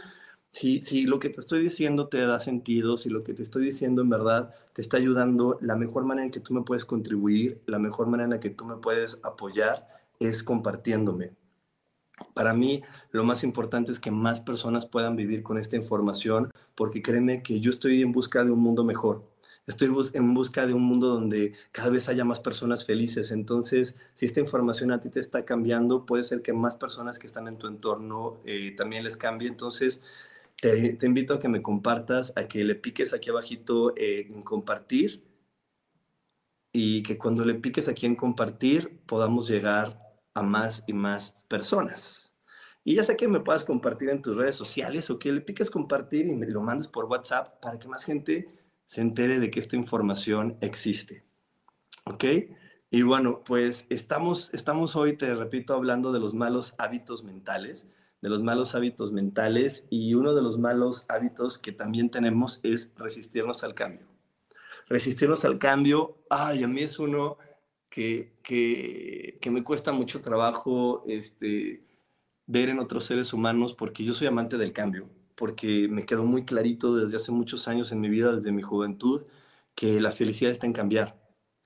Si, 0.52 0.82
si 0.82 1.04
lo 1.04 1.18
que 1.18 1.30
te 1.30 1.40
estoy 1.40 1.62
diciendo 1.62 2.08
te 2.08 2.20
da 2.20 2.38
sentido, 2.40 2.98
si 2.98 3.08
lo 3.08 3.24
que 3.24 3.34
te 3.34 3.42
estoy 3.42 3.64
diciendo 3.64 4.02
en 4.02 4.10
verdad 4.10 4.54
te 4.74 4.82
está 4.82 4.98
ayudando, 4.98 5.58
la 5.62 5.76
mejor 5.76 6.04
manera 6.04 6.26
en 6.26 6.32
que 6.32 6.40
tú 6.40 6.52
me 6.52 6.62
puedes 6.62 6.84
contribuir, 6.84 7.62
la 7.66 7.78
mejor 7.78 8.08
manera 8.08 8.24
en 8.24 8.30
la 8.30 8.40
que 8.40 8.50
tú 8.50 8.64
me 8.64 8.76
puedes 8.76 9.18
apoyar 9.22 9.86
es 10.18 10.42
compartiéndome. 10.42 11.32
Para 12.34 12.52
mí, 12.52 12.82
lo 13.10 13.24
más 13.24 13.42
importante 13.44 13.92
es 13.92 14.00
que 14.00 14.10
más 14.10 14.40
personas 14.40 14.86
puedan 14.86 15.16
vivir 15.16 15.42
con 15.42 15.56
esta 15.56 15.76
información, 15.76 16.50
porque 16.74 17.00
créeme 17.00 17.42
que 17.42 17.60
yo 17.60 17.70
estoy 17.70 18.02
en 18.02 18.12
busca 18.12 18.44
de 18.44 18.50
un 18.50 18.60
mundo 18.60 18.84
mejor 18.84 19.29
estoy 19.70 19.90
en 20.14 20.34
busca 20.34 20.66
de 20.66 20.74
un 20.74 20.82
mundo 20.82 21.08
donde 21.08 21.54
cada 21.72 21.90
vez 21.90 22.08
haya 22.08 22.24
más 22.24 22.40
personas 22.40 22.84
felices. 22.84 23.30
Entonces, 23.30 23.96
si 24.14 24.26
esta 24.26 24.40
información 24.40 24.92
a 24.92 25.00
ti 25.00 25.08
te 25.08 25.20
está 25.20 25.44
cambiando, 25.44 26.06
puede 26.06 26.24
ser 26.24 26.42
que 26.42 26.52
más 26.52 26.76
personas 26.76 27.18
que 27.18 27.26
están 27.26 27.48
en 27.48 27.56
tu 27.56 27.66
entorno 27.66 28.40
eh, 28.44 28.74
también 28.76 29.04
les 29.04 29.16
cambie. 29.16 29.48
Entonces, 29.48 30.02
te, 30.60 30.98
invito 31.02 31.34
a 31.34 31.38
que 31.38 31.48
me 31.48 31.62
compartas, 31.62 32.32
a 32.36 32.46
que 32.46 32.64
le 32.64 32.74
piques 32.74 33.14
aquí 33.14 33.30
abajito 33.30 33.94
eh, 33.96 34.28
en 34.30 34.42
compartir 34.42 35.24
y 36.72 37.02
que 37.02 37.18
cuando 37.18 37.44
le 37.44 37.54
piques 37.54 37.88
aquí 37.88 38.06
en 38.06 38.14
compartir 38.14 39.00
podamos 39.06 39.48
llegar 39.48 39.98
a 40.34 40.42
más 40.42 40.84
y 40.86 40.92
más 40.92 41.36
personas. 41.48 42.34
Y 42.84 42.96
ya 42.96 43.02
sé 43.02 43.16
que 43.16 43.28
me 43.28 43.40
puedas 43.40 43.64
compartir 43.64 44.08
en 44.10 44.22
tus 44.22 44.36
redes 44.36 44.56
sociales 44.56 45.10
o 45.10 45.18
que 45.18 45.32
le 45.32 45.40
piques 45.40 45.70
compartir 45.70 46.26
y 46.26 46.32
me 46.32 46.46
lo 46.46 46.60
mandes 46.60 46.88
por 46.88 47.06
WhatsApp 47.06 47.60
para 47.60 47.78
que 47.78 47.88
más 47.88 48.04
gente 48.04 48.59
se 48.90 49.02
entere 49.02 49.38
de 49.38 49.52
que 49.52 49.60
esta 49.60 49.76
información 49.76 50.58
existe. 50.60 51.22
¿Ok? 52.06 52.24
Y 52.90 53.02
bueno, 53.02 53.44
pues 53.44 53.86
estamos, 53.88 54.52
estamos 54.52 54.96
hoy, 54.96 55.16
te 55.16 55.32
repito, 55.32 55.74
hablando 55.74 56.10
de 56.10 56.18
los 56.18 56.34
malos 56.34 56.74
hábitos 56.76 57.22
mentales, 57.22 57.88
de 58.20 58.28
los 58.28 58.42
malos 58.42 58.74
hábitos 58.74 59.12
mentales 59.12 59.86
y 59.90 60.14
uno 60.14 60.34
de 60.34 60.42
los 60.42 60.58
malos 60.58 61.06
hábitos 61.08 61.56
que 61.56 61.70
también 61.70 62.10
tenemos 62.10 62.58
es 62.64 62.92
resistirnos 62.96 63.62
al 63.62 63.76
cambio. 63.76 64.08
Resistirnos 64.88 65.44
al 65.44 65.60
cambio, 65.60 66.24
ay, 66.28 66.64
a 66.64 66.66
mí 66.66 66.80
es 66.80 66.98
uno 66.98 67.38
que, 67.88 68.32
que, 68.42 69.50
me 69.52 69.62
cuesta 69.62 69.92
mucho 69.92 70.20
trabajo 70.20 71.04
este, 71.06 71.84
ver 72.48 72.70
en 72.70 72.80
otros 72.80 73.04
seres 73.04 73.32
humanos 73.32 73.72
porque 73.72 74.02
yo 74.02 74.14
soy 74.14 74.26
amante 74.26 74.58
del 74.58 74.72
cambio, 74.72 75.08
porque 75.40 75.88
me 75.88 76.06
quedó 76.06 76.24
muy 76.24 76.44
clarito 76.44 76.94
desde 76.94 77.16
hace 77.16 77.32
muchos 77.32 77.66
años 77.66 77.90
en 77.90 78.00
mi 78.00 78.08
vida, 78.08 78.36
desde 78.36 78.52
mi 78.52 78.62
juventud, 78.62 79.24
que 79.74 80.00
la 80.00 80.12
felicidad 80.12 80.52
está 80.52 80.66
en 80.66 80.72
cambiar 80.72 81.20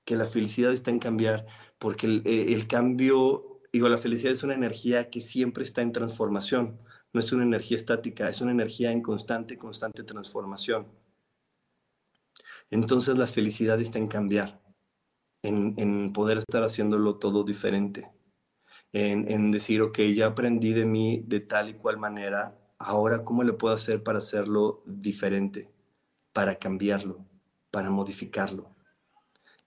que 0.05 0.15
la 0.15 0.25
felicidad 0.25 0.71
está 0.71 0.91
en 0.91 0.99
cambiar, 0.99 1.47
porque 1.79 2.05
el, 2.07 2.21
eh, 2.25 2.67
cambio, 2.67 3.61
digo, 3.73 3.89
la 3.89 3.97
felicidad 3.97 4.33
es 4.33 4.43
una 4.43 4.53
energía 4.53 5.09
que 5.09 5.19
siempre 5.19 5.63
está 5.63 5.81
en 5.81 5.91
transformación, 5.91 6.79
no 7.11 7.19
es 7.19 7.31
una 7.33 7.43
energía 7.43 7.77
estática, 7.77 8.29
es 8.29 8.39
una 8.41 8.51
energía 8.51 8.91
en 8.91 9.01
constante, 9.01 9.57
constante 9.57 10.03
transformación. 10.03 10.87
Entonces 12.69 13.17
la 13.17 13.27
felicidad 13.27 13.79
está 13.81 13.99
en 13.99 14.07
cambiar, 14.07 14.61
en, 15.43 16.13
poder 16.13 16.39
estar 16.39 16.63
haciéndolo 16.63 17.17
todo 17.17 17.43
diferente, 17.43 18.11
en, 18.93 19.29
en, 19.31 19.51
decir, 19.51 19.81
ok, 19.81 19.99
ya 20.15 20.27
aprendí 20.27 20.73
de 20.73 20.85
mí 20.85 21.23
de 21.25 21.39
tal 21.41 21.69
y 21.69 21.73
cual 21.75 21.97
manera, 21.97 22.57
ahora 22.77 23.23
cómo 23.23 23.43
le 23.43 23.53
puedo 23.53 23.73
hacer 23.73 24.03
para 24.03 24.19
hacerlo 24.19 24.83
diferente, 24.85 25.69
para 26.33 26.55
cambiarlo, 26.55 27.25
para 27.71 27.89
modificarlo. 27.89 28.75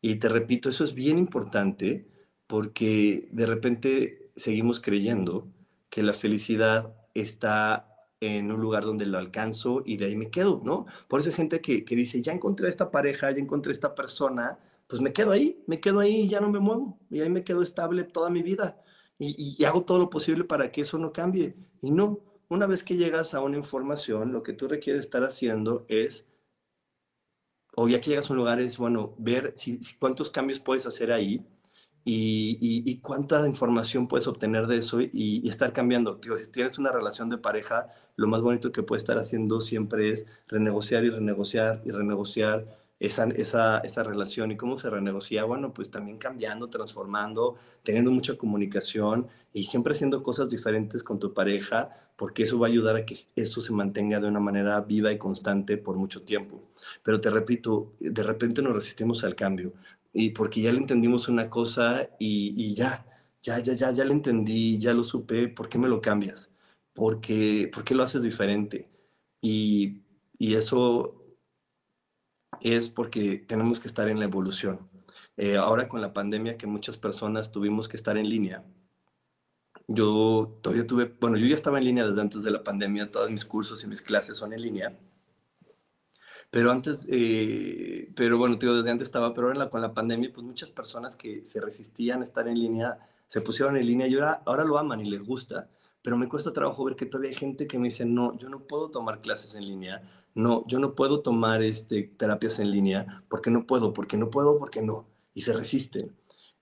Y 0.01 0.17
te 0.17 0.29
repito, 0.29 0.69
eso 0.69 0.85
es 0.85 0.95
bien 0.95 1.19
importante 1.19 2.07
porque 2.47 3.29
de 3.33 3.47
repente 3.47 4.31
seguimos 4.37 4.81
creyendo 4.81 5.49
que 5.91 6.03
la 6.03 6.13
felicidad 6.15 6.95
está 7.15 7.89
en 8.21 8.51
un 8.51 8.61
lugar 8.61 8.85
donde 8.85 9.07
lo 9.07 9.19
alcanzo 9.19 9.83
y 9.85 9.97
de 9.97 10.07
ahí 10.07 10.17
me 10.17 10.31
quedo, 10.31 10.61
¿no? 10.65 10.87
Por 11.09 11.21
eso 11.21 11.29
hay 11.31 11.37
gente 11.37 11.61
que, 11.61 11.85
dice, 11.85 12.21
ya 12.21 12.33
encontré 12.33 12.69
esta 12.69 12.91
pareja, 12.91 13.31
ya 13.31 13.39
encontré 13.39 13.73
esta 13.73 13.95
persona, 13.95 14.59
pues 14.87 15.01
me 15.01 15.13
quedo 15.13 15.31
ahí, 15.31 15.63
me 15.67 15.81
quedo 15.81 16.01
ahí 16.01 16.23
y 16.23 16.29
ya 16.29 16.41
no 16.41 16.51
me 16.51 16.59
muevo, 16.59 16.99
y 17.11 17.21
ahí 17.21 17.29
me 17.29 17.45
quedo 17.45 17.63
estable 17.63 18.05
toda 18.05 18.31
mi 18.31 18.43
vida. 18.43 18.83
Y, 19.21 19.65
hago 19.65 19.85
todo 19.85 19.99
lo 19.99 20.11
posible 20.11 20.45
para 20.45 20.71
que 20.71 20.83
eso 20.83 20.97
no 20.97 21.13
cambie. 21.13 21.57
Y 21.83 21.91
no, 21.91 22.21
una 22.49 22.67
vez 22.67 22.85
que 22.85 22.97
llegas 22.97 23.35
a 23.35 23.41
una 23.41 23.57
información, 23.57 24.33
lo 24.33 24.43
que 24.43 24.53
tú 24.53 24.69
requieres 24.69 25.03
estar 25.03 25.25
haciendo 25.25 25.85
es 25.89 26.27
o 27.81 27.89
ya 27.89 28.01
que 28.01 28.11
llegas 28.11 28.29
a 28.29 28.33
un 28.33 28.39
lugar 28.39 28.61
es, 28.61 28.77
bueno, 28.77 29.15
ver 29.19 29.55
si, 29.57 29.79
cuántos 30.01 30.31
cambios 30.31 30.59
puedes 30.59 30.85
hacer 30.87 31.13
ahí 31.13 31.47
y, 32.05 33.01
cuánta 33.03 33.47
información 33.47 34.09
puedes 34.09 34.27
obtener 34.27 34.67
de 34.67 34.79
eso 34.79 35.01
y, 35.01 35.49
estar 35.49 35.73
cambiando. 35.73 36.19
si 36.37 36.51
tienes 36.51 36.79
una 36.79 36.91
relación 36.91 37.29
de 37.29 37.39
pareja, 37.39 37.87
lo 38.17 38.27
más 38.27 38.41
bonito 38.41 38.73
que 38.73 38.83
puedes 38.83 39.05
estar 39.05 39.19
haciendo 39.19 39.61
siempre 39.61 40.11
es 40.11 40.27
renegociar 40.49 41.05
y 41.05 41.11
renegociar 41.11 41.83
y 41.85 41.93
renegociar 41.93 42.67
esa, 42.99 43.27
esa, 43.27 43.79
esa 43.79 44.03
relación. 44.03 44.51
¿Y 44.51 44.57
cómo 44.57 44.77
se 44.77 44.91
renegocia? 44.91 45.45
Bueno, 45.45 45.73
pues 45.73 45.91
también 45.91 46.19
cambiando, 46.19 46.69
transformando, 46.69 47.57
teniendo 47.85 48.11
mucha 48.11 48.37
comunicación 48.37 49.29
y 49.53 49.65
siempre 49.65 49.93
haciendo 49.93 50.23
cosas 50.23 50.51
diferentes 50.51 51.03
con 51.03 51.19
tu 51.19 51.35
pareja, 51.35 52.11
porque 52.17 52.43
eso 52.45 52.59
va 52.59 52.67
a 52.67 52.71
ayudar 52.71 52.97
a 52.97 53.07
que 53.07 53.17
eso 53.37 53.61
se 53.61 53.73
mantenga 53.73 54.21
de 54.21 54.29
una 54.29 54.41
manera 54.41 54.81
viva 54.81 55.13
y 55.13 55.19
constante 55.19 55.77
por 55.77 55.97
mucho 55.97 56.23
tiempo. 56.23 56.63
Pero 57.03 57.21
te 57.21 57.31
repito, 57.31 57.95
de 58.01 58.23
repente 58.23 58.63
nos 58.63 58.75
resistimos 58.75 59.25
al 59.25 59.35
cambio 59.35 59.73
y 60.13 60.31
porque 60.31 60.61
ya 60.63 60.73
le 60.73 60.79
entendimos 60.79 61.29
una 61.29 61.49
cosa 61.51 62.09
y, 62.19 62.75
ya, 62.75 63.07
ya, 63.43 63.59
ya, 63.61 63.75
ya, 63.75 63.93
ya 63.93 64.05
le 64.05 64.13
entendí, 64.13 64.79
ya 64.79 64.95
lo 64.95 65.05
supe, 65.05 65.49
¿por 65.49 65.69
qué 65.69 65.79
me 65.79 65.89
lo 65.89 66.01
cambias? 66.01 66.51
Porque, 66.95 67.71
¿Por 67.73 67.85
qué 67.85 67.95
lo 67.95 68.03
haces 68.03 68.23
diferente? 68.23 68.89
Y, 69.41 70.03
y 70.39 70.55
eso 70.55 71.19
es 72.61 72.89
porque 72.91 73.39
tenemos 73.39 73.81
que 73.81 73.89
estar 73.89 74.09
en 74.09 74.19
la 74.19 74.25
evolución. 74.25 74.89
Eh, 75.37 75.57
ahora 75.57 75.89
con 75.89 76.01
la 76.01 76.13
pandemia 76.13 76.59
que 76.59 76.67
muchas 76.67 76.97
personas 76.97 77.53
tuvimos 77.53 77.89
que 77.89 77.97
estar 77.97 78.19
en 78.19 78.29
línea, 78.29 78.65
yo 79.89 80.59
todavía 80.63 80.87
tuve, 80.87 81.07
bueno, 81.21 81.39
yo 81.39 81.47
ya 81.47 81.57
estaba 81.57 81.79
en 81.79 81.85
línea 81.87 82.07
desde 82.07 82.21
antes 82.21 82.43
de 82.45 82.51
la 82.51 82.63
pandemia, 82.63 83.11
todos 83.11 83.31
mis 83.31 83.45
cursos 83.45 83.83
y 83.83 83.87
mis 83.87 84.03
clases 84.03 84.37
son 84.37 84.53
en 84.53 84.61
línea, 84.63 84.99
pero 86.51 86.71
antes, 86.71 87.07
eh, 87.09 88.13
pero 88.15 88.39
bueno, 88.39 88.57
digo, 88.57 88.75
desde 88.77 88.91
antes 88.91 89.09
estaba, 89.09 89.33
pero 89.33 89.49
ahora 89.49 89.71
con 89.71 89.81
la 89.81 89.95
pandemia, 89.95 90.31
pues 90.33 90.47
muchas 90.47 90.71
personas 90.71 91.17
que 91.17 91.45
se 91.45 91.61
resistían 91.61 92.21
a 92.21 92.25
estar 92.25 92.49
en 92.49 92.59
línea, 92.59 92.99
se 93.27 93.41
pusieron 93.41 93.77
en 93.77 93.87
línea 93.87 94.07
y 94.07 94.15
ahora, 94.15 94.43
ahora 94.47 94.65
lo 94.65 94.79
aman 94.79 95.01
y 95.01 95.09
les 95.11 95.25
gusta, 95.25 95.71
pero 96.03 96.17
me 96.19 96.29
cuesta 96.29 96.53
trabajo 96.53 96.85
ver 96.85 96.97
que 96.97 97.07
todavía 97.07 97.31
hay 97.31 97.37
gente 97.37 97.67
que 97.67 97.79
me 97.79 97.89
dice, 97.89 98.05
no, 98.05 98.39
yo 98.39 98.49
no 98.51 98.67
puedo 98.67 98.91
tomar 98.91 99.23
clases 99.23 99.55
en 99.55 99.67
línea, 99.67 100.03
no, 100.35 100.67
yo 100.69 100.79
no 100.79 100.95
puedo 100.95 101.21
tomar 101.21 101.63
este, 101.63 102.03
terapias 102.03 102.59
en 102.59 102.71
línea, 102.71 103.25
porque 103.29 103.51
no 103.51 103.67
puedo, 103.67 103.95
porque 103.95 104.19
no 104.19 104.31
puedo, 104.31 104.59
porque 104.59 104.83
no, 104.83 105.09
y 105.35 105.41
se 105.43 105.55
resisten 105.55 106.15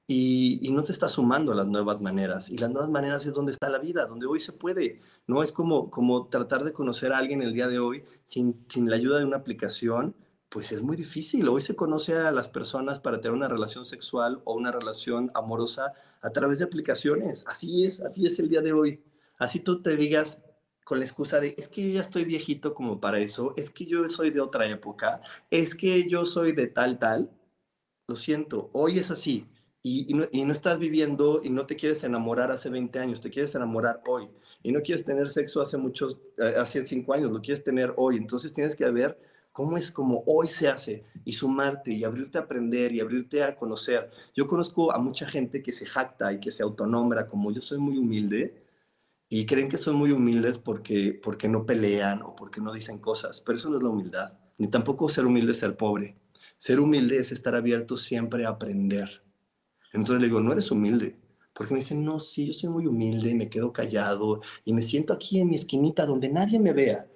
y, 0.09 0.71
no 0.73 0.83
se 0.85 0.93
está 0.93 1.09
sumando 1.09 1.53
a 1.53 1.55
las 1.55 1.67
nuevas 1.67 2.01
maneras. 2.01 2.51
Y 2.51 2.59
las 2.59 2.71
nuevas 2.71 2.91
maneras 2.91 3.27
es 3.27 3.33
donde 3.35 3.53
está 3.53 3.69
la 3.69 3.79
vida, 3.79 4.07
donde 4.07 4.27
hoy 4.27 4.41
se 4.41 4.53
puede. 4.53 5.01
No 5.27 5.43
es 5.43 5.53
como, 5.53 5.91
como 5.91 6.29
tratar 6.29 6.65
de 6.65 6.73
conocer 6.73 7.13
a 7.13 7.19
alguien 7.19 7.43
el 7.43 7.53
día 7.53 7.67
de 7.69 7.79
hoy 7.79 8.05
sin, 8.25 8.65
sin 8.69 8.89
la 8.89 8.97
ayuda 8.97 9.19
de 9.19 9.25
una 9.25 9.39
aplicación, 9.39 10.15
pues 10.49 10.71
es 10.73 10.83
muy 10.83 10.97
difícil. 10.97 11.49
Hoy 11.49 11.61
se 11.63 11.75
conoce 11.75 12.15
a 12.15 12.31
las 12.31 12.49
personas 12.49 13.01
para 13.01 13.21
tener 13.21 13.37
una 13.37 13.49
relación 13.49 13.85
sexual 13.85 14.43
o 14.45 14.55
una 14.55 14.71
relación 14.71 15.31
amorosa 15.35 15.93
a 16.23 16.31
través 16.31 16.61
de 16.61 16.67
aplicaciones. 16.67 17.45
Así 17.47 17.85
es, 17.85 18.01
así 18.01 18.27
es 18.27 18.39
el 18.39 18.49
día 18.49 18.61
de 18.61 18.73
hoy. 18.73 19.03
Así 19.39 19.61
tú 19.61 19.83
te 19.83 19.97
digas 19.97 20.41
con 20.85 21.01
la 21.01 21.05
excusa 21.05 21.41
de, 21.41 21.55
es 21.59 21.67
que 21.69 21.83
yo 21.83 21.95
ya 21.95 22.01
estoy 22.01 22.25
viejito 22.25 22.73
como 22.75 23.01
para 23.01 23.19
eso, 23.19 23.55
es 23.57 23.71
que 23.71 23.85
yo 23.87 24.09
soy 24.09 24.31
de 24.31 24.41
otra 24.41 24.69
época, 24.69 25.21
es 25.51 25.75
que 25.75 26.09
yo 26.09 26.25
soy 26.25 26.53
de 26.53 26.69
tal, 26.69 27.01
tal. 27.01 27.33
Lo 28.07 28.15
siento, 28.15 28.71
hoy 28.73 29.01
es 29.01 29.11
así 29.11 29.49
y, 29.89 30.14
no, 30.14 30.53
estás 30.53 30.80
viviendo 30.80 31.41
y 31.45 31.51
no 31.51 31.64
te 31.64 31.76
quieres 31.76 32.03
enamorar 32.03 32.51
hace 32.51 32.68
20 32.70 32.99
años, 32.99 33.20
te 33.20 33.30
quieres 33.30 33.55
enamorar 33.55 34.03
hoy 34.09 34.28
y 34.64 34.72
no 34.72 34.82
quieres 34.82 35.05
tener 35.05 35.28
sexo 35.28 35.62
hace 35.62 35.76
muchos, 35.76 36.18
eh, 36.39 36.55
hace 36.59 36.84
5 36.84 37.14
años, 37.14 37.30
lo 37.30 37.41
quieres 37.41 37.62
tener 37.62 37.95
hoy. 37.97 38.16
Entonces 38.16 38.53
tienes 38.53 38.74
que 38.74 38.84
ver 38.91 39.16
cómo 39.53 39.76
es 39.76 39.93
como 39.93 40.24
hoy 40.26 40.49
se 40.49 40.68
hace 40.68 41.05
y 41.24 41.34
sumarte 41.34 41.93
y 41.93 42.03
abrirte 42.03 42.39
a 42.39 42.41
aprender 42.43 42.93
y 42.93 43.01
abrirte 43.01 43.45
a 43.45 43.55
conocer. 43.55 44.11
Yo 44.34 44.49
conozco 44.49 44.93
a 44.93 44.99
mucha 44.99 45.24
gente 45.28 45.62
que 45.62 45.70
se 45.70 45.87
jacta 45.87 46.32
y 46.32 46.41
que 46.41 46.51
se 46.51 46.64
autonombra 46.64 47.28
como 47.28 47.53
yo 47.53 47.61
soy 47.61 47.78
muy 47.78 47.97
humilde 47.97 48.64
y 49.28 49.47
creen 49.47 49.68
que 49.68 49.78
son 49.78 49.95
muy 49.95 50.11
humildes 50.11 50.59
porque, 50.59 51.20
porque 51.22 51.49
no 51.49 51.64
pelean 51.64 52.22
o 52.22 52.34
porque 52.34 52.61
no 52.61 52.72
dicen 52.72 52.99
cosas, 52.99 53.41
pero 53.41 53.59
eso 53.59 53.70
no 53.70 53.76
es 53.76 53.84
la 53.84 53.91
humildad. 53.91 54.32
Ni 54.59 54.68
tampoco 54.68 55.09
ser 55.09 55.26
humilde 55.26 55.53
es 55.53 55.59
ser 55.59 55.76
pobre. 55.76 56.16
Ser 56.57 56.80
humilde 56.80 57.18
es 57.18 57.30
estar 57.30 57.55
abierto 57.55 57.97
siempre 57.97 58.47
a 58.47 58.51
aprender 58.51 59.26
entonces 59.97 60.21
le 60.21 60.29
digo, 60.29 60.41
no 60.41 60.53
eres 60.53 60.71
humilde. 60.71 61.17
Porque 61.53 61.73
me 61.73 61.81
dicen, 61.81 62.05
no, 62.05 62.21
sí, 62.21 62.47
yo 62.47 62.53
soy 62.53 62.69
muy 62.69 62.87
humilde, 62.87 63.35
me 63.35 63.49
quedo 63.49 63.73
callado 63.73 64.43
y 64.65 64.75
me 64.75 64.83
siento 64.83 65.15
aquí 65.15 65.41
en 65.41 65.49
mi 65.49 65.57
esquinita 65.57 66.05
donde 66.05 66.29
nadie 66.29 66.61
me 66.61 66.73
vea. 66.73 67.07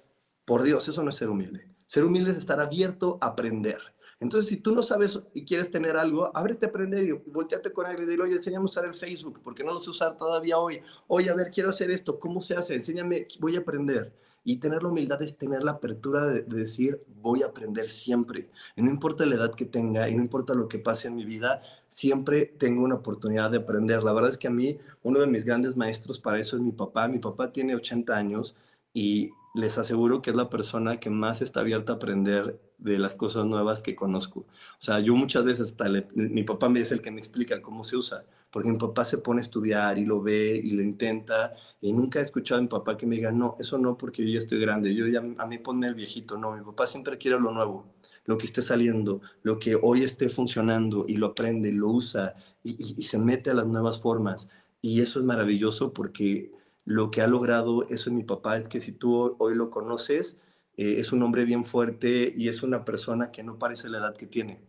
Por 0.45 0.63
Dios, 0.63 0.87
eso 0.87 1.03
no 1.03 1.09
es 1.09 1.15
ser 1.15 1.29
humilde. 1.29 1.67
Ser 1.85 2.03
humilde 2.03 2.31
es 2.31 2.37
estar 2.37 2.59
abierto 2.59 3.19
a 3.21 3.27
aprender. 3.27 3.77
Entonces, 4.19 4.49
si 4.49 4.57
tú 4.57 4.75
no 4.75 4.83
sabes 4.83 5.19
y 5.33 5.45
quieres 5.45 5.71
tener 5.71 5.97
algo, 5.97 6.35
ábrete 6.35 6.67
a 6.67 6.69
aprender 6.69 7.03
y 7.03 7.11
volteate 7.11 7.73
con 7.73 7.87
alguien 7.87 8.07
y 8.07 8.11
dile, 8.11 8.23
oye, 8.23 8.33
enséñame 8.33 8.63
a 8.63 8.65
usar 8.65 8.85
el 8.85 8.93
Facebook, 8.93 9.41
porque 9.43 9.63
no 9.63 9.73
lo 9.73 9.79
sé 9.79 9.89
usar 9.89 10.15
todavía 10.15 10.59
hoy. 10.59 10.81
Oye, 11.07 11.29
a 11.31 11.33
ver, 11.33 11.49
quiero 11.49 11.71
hacer 11.71 11.89
esto, 11.89 12.19
¿cómo 12.19 12.39
se 12.39 12.55
hace? 12.55 12.75
Enséñame, 12.75 13.27
voy 13.39 13.55
a 13.55 13.59
aprender. 13.59 14.13
Y 14.43 14.57
tener 14.57 14.83
la 14.83 14.89
humildad 14.89 15.21
es 15.23 15.37
tener 15.37 15.63
la 15.63 15.71
apertura 15.71 16.25
de, 16.25 16.43
decir, 16.43 17.03
voy 17.21 17.41
a 17.41 17.47
aprender 17.47 17.89
siempre. 17.89 18.49
Y 18.75 18.83
no 18.83 18.91
importa 18.91 19.25
la 19.25 19.35
edad 19.35 19.55
que 19.55 19.65
tenga 19.65 20.07
y 20.07 20.15
no 20.15 20.21
importa 20.21 20.53
lo 20.53 20.67
que 20.67 20.77
pase 20.77 21.07
en 21.07 21.15
mi 21.15 21.25
vida, 21.25 21.63
siempre 21.91 22.45
tengo 22.45 22.83
una 22.83 22.95
oportunidad 22.95 23.51
de 23.51 23.57
aprender. 23.59 24.03
La 24.03 24.13
verdad 24.13 24.31
es 24.31 24.37
que 24.37 24.47
a 24.47 24.51
mí, 24.51 24.77
uno 25.03 25.19
de 25.19 25.27
mis 25.27 25.43
grandes 25.45 25.75
maestros 25.75 26.19
para 26.19 26.39
eso 26.39 26.55
es 26.55 26.63
mi 26.63 26.71
papá. 26.71 27.07
Mi 27.07 27.19
papá 27.19 27.51
tiene 27.51 27.75
80 27.75 28.15
años 28.17 28.55
y 28.93 29.31
les 29.53 29.77
aseguro 29.77 30.21
que 30.21 30.31
es 30.31 30.35
la 30.35 30.49
persona 30.49 30.99
que 30.99 31.09
más 31.09 31.41
está 31.41 31.59
abierta 31.59 31.93
a 31.93 31.95
aprender 31.97 32.59
de 32.77 32.97
las 32.97 33.15
cosas 33.15 33.45
nuevas 33.45 33.81
que 33.81 33.95
conozco. 33.95 34.39
O 34.39 34.81
sea, 34.81 34.99
yo 35.01 35.13
muchas 35.15 35.43
veces, 35.43 35.71
hasta 35.71 35.85
mi 36.15 36.43
papá 36.43 36.69
me 36.69 36.79
es 36.79 36.91
el 36.91 37.01
que 37.01 37.11
me 37.11 37.19
explica 37.19 37.61
cómo 37.61 37.83
se 37.83 37.97
usa 37.97 38.25
porque 38.51 38.69
mi 38.69 38.77
papá 38.77 39.05
se 39.05 39.17
pone 39.17 39.39
a 39.39 39.43
estudiar 39.43 39.97
y 39.97 40.05
lo 40.05 40.21
ve 40.21 40.59
y 40.61 40.71
lo 40.71 40.83
intenta, 40.83 41.55
y 41.79 41.93
nunca 41.93 42.19
he 42.19 42.21
escuchado 42.21 42.59
a 42.59 42.61
mi 42.61 42.67
papá 42.67 42.97
que 42.97 43.07
me 43.07 43.15
diga, 43.15 43.31
no, 43.31 43.55
eso 43.59 43.77
no, 43.77 43.97
porque 43.97 44.23
yo 44.23 44.29
ya 44.29 44.39
estoy 44.39 44.59
grande, 44.59 44.93
yo 44.93 45.07
ya, 45.07 45.21
a 45.37 45.47
mí 45.47 45.57
ponme 45.57 45.87
el 45.87 45.95
viejito, 45.95 46.37
no, 46.37 46.55
mi 46.55 46.63
papá 46.63 46.85
siempre 46.85 47.17
quiere 47.17 47.39
lo 47.39 47.51
nuevo, 47.51 47.85
lo 48.25 48.37
que 48.37 48.45
esté 48.45 48.61
saliendo, 48.61 49.21
lo 49.43 49.59
que 49.59 49.75
hoy 49.75 50.03
esté 50.03 50.29
funcionando, 50.29 51.05
y 51.07 51.17
lo 51.17 51.27
aprende, 51.27 51.71
lo 51.71 51.89
usa, 51.89 52.35
y, 52.63 52.75
se 53.03 53.17
mete 53.17 53.49
a 53.51 53.53
las 53.53 53.67
nuevas 53.67 54.01
formas. 54.01 54.49
Y 54.81 55.01
eso 55.01 55.19
es 55.19 55.25
maravilloso 55.25 55.93
porque 55.93 56.51
lo 56.85 57.11
que 57.11 57.21
ha 57.21 57.27
logrado 57.27 57.87
eso 57.89 58.09
en 58.09 58.17
mi 58.17 58.23
papá 58.23 58.57
es 58.57 58.67
que 58.67 58.79
si 58.81 58.91
tú 58.91 59.35
hoy 59.39 59.55
lo 59.55 59.69
conoces, 59.69 60.37
eh, 60.77 60.95
es 60.99 61.11
un 61.11 61.21
hombre 61.23 61.45
bien 61.45 61.65
fuerte 61.65 62.33
y 62.35 62.47
es 62.47 62.63
una 62.63 62.85
persona 62.85 63.31
que 63.31 63.43
no 63.43 63.59
parece 63.59 63.89
la 63.89 63.99
edad 63.99 64.15
que 64.15 64.27
tiene 64.27 64.61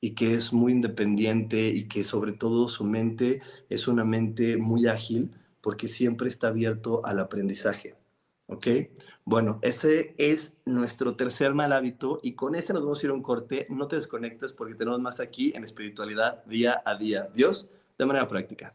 y 0.00 0.14
que 0.14 0.34
es 0.34 0.52
muy 0.52 0.72
independiente 0.72 1.68
y 1.68 1.86
que 1.86 2.02
sobre 2.04 2.32
todo 2.32 2.68
su 2.68 2.84
mente 2.84 3.40
es 3.70 3.86
una 3.86 4.04
mente 4.04 4.56
muy 4.56 4.88
ágil 4.88 5.30
porque 5.60 5.86
siempre 5.88 6.28
está 6.28 6.48
abierto 6.48 7.06
al 7.06 7.20
aprendizaje. 7.20 7.94
¿Ok? 8.48 8.66
Bueno, 9.24 9.60
ese 9.62 10.14
es 10.18 10.58
nuestro 10.66 11.14
tercer 11.14 11.54
mal 11.54 11.72
hábito 11.72 12.18
y 12.22 12.34
con 12.34 12.56
ese 12.56 12.72
nos 12.72 12.82
vamos 12.82 13.02
a 13.02 13.06
ir 13.06 13.10
a 13.10 13.14
un 13.14 13.22
corte. 13.22 13.66
No 13.70 13.86
te 13.86 13.96
desconectes 13.96 14.52
porque 14.52 14.74
tenemos 14.74 15.00
más 15.00 15.20
aquí 15.20 15.52
en 15.54 15.62
espiritualidad 15.62 16.44
día 16.44 16.82
a 16.84 16.96
día. 16.96 17.30
Dios, 17.32 17.70
de 17.98 18.06
manera 18.06 18.26
práctica. 18.26 18.74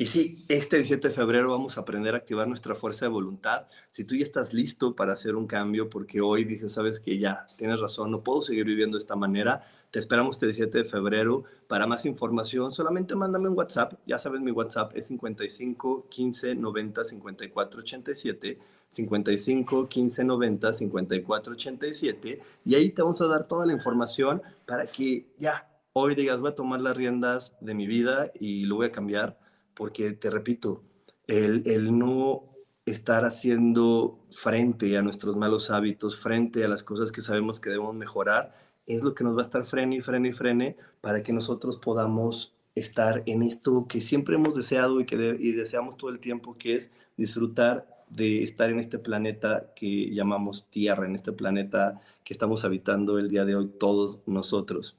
Y 0.00 0.06
sí, 0.06 0.44
este 0.48 0.76
17 0.76 1.08
de 1.08 1.12
febrero 1.12 1.50
vamos 1.50 1.76
a 1.76 1.80
aprender 1.80 2.14
a 2.14 2.18
activar 2.18 2.46
nuestra 2.46 2.76
fuerza 2.76 3.06
de 3.06 3.10
voluntad. 3.10 3.66
Si 3.90 4.04
tú 4.04 4.14
ya 4.14 4.22
estás 4.22 4.54
listo 4.54 4.94
para 4.94 5.14
hacer 5.14 5.34
un 5.34 5.48
cambio, 5.48 5.90
porque 5.90 6.20
hoy 6.20 6.44
dices, 6.44 6.72
sabes 6.72 7.00
que 7.00 7.18
ya, 7.18 7.46
tienes 7.56 7.80
razón, 7.80 8.12
no 8.12 8.22
puedo 8.22 8.40
seguir 8.40 8.64
viviendo 8.64 8.96
de 8.96 9.00
esta 9.00 9.16
manera, 9.16 9.66
te 9.90 9.98
esperamos 9.98 10.36
este 10.36 10.46
17 10.46 10.78
de 10.78 10.84
febrero. 10.84 11.42
Para 11.66 11.88
más 11.88 12.06
información, 12.06 12.72
solamente 12.72 13.16
mándame 13.16 13.48
un 13.48 13.58
WhatsApp. 13.58 13.94
Ya 14.06 14.18
sabes, 14.18 14.40
mi 14.40 14.52
WhatsApp 14.52 14.92
es 14.94 15.08
55 15.08 16.06
15 16.08 16.54
90 16.54 17.04
54 17.04 17.80
87. 17.80 18.58
55 18.90 19.88
15 19.88 20.24
90 20.24 20.72
54 20.74 21.52
87. 21.54 22.40
Y 22.64 22.74
ahí 22.76 22.90
te 22.90 23.02
vamos 23.02 23.20
a 23.20 23.26
dar 23.26 23.48
toda 23.48 23.66
la 23.66 23.72
información 23.72 24.42
para 24.64 24.86
que 24.86 25.26
ya 25.38 25.68
hoy 25.92 26.14
digas, 26.14 26.38
voy 26.38 26.50
a 26.50 26.54
tomar 26.54 26.80
las 26.80 26.96
riendas 26.96 27.56
de 27.60 27.74
mi 27.74 27.88
vida 27.88 28.30
y 28.38 28.66
lo 28.66 28.76
voy 28.76 28.86
a 28.86 28.92
cambiar 28.92 29.47
porque 29.78 30.10
te 30.10 30.28
repito, 30.28 30.82
el, 31.28 31.62
el 31.64 31.96
no 31.96 32.42
estar 32.84 33.24
haciendo 33.24 34.18
frente 34.28 34.98
a 34.98 35.02
nuestros 35.02 35.36
malos 35.36 35.70
hábitos, 35.70 36.18
frente 36.18 36.64
a 36.64 36.68
las 36.68 36.82
cosas 36.82 37.12
que 37.12 37.22
sabemos 37.22 37.60
que 37.60 37.70
debemos 37.70 37.94
mejorar, 37.94 38.56
es 38.86 39.04
lo 39.04 39.14
que 39.14 39.22
nos 39.22 39.36
va 39.36 39.42
a 39.42 39.44
estar 39.44 39.64
frene 39.66 39.96
y 39.96 40.00
frene 40.00 40.30
y 40.30 40.32
frene 40.32 40.76
para 41.00 41.22
que 41.22 41.32
nosotros 41.32 41.76
podamos 41.76 42.56
estar 42.74 43.22
en 43.26 43.44
esto 43.44 43.86
que 43.88 44.00
siempre 44.00 44.34
hemos 44.34 44.56
deseado 44.56 45.00
y 45.00 45.06
que 45.06 45.14
y 45.38 45.52
deseamos 45.52 45.96
todo 45.96 46.10
el 46.10 46.18
tiempo, 46.18 46.58
que 46.58 46.74
es 46.74 46.90
disfrutar 47.16 48.04
de 48.10 48.42
estar 48.42 48.70
en 48.70 48.80
este 48.80 48.98
planeta 48.98 49.72
que 49.76 50.12
llamamos 50.12 50.68
Tierra, 50.70 51.06
en 51.06 51.14
este 51.14 51.30
planeta 51.30 52.00
que 52.24 52.34
estamos 52.34 52.64
habitando 52.64 53.16
el 53.20 53.28
día 53.28 53.44
de 53.44 53.54
hoy 53.54 53.68
todos 53.78 54.18
nosotros. 54.26 54.96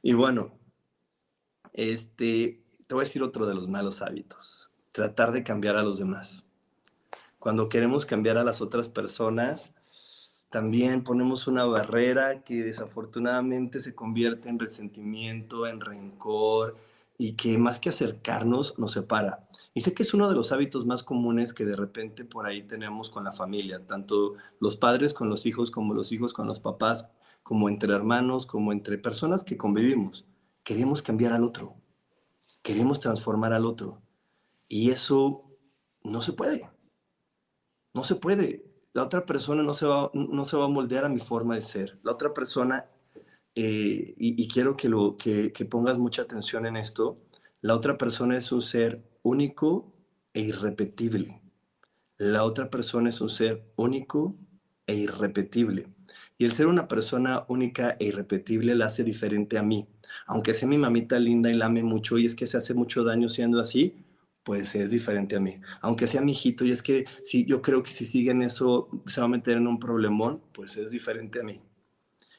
Y 0.00 0.12
bueno, 0.12 0.52
este, 1.72 2.65
te 2.86 2.94
voy 2.94 3.02
a 3.02 3.04
decir 3.04 3.22
otro 3.22 3.46
de 3.46 3.54
los 3.54 3.68
malos 3.68 4.00
hábitos, 4.00 4.70
tratar 4.92 5.32
de 5.32 5.42
cambiar 5.42 5.76
a 5.76 5.82
los 5.82 5.98
demás. 5.98 6.44
Cuando 7.40 7.68
queremos 7.68 8.06
cambiar 8.06 8.38
a 8.38 8.44
las 8.44 8.60
otras 8.60 8.88
personas, 8.88 9.72
también 10.50 11.02
ponemos 11.02 11.48
una 11.48 11.64
barrera 11.64 12.44
que 12.44 12.62
desafortunadamente 12.62 13.80
se 13.80 13.94
convierte 13.94 14.48
en 14.48 14.60
resentimiento, 14.60 15.66
en 15.66 15.80
rencor 15.80 16.76
y 17.18 17.32
que 17.32 17.58
más 17.58 17.80
que 17.80 17.88
acercarnos 17.88 18.78
nos 18.78 18.92
separa. 18.92 19.48
Y 19.74 19.80
sé 19.80 19.92
que 19.92 20.04
es 20.04 20.14
uno 20.14 20.28
de 20.28 20.36
los 20.36 20.52
hábitos 20.52 20.86
más 20.86 21.02
comunes 21.02 21.52
que 21.52 21.64
de 21.64 21.74
repente 21.74 22.24
por 22.24 22.46
ahí 22.46 22.62
tenemos 22.62 23.10
con 23.10 23.24
la 23.24 23.32
familia, 23.32 23.84
tanto 23.84 24.34
los 24.60 24.76
padres 24.76 25.12
con 25.12 25.28
los 25.28 25.44
hijos 25.44 25.72
como 25.72 25.92
los 25.92 26.12
hijos 26.12 26.32
con 26.32 26.46
los 26.46 26.60
papás, 26.60 27.10
como 27.42 27.68
entre 27.68 27.92
hermanos, 27.92 28.46
como 28.46 28.70
entre 28.70 28.96
personas 28.96 29.42
que 29.42 29.56
convivimos. 29.56 30.24
Queremos 30.62 31.02
cambiar 31.02 31.32
al 31.32 31.42
otro 31.42 31.74
queremos 32.66 32.98
transformar 32.98 33.52
al 33.52 33.64
otro. 33.64 34.02
Y 34.66 34.90
eso 34.90 35.44
no 36.02 36.20
se 36.20 36.32
puede. 36.32 36.68
No 37.94 38.02
se 38.02 38.16
puede. 38.16 38.64
La 38.92 39.04
otra 39.04 39.24
persona 39.24 39.62
no 39.62 39.72
se 39.72 39.86
va, 39.86 40.10
no 40.12 40.44
se 40.44 40.56
va 40.56 40.64
a 40.64 40.68
moldear 40.68 41.04
a 41.04 41.08
mi 41.08 41.20
forma 41.20 41.54
de 41.54 41.62
ser. 41.62 42.00
La 42.02 42.10
otra 42.10 42.34
persona, 42.34 42.86
eh, 43.54 44.14
y, 44.18 44.48
quiero 44.48 44.76
que, 44.76 45.52
que 45.52 45.64
pongas 45.64 45.96
mucha 45.96 46.22
atención 46.22 46.66
en 46.66 46.76
esto, 46.76 47.18
la 47.60 47.76
otra 47.76 47.96
persona 47.96 48.36
es 48.36 48.50
un 48.50 48.62
ser 48.62 49.00
único 49.22 49.94
e 50.34 50.40
irrepetible. 50.40 51.40
La 52.16 52.42
otra 52.42 52.68
persona 52.68 53.10
es 53.10 53.20
un 53.20 53.30
ser 53.30 53.64
único 53.76 54.34
e 54.88 54.96
irrepetible. 54.96 55.94
Y 56.38 56.44
el 56.44 56.52
ser 56.52 56.66
una 56.66 56.86
persona 56.88 57.44
única 57.48 57.96
e 57.98 58.06
irrepetible 58.06 58.74
la 58.74 58.86
hace 58.86 59.04
diferente 59.04 59.58
a 59.58 59.62
mí 59.62 59.88
aunque 60.26 60.54
sea 60.54 60.68
mi 60.68 60.78
mamita 60.78 61.18
linda 61.18 61.50
y 61.50 61.54
la 61.54 61.66
ame 61.66 61.82
mucho 61.82 62.18
y 62.18 62.26
es 62.26 62.34
que 62.34 62.46
se 62.46 62.56
hace 62.56 62.74
mucho 62.74 63.04
daño 63.04 63.28
siendo 63.28 63.60
así, 63.60 63.94
pues 64.42 64.74
es 64.74 64.90
diferente 64.90 65.36
a 65.36 65.40
mí. 65.40 65.60
Aunque 65.80 66.06
sea 66.06 66.20
mi 66.20 66.32
hijito 66.32 66.64
y 66.64 66.70
es 66.70 66.82
que 66.82 67.04
si 67.24 67.44
yo 67.44 67.62
creo 67.62 67.82
que 67.82 67.92
si 67.92 68.04
siguen 68.04 68.42
eso 68.42 68.88
se 69.06 69.20
va 69.20 69.26
a 69.26 69.30
meter 69.30 69.56
en 69.56 69.66
un 69.66 69.78
problemón, 69.78 70.42
pues 70.52 70.76
es 70.76 70.90
diferente 70.90 71.40
a 71.40 71.44
mí. 71.44 71.60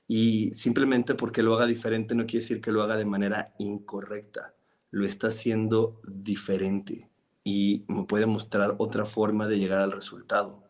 Y 0.08 0.52
simplemente 0.54 1.16
porque 1.16 1.44
lo 1.44 1.54
haga 1.54 1.66
diferente 1.66 2.16
no 2.16 2.26
quiere 2.26 2.44
decir 2.44 2.62
que 2.62 2.72
lo 2.72 2.82
haga 2.82 2.96
de 2.96 3.06
manera 3.06 3.54
incorrecta. 3.60 4.54
Lo 4.90 5.06
está 5.06 5.28
haciendo 5.28 6.02
diferente 6.08 7.10
y 7.44 7.84
me 7.90 8.06
puede 8.06 8.26
mostrar 8.26 8.76
otra 8.78 9.06
forma 9.06 9.48
de 9.48 9.60
llegar 9.60 9.80
al 9.80 9.92
resultado. 9.92 10.67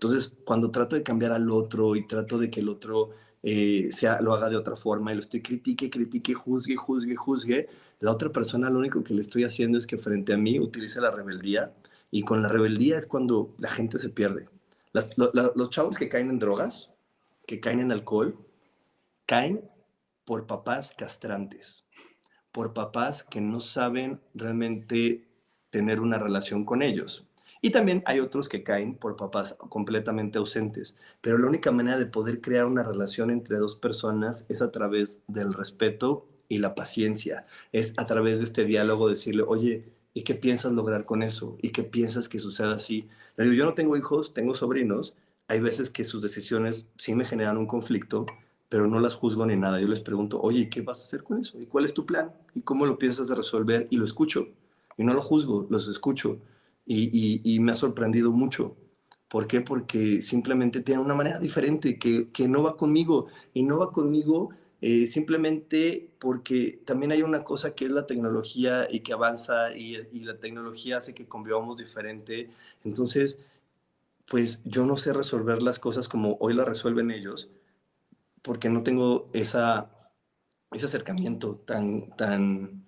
Entonces, 0.00 0.32
cuando 0.46 0.70
trato 0.70 0.96
de 0.96 1.02
cambiar 1.02 1.32
al 1.32 1.50
otro 1.50 1.94
y 1.94 2.06
trato 2.06 2.38
de 2.38 2.50
que 2.50 2.60
el 2.60 2.70
otro 2.70 3.10
eh, 3.42 3.90
sea, 3.92 4.18
lo 4.22 4.32
haga 4.32 4.48
de 4.48 4.56
otra 4.56 4.74
forma 4.74 5.12
y 5.12 5.14
lo 5.14 5.20
estoy 5.20 5.42
critique, 5.42 5.90
critique, 5.90 6.32
juzgue, 6.32 6.74
juzgue, 6.74 7.16
juzgue, 7.16 7.68
la 7.98 8.10
otra 8.10 8.32
persona 8.32 8.70
lo 8.70 8.78
único 8.78 9.04
que 9.04 9.12
le 9.12 9.20
estoy 9.20 9.44
haciendo 9.44 9.78
es 9.78 9.86
que 9.86 9.98
frente 9.98 10.32
a 10.32 10.38
mí 10.38 10.58
utilice 10.58 11.02
la 11.02 11.10
rebeldía 11.10 11.74
y 12.10 12.22
con 12.22 12.42
la 12.42 12.48
rebeldía 12.48 12.96
es 12.96 13.06
cuando 13.06 13.54
la 13.58 13.68
gente 13.68 13.98
se 13.98 14.08
pierde. 14.08 14.48
los 15.34 15.68
chavos 15.68 15.98
que 15.98 16.08
caen 16.08 16.30
en 16.30 16.38
drogas, 16.38 16.88
que 17.46 17.60
caen 17.60 17.80
en 17.80 17.92
alcohol, 17.92 18.38
caen 19.26 19.68
por 20.24 20.46
papás 20.46 20.94
castrantes, 20.96 21.84
por 22.52 22.72
papás 22.72 23.22
que 23.22 23.42
no 23.42 23.60
saben 23.60 24.18
realmente 24.32 25.28
tener 25.68 26.00
una 26.00 26.16
relación 26.16 26.64
con 26.64 26.80
ellos. 26.80 27.26
Y 27.62 27.70
también 27.70 28.02
hay 28.06 28.20
otros 28.20 28.48
que 28.48 28.62
caen 28.62 28.94
por 28.94 29.16
papás 29.16 29.56
completamente 29.68 30.38
ausentes. 30.38 30.96
Pero 31.20 31.36
la 31.38 31.48
única 31.48 31.70
manera 31.70 31.98
de 31.98 32.06
poder 32.06 32.40
crear 32.40 32.64
una 32.64 32.82
relación 32.82 33.30
entre 33.30 33.58
dos 33.58 33.76
personas 33.76 34.46
es 34.48 34.62
a 34.62 34.70
través 34.70 35.18
del 35.28 35.52
respeto 35.52 36.26
y 36.48 36.58
la 36.58 36.74
paciencia. 36.74 37.46
Es 37.72 37.92
a 37.98 38.06
través 38.06 38.38
de 38.38 38.44
este 38.44 38.64
diálogo 38.64 39.08
decirle, 39.10 39.42
oye, 39.46 39.84
¿y 40.14 40.22
qué 40.22 40.34
piensas 40.34 40.72
lograr 40.72 41.04
con 41.04 41.22
eso? 41.22 41.58
¿Y 41.60 41.70
qué 41.70 41.82
piensas 41.82 42.28
que 42.28 42.40
suceda 42.40 42.74
así? 42.74 43.08
Le 43.36 43.44
digo, 43.44 43.56
yo 43.56 43.64
no 43.66 43.74
tengo 43.74 43.96
hijos, 43.96 44.32
tengo 44.32 44.54
sobrinos. 44.54 45.14
Hay 45.46 45.60
veces 45.60 45.90
que 45.90 46.04
sus 46.04 46.22
decisiones 46.22 46.86
sí 46.96 47.14
me 47.14 47.26
generan 47.26 47.58
un 47.58 47.66
conflicto, 47.66 48.24
pero 48.70 48.86
no 48.86 49.00
las 49.00 49.14
juzgo 49.14 49.44
ni 49.44 49.56
nada. 49.56 49.80
Yo 49.80 49.88
les 49.88 50.00
pregunto, 50.00 50.40
oye, 50.40 50.70
¿qué 50.70 50.80
vas 50.80 51.00
a 51.00 51.02
hacer 51.02 51.22
con 51.22 51.40
eso? 51.40 51.60
¿Y 51.60 51.66
cuál 51.66 51.84
es 51.84 51.92
tu 51.92 52.06
plan? 52.06 52.32
¿Y 52.54 52.62
cómo 52.62 52.86
lo 52.86 52.98
piensas 52.98 53.28
de 53.28 53.34
resolver? 53.34 53.86
Y 53.90 53.98
lo 53.98 54.06
escucho. 54.06 54.48
Y 54.96 55.04
no 55.04 55.12
lo 55.12 55.20
juzgo, 55.20 55.66
los 55.68 55.88
escucho 55.88 56.38
y, 56.86 57.58
me 57.60 57.72
ha 57.72 57.74
sorprendido 57.74 58.32
mucho. 58.32 58.76
¿Por 59.28 59.46
qué? 59.46 59.60
Porque 59.60 60.22
simplemente 60.22 60.80
tiene 60.82 61.00
una 61.02 61.14
manera 61.14 61.38
diferente 61.38 61.98
que, 61.98 62.30
que 62.30 62.48
no 62.48 62.62
va 62.62 62.76
conmigo 62.76 63.28
y 63.54 63.62
no 63.62 63.78
va 63.78 63.92
conmigo 63.92 64.50
eh, 64.80 65.06
simplemente 65.06 66.14
porque 66.18 66.82
también 66.86 67.12
hay 67.12 67.22
una 67.22 67.44
cosa 67.44 67.74
que 67.74 67.84
es 67.84 67.90
la 67.90 68.06
tecnología 68.06 68.88
y 68.90 69.00
que 69.00 69.12
avanza 69.12 69.72
y, 69.76 69.96
y 70.12 70.20
la 70.20 70.38
tecnología 70.38 70.96
hace 70.96 71.14
que 71.14 71.28
convivamos 71.28 71.76
diferente. 71.76 72.50
Entonces, 72.84 73.38
pues 74.26 74.60
yo 74.64 74.86
no 74.86 74.96
sé 74.96 75.12
resolver 75.12 75.62
las 75.62 75.78
cosas 75.78 76.08
como 76.08 76.36
hoy 76.40 76.54
las 76.54 76.66
resuelven 76.66 77.10
ellos 77.10 77.50
porque 78.42 78.68
no 78.68 78.82
tengo 78.82 79.28
esa, 79.32 79.90
ese 80.72 80.86
acercamiento 80.86 81.56
tan, 81.66 82.06
tan, 82.16 82.84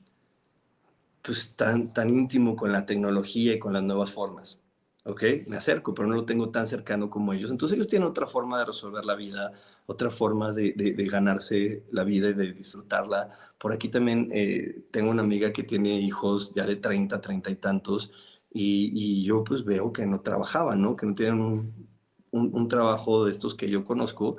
pues, 1.22 1.54
tan, 1.56 1.92
tan 1.92 2.10
íntimo 2.10 2.56
con 2.56 2.72
la 2.72 2.86
tecnología 2.86 3.54
y 3.54 3.58
con 3.58 3.72
las 3.72 3.82
nuevas 3.82 4.10
formas. 4.12 4.58
¿Ok? 5.04 5.22
Me 5.48 5.56
acerco, 5.56 5.94
pero 5.94 6.08
no 6.08 6.14
lo 6.16 6.24
tengo 6.24 6.50
tan 6.50 6.68
cercano 6.68 7.10
como 7.10 7.32
ellos. 7.32 7.50
Entonces 7.50 7.76
ellos 7.76 7.88
tienen 7.88 8.08
otra 8.08 8.26
forma 8.26 8.58
de 8.58 8.66
resolver 8.66 9.04
la 9.04 9.16
vida, 9.16 9.52
otra 9.86 10.10
forma 10.10 10.52
de, 10.52 10.72
de, 10.74 11.06
ganarse 11.06 11.84
la 11.90 12.04
vida 12.04 12.30
y 12.30 12.34
de 12.34 12.52
disfrutarla. 12.52 13.30
Por 13.58 13.72
aquí 13.72 13.88
también 13.88 14.28
eh, 14.32 14.86
tengo 14.92 15.10
una 15.10 15.22
amiga 15.22 15.52
que 15.52 15.64
tiene 15.64 16.00
hijos 16.00 16.52
ya 16.54 16.66
de 16.66 16.76
30, 16.76 17.20
30 17.20 17.50
y 17.50 17.56
tantos, 17.56 18.12
y, 18.52 18.92
y 18.94 19.24
yo 19.24 19.44
pues 19.44 19.64
veo 19.64 19.92
que 19.92 20.06
no 20.06 20.20
trabajaban, 20.20 20.82
¿no? 20.82 20.96
Que 20.96 21.06
no 21.06 21.14
tienen 21.14 21.40
un, 21.40 21.88
un, 22.30 22.54
un, 22.54 22.68
trabajo 22.68 23.24
de 23.24 23.32
estos 23.32 23.54
que 23.54 23.70
yo 23.70 23.84
conozco, 23.84 24.36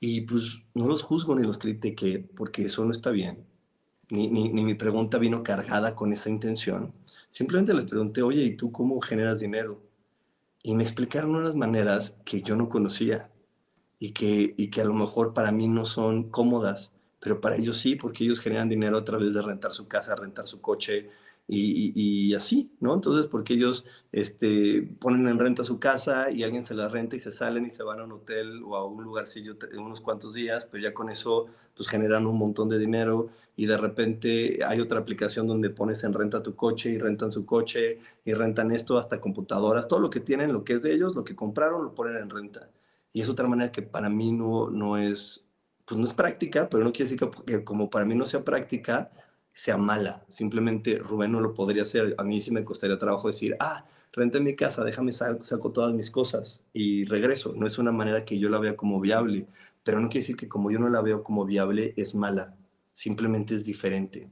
y 0.00 0.22
pues 0.22 0.62
no 0.74 0.86
los 0.88 1.02
juzgo 1.02 1.34
ni 1.34 1.46
los 1.46 1.58
critiqué, 1.58 2.20
porque 2.36 2.66
eso 2.66 2.84
no 2.84 2.92
está 2.92 3.10
bien 3.10 3.46
ni, 4.10 4.28
mi 4.50 4.74
pregunta 4.74 5.18
vino 5.18 5.42
cargada 5.42 5.94
con 5.94 6.12
esa 6.12 6.30
intención. 6.30 6.92
Simplemente 7.28 7.74
les 7.74 7.86
pregunté, 7.86 8.22
oye, 8.22 8.42
¿y 8.42 8.56
tú 8.56 8.72
cómo 8.72 9.00
generas 9.00 9.40
dinero? 9.40 9.82
Y 10.62 10.74
me 10.74 10.82
explicaron 10.82 11.34
unas 11.34 11.54
maneras 11.54 12.16
que 12.24 12.42
yo 12.42 12.56
no 12.56 12.68
conocía 12.68 13.30
y 13.98 14.12
que, 14.12 14.54
y 14.56 14.68
que 14.68 14.80
a 14.80 14.84
lo 14.84 14.94
mejor 14.94 15.34
para 15.34 15.52
mí 15.52 15.68
no 15.68 15.86
son 15.86 16.30
cómodas, 16.30 16.92
pero 17.20 17.40
para 17.40 17.56
ellos 17.56 17.78
sí, 17.78 17.96
porque 17.96 18.24
ellos 18.24 18.40
generan 18.40 18.68
dinero 18.68 18.98
a 18.98 19.04
través 19.04 19.34
de 19.34 19.42
rentar 19.42 19.72
su 19.72 19.88
casa, 19.88 20.14
rentar 20.14 20.46
su 20.46 20.60
coche, 20.60 21.10
y, 21.46 22.34
así, 22.34 22.72
¿no? 22.80 22.94
Entonces, 22.94 23.26
porque 23.26 23.54
ellos 23.54 23.84
este, 24.12 24.82
ponen 24.98 25.28
en 25.28 25.38
renta 25.38 25.64
su 25.64 25.78
casa 25.78 26.30
y 26.30 26.42
alguien 26.42 26.64
se 26.64 26.74
la 26.74 26.88
renta 26.88 27.16
y 27.16 27.18
se 27.18 27.32
salen 27.32 27.66
y 27.66 27.70
se 27.70 27.82
van 27.82 28.00
a 28.00 28.04
un 28.04 28.12
hotel 28.12 28.62
o 28.64 28.76
a 28.76 28.86
un 28.86 29.04
lugarcillo 29.04 29.56
unos 29.78 30.00
cuantos 30.00 30.34
días, 30.34 30.66
pero 30.70 30.82
ya 30.82 30.94
con 30.94 31.10
eso 31.10 31.46
pues 31.76 31.88
generan 31.88 32.26
un 32.26 32.38
montón 32.38 32.68
de 32.68 32.78
dinero 32.78 33.28
y 33.56 33.66
de 33.66 33.76
repente 33.76 34.58
hay 34.66 34.80
otra 34.80 35.00
aplicación 35.00 35.46
donde 35.46 35.70
pones 35.70 36.02
en 36.04 36.12
renta 36.12 36.42
tu 36.42 36.56
coche 36.56 36.90
y 36.90 36.98
rentan 36.98 37.30
su 37.30 37.46
coche 37.46 38.00
y 38.24 38.32
rentan 38.34 38.72
esto 38.72 38.98
hasta 38.98 39.20
computadoras, 39.20 39.86
todo 39.86 40.00
lo 40.00 40.10
que 40.10 40.20
tienen, 40.20 40.52
lo 40.52 40.64
que 40.64 40.74
es 40.74 40.82
de 40.82 40.92
ellos, 40.92 41.14
lo 41.14 41.24
que 41.24 41.36
compraron, 41.36 41.84
lo 41.84 41.94
ponen 41.94 42.16
en 42.16 42.30
renta. 42.30 42.68
Y 43.12 43.20
es 43.22 43.28
otra 43.28 43.46
manera 43.46 43.70
que 43.70 43.82
para 43.82 44.08
mí 44.08 44.32
no, 44.32 44.70
no 44.70 44.96
es, 44.96 45.44
pues 45.84 46.00
no 46.00 46.06
es 46.06 46.14
práctica, 46.14 46.68
pero 46.68 46.82
no 46.84 46.92
quiere 46.92 47.10
decir 47.10 47.30
que, 47.46 47.64
como 47.64 47.90
para 47.90 48.04
mí 48.04 48.14
no 48.16 48.26
sea 48.26 48.44
práctica, 48.44 49.12
sea 49.52 49.76
mala. 49.76 50.24
Simplemente 50.30 50.98
Rubén 50.98 51.30
no 51.30 51.40
lo 51.40 51.54
podría 51.54 51.82
hacer. 51.82 52.14
A 52.18 52.24
mí 52.24 52.40
sí 52.40 52.50
me 52.50 52.64
costaría 52.64 52.98
trabajo 52.98 53.28
decir, 53.28 53.56
ah, 53.60 53.86
renta 54.12 54.40
mi 54.40 54.56
casa, 54.56 54.82
déjame 54.84 55.12
saco, 55.12 55.44
saco 55.44 55.70
todas 55.70 55.94
mis 55.94 56.10
cosas 56.10 56.62
y 56.72 57.04
regreso. 57.04 57.54
No 57.56 57.66
es 57.68 57.78
una 57.78 57.92
manera 57.92 58.24
que 58.24 58.38
yo 58.38 58.48
la 58.48 58.58
vea 58.58 58.76
como 58.76 59.00
viable, 59.00 59.46
pero 59.84 60.00
no 60.00 60.08
quiere 60.08 60.22
decir 60.22 60.36
que 60.36 60.48
como 60.48 60.72
yo 60.72 60.80
no 60.80 60.88
la 60.88 61.02
veo 61.02 61.22
como 61.22 61.44
viable 61.44 61.94
es 61.96 62.16
mala. 62.16 62.56
Simplemente 62.94 63.54
es 63.54 63.64
diferente. 63.64 64.30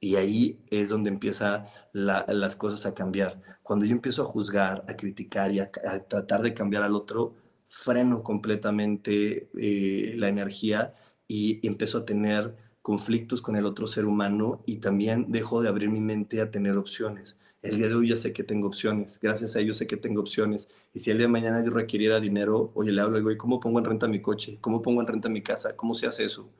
Y 0.00 0.16
ahí 0.16 0.58
es 0.70 0.88
donde 0.88 1.10
empiezan 1.10 1.66
las 1.92 2.56
cosas 2.56 2.86
a 2.86 2.94
cambiar. 2.94 3.40
Cuando 3.62 3.84
yo 3.86 3.92
empiezo 3.92 4.22
a 4.22 4.26
juzgar, 4.26 4.84
a 4.88 4.96
criticar 4.96 5.52
y 5.52 5.60
a, 5.60 5.70
tratar 5.70 6.42
de 6.42 6.54
cambiar 6.54 6.82
al 6.82 6.96
otro, 6.96 7.34
freno 7.68 8.22
completamente 8.22 9.48
eh, 9.56 10.14
la 10.16 10.28
energía 10.28 10.94
y 11.28 11.66
empiezo 11.66 11.98
a 11.98 12.04
tener 12.04 12.56
conflictos 12.82 13.40
con 13.40 13.54
el 13.56 13.64
otro 13.64 13.86
ser 13.86 14.06
humano 14.06 14.62
y 14.66 14.78
también 14.78 15.30
dejo 15.30 15.62
de 15.62 15.68
abrir 15.68 15.88
mi 15.88 16.00
mente 16.00 16.40
a 16.40 16.50
tener 16.50 16.76
opciones. 16.76 17.36
El 17.62 17.76
día 17.76 17.86
de 17.86 17.94
hoy 17.94 18.08
ya 18.08 18.16
sé 18.16 18.32
que 18.32 18.42
tengo 18.42 18.66
opciones, 18.66 19.20
gracias 19.22 19.54
a 19.54 19.60
ellos 19.60 19.76
sé 19.76 19.86
que 19.86 19.96
tengo 19.96 20.20
opciones. 20.20 20.68
Y 20.92 20.98
si 20.98 21.10
el 21.10 21.18
día 21.18 21.28
de 21.28 21.32
mañana 21.32 21.64
yo 21.64 21.70
requiriera 21.70 22.18
dinero, 22.18 22.72
oye, 22.74 22.90
le 22.90 23.00
hablo 23.00 23.18
y 23.18 23.20
digo, 23.20 23.38
¿cómo 23.38 23.60
pongo 23.60 23.78
en 23.78 23.84
renta 23.84 24.08
mi 24.08 24.20
coche? 24.20 24.58
¿Cómo 24.60 24.82
pongo 24.82 25.00
en 25.00 25.06
renta 25.06 25.28
mi 25.28 25.42
casa? 25.42 25.76
¿Cómo 25.76 25.94
se 25.94 26.08
hace 26.08 26.24
eso? 26.24 26.50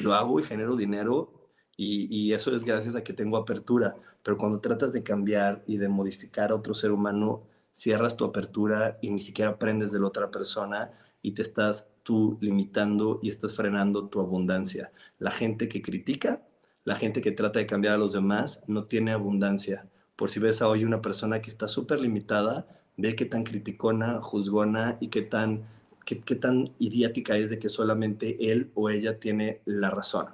Lo 0.00 0.14
hago 0.14 0.40
y 0.40 0.42
genero 0.42 0.76
dinero 0.76 1.42
y, 1.76 2.32
eso 2.32 2.54
es 2.54 2.64
gracias 2.64 2.94
a 2.94 3.02
que 3.02 3.12
tengo 3.12 3.36
apertura. 3.36 3.96
Pero 4.22 4.36
cuando 4.36 4.60
tratas 4.60 4.92
de 4.92 5.02
cambiar 5.02 5.64
y 5.66 5.78
de 5.78 5.88
modificar 5.88 6.52
a 6.52 6.54
otro 6.54 6.74
ser 6.74 6.92
humano, 6.92 7.42
cierras 7.72 8.16
tu 8.16 8.24
apertura 8.24 8.98
y 9.02 9.10
ni 9.10 9.20
siquiera 9.20 9.52
aprendes 9.52 9.90
de 9.90 9.98
la 9.98 10.06
otra 10.06 10.30
persona 10.30 10.92
y 11.22 11.32
te 11.32 11.42
estás 11.42 11.88
tú 12.02 12.36
limitando 12.40 13.18
y 13.22 13.30
estás 13.30 13.54
frenando 13.54 14.08
tu 14.08 14.20
abundancia. 14.20 14.92
La 15.18 15.30
gente 15.30 15.68
que 15.68 15.82
critica, 15.82 16.42
la 16.84 16.96
gente 16.96 17.20
que 17.20 17.32
trata 17.32 17.58
de 17.58 17.66
cambiar 17.66 17.94
a 17.94 17.98
los 17.98 18.12
demás, 18.12 18.62
no 18.66 18.84
tiene 18.84 19.12
abundancia. 19.12 19.88
Por 20.16 20.30
si 20.30 20.40
ves 20.40 20.62
a 20.62 20.68
hoy 20.68 20.84
una 20.84 21.02
persona 21.02 21.40
que 21.40 21.50
está 21.50 21.68
súper 21.68 22.00
limitada, 22.00 22.66
ve 22.96 23.16
qué 23.16 23.24
tan 23.24 23.44
criticona, 23.44 24.20
juzgona 24.20 24.98
y 25.00 25.08
qué 25.08 25.22
tan, 25.22 25.64
qué, 26.04 26.36
tan 26.36 26.72
idiática 26.78 27.36
es 27.36 27.50
de 27.50 27.58
que 27.58 27.68
solamente 27.68 28.50
él 28.52 28.70
o 28.74 28.90
ella 28.90 29.18
tiene 29.18 29.60
la 29.64 29.90
razón. 29.90 30.28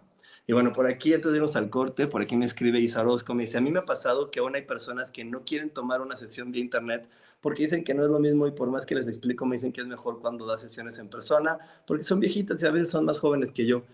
Y 0.47 0.55
bueno, 0.55 0.73
por 0.73 0.87
aquí, 0.87 1.12
antes 1.12 1.31
de 1.31 1.37
irnos 1.37 1.57
al 1.57 1.69
corte, 1.69 2.07
por 2.07 2.23
aquí 2.23 2.37
me 2.37 2.47
escribe 2.47 2.81
Isarosco, 2.81 3.35
me 3.35 3.43
dice, 3.43 3.59
a 3.59 3.61
mí 3.61 3.71
me 3.71 3.81
ha 3.81 3.85
pasado 3.85 4.31
que 4.31 4.41
aún 4.41 4.55
hay 4.55 4.62
personas 4.62 5.11
que 5.11 5.25
no 5.25 5.45
quieren 5.45 5.71
tomar 5.71 6.01
una 6.01 6.16
sesión 6.16 6.53
de 6.53 6.59
internet 6.59 7.09
porque 7.41 7.62
dicen 7.64 7.85
que 7.85 7.95
no 7.95 8.03
es 8.03 8.11
lo 8.11 8.19
mismo 8.19 8.47
y 8.47 8.53
por 8.53 8.69
más 8.71 8.85
que 8.87 8.95
les 8.95 9.09
explico 9.09 9.47
me 9.47 9.57
dicen 9.57 9.73
que 9.73 9.81
es 9.81 9.87
mejor 9.87 10.21
cuando 10.21 10.47
da 10.47 10.59
sesiones 10.59 10.99
en 10.99 11.09
persona, 11.09 11.59
porque 11.87 12.03
son 12.03 12.21
viejitas 12.21 12.62
y 12.62 12.66
a 12.66 12.71
veces 12.71 12.91
son 12.91 13.05
más 13.05 13.19
jóvenes 13.19 13.53
que 13.53 13.66
yo. 13.66 13.85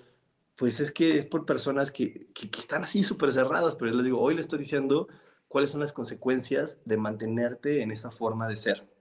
Pues 0.57 0.81
es 0.81 0.93
que 0.93 1.19
es 1.19 1.27
por 1.27 1.45
personas 1.45 1.91
que, 1.91 2.29
que, 2.33 2.49
están 2.59 2.85
así 2.85 3.03
súper 3.03 3.33
cerradas, 3.33 3.75
pero 3.75 3.93
les 3.93 4.05
digo, 4.05 4.21
hoy 4.21 4.35
les 4.35 4.45
estoy 4.47 4.61
diciendo 4.61 5.09
cuáles 5.49 5.73
son 5.73 5.81
las 5.81 5.93
consecuencias 5.93 6.79
de 6.85 6.97
mantenerte 6.97 7.83
en 7.83 7.91
esa 7.91 8.11
forma 8.11 8.49
de 8.49 8.57
ser. 8.57 8.94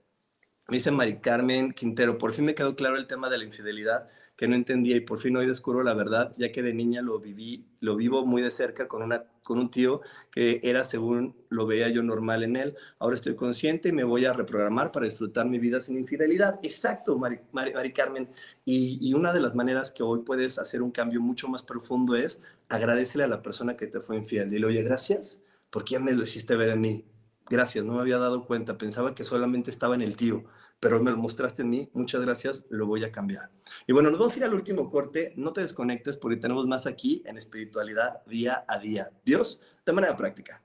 Me 0.68 0.78
dice 0.78 0.90
Mari 0.90 1.18
Carmen 1.18 1.72
Quintero, 1.72 2.16
por 2.16 2.32
fin 2.32 2.46
me 2.46 2.54
quedó 2.54 2.74
claro 2.74 2.96
el 2.96 3.06
tema 3.06 3.28
de 3.28 3.36
la 3.36 3.44
infidelidad 3.44 4.08
que 4.36 4.48
no 4.48 4.54
entendía 4.54 4.96
y 4.96 5.00
por 5.00 5.20
fin 5.20 5.36
hoy 5.36 5.46
descubro 5.46 5.82
la 5.82 5.94
verdad, 5.94 6.34
ya 6.36 6.50
que 6.50 6.62
de 6.62 6.74
niña 6.74 7.02
lo 7.02 7.20
viví, 7.20 7.66
lo 7.80 7.96
vivo 7.96 8.24
muy 8.26 8.42
de 8.42 8.50
cerca 8.50 8.88
con, 8.88 9.02
una, 9.02 9.24
con 9.42 9.58
un 9.58 9.70
tío 9.70 10.00
que 10.30 10.60
era 10.62 10.82
según 10.84 11.36
lo 11.50 11.66
veía 11.66 11.88
yo 11.88 12.02
normal 12.02 12.42
en 12.42 12.56
él. 12.56 12.76
Ahora 12.98 13.14
estoy 13.14 13.36
consciente 13.36 13.90
y 13.90 13.92
me 13.92 14.04
voy 14.04 14.24
a 14.24 14.32
reprogramar 14.32 14.90
para 14.90 15.04
disfrutar 15.04 15.46
mi 15.46 15.58
vida 15.58 15.80
sin 15.80 15.98
infidelidad. 15.98 16.58
Exacto, 16.62 17.16
Mari, 17.18 17.40
Mari, 17.52 17.92
Carmen. 17.92 18.28
Y, 18.64 19.12
una 19.14 19.32
de 19.32 19.40
las 19.40 19.54
maneras 19.54 19.90
que 19.90 20.02
hoy 20.02 20.22
puedes 20.22 20.58
hacer 20.58 20.82
un 20.82 20.90
cambio 20.90 21.20
mucho 21.20 21.46
más 21.48 21.62
profundo 21.62 22.16
es 22.16 22.42
agradecerle 22.68 23.24
a 23.24 23.28
la 23.28 23.42
persona 23.42 23.76
que 23.76 23.86
te 23.86 24.00
fue 24.00 24.16
infiel. 24.16 24.50
Dile, 24.50 24.66
oye, 24.66 24.82
gracias, 24.82 25.42
porque 25.70 25.92
ya 25.92 26.00
me 26.00 26.12
lo 26.12 26.24
hiciste 26.24 26.56
ver 26.56 26.70
en 26.70 26.80
mí. 26.80 27.04
Gracias, 27.48 27.84
no 27.84 27.94
me 27.94 28.00
había 28.00 28.18
dado 28.18 28.44
cuenta, 28.44 28.78
pensaba 28.78 29.14
que 29.14 29.24
solamente 29.24 29.70
estaba 29.70 29.94
en 29.94 30.02
el 30.02 30.16
tío 30.16 30.44
pero 30.84 31.02
me 31.02 31.10
lo 31.10 31.16
mostraste 31.16 31.62
en 31.62 31.70
mí, 31.70 31.88
muchas 31.94 32.20
gracias, 32.20 32.66
lo 32.68 32.86
voy 32.86 33.04
a 33.04 33.10
cambiar. 33.10 33.50
Y 33.86 33.94
bueno, 33.94 34.10
nos 34.10 34.18
vamos 34.18 34.34
a 34.34 34.36
ir 34.36 34.44
al 34.44 34.52
último 34.52 34.90
corte, 34.90 35.32
no 35.34 35.50
te 35.50 35.62
desconectes 35.62 36.18
porque 36.18 36.36
tenemos 36.36 36.66
más 36.66 36.86
aquí 36.86 37.22
en 37.24 37.38
espiritualidad 37.38 38.22
día 38.26 38.66
a 38.68 38.78
día. 38.78 39.10
Dios, 39.24 39.62
de 39.86 39.92
manera 39.92 40.14
práctica. 40.14 40.62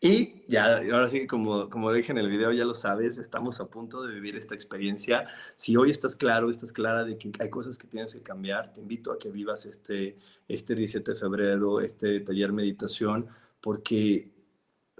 Y 0.00 0.42
ya, 0.48 0.78
ahora 0.78 1.08
sí, 1.08 1.28
como, 1.28 1.70
como 1.70 1.92
dije 1.92 2.10
en 2.10 2.18
el 2.18 2.28
video, 2.28 2.50
ya 2.50 2.64
lo 2.64 2.74
sabes, 2.74 3.18
estamos 3.18 3.60
a 3.60 3.68
punto 3.68 4.04
de 4.04 4.12
vivir 4.12 4.34
esta 4.34 4.56
experiencia. 4.56 5.28
Si 5.54 5.76
hoy 5.76 5.92
estás 5.92 6.16
claro, 6.16 6.50
estás 6.50 6.72
clara 6.72 7.04
de 7.04 7.16
que 7.16 7.30
hay 7.38 7.50
cosas 7.50 7.78
que 7.78 7.86
tienes 7.86 8.12
que 8.12 8.20
cambiar, 8.20 8.72
te 8.72 8.80
invito 8.80 9.12
a 9.12 9.18
que 9.18 9.30
vivas 9.30 9.64
este, 9.64 10.18
este 10.48 10.74
17 10.74 11.12
de 11.12 11.16
febrero, 11.16 11.80
este 11.80 12.18
taller 12.18 12.52
meditación, 12.52 13.28
porque 13.60 14.31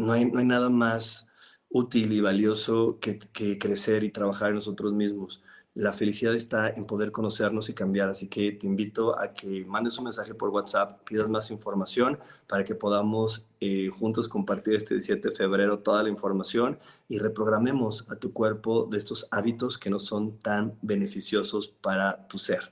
no 0.03 0.13
hay, 0.13 0.27
nada 0.27 0.69
más 0.69 1.27
útil 1.69 2.13
y 2.13 2.21
valioso 2.21 2.99
que, 3.01 3.19
crecer 3.59 4.05
y 4.05 4.11
trabajar 4.11 4.51
en 4.51 4.57
nosotros 4.57 4.93
mismos. 4.93 5.43
La 5.75 5.95
felicidad 5.95 6.35
está 6.35 6.69
en 6.69 6.85
poder 6.85 7.13
conocernos 7.13 7.71
y 7.71 7.75
cambiar, 7.75 8.11
así 8.11 8.29
que 8.29 8.53
te 8.53 8.67
invito 8.67 9.19
a 9.19 9.33
que 9.33 9.65
mandes 9.65 9.97
un 9.97 10.05
mensaje 10.05 10.35
por 10.35 10.51
WhatsApp, 10.51 11.03
pidas 11.09 11.31
más 11.31 11.51
información 11.51 12.19
para 12.47 12.63
que 12.63 12.75
podamos 12.75 13.47
eh, 13.61 13.89
juntos 13.89 14.29
compartir 14.29 14.75
este 14.75 14.97
17 14.97 15.31
de 15.31 15.35
febrero 15.35 15.79
toda 15.79 16.03
la 16.03 16.11
información 16.11 16.79
y 17.09 17.19
reprogramemos 17.19 18.07
a 18.11 18.17
tu 18.17 18.35
cuerpo 18.35 18.85
de 18.85 18.99
estos 18.99 19.29
hábitos 19.31 19.79
que 19.79 19.89
no 19.89 19.99
son 19.99 20.37
tan 20.39 20.77
beneficiosos 20.83 21.69
para 21.69 22.29
tu 22.29 22.39
ser. 22.39 22.71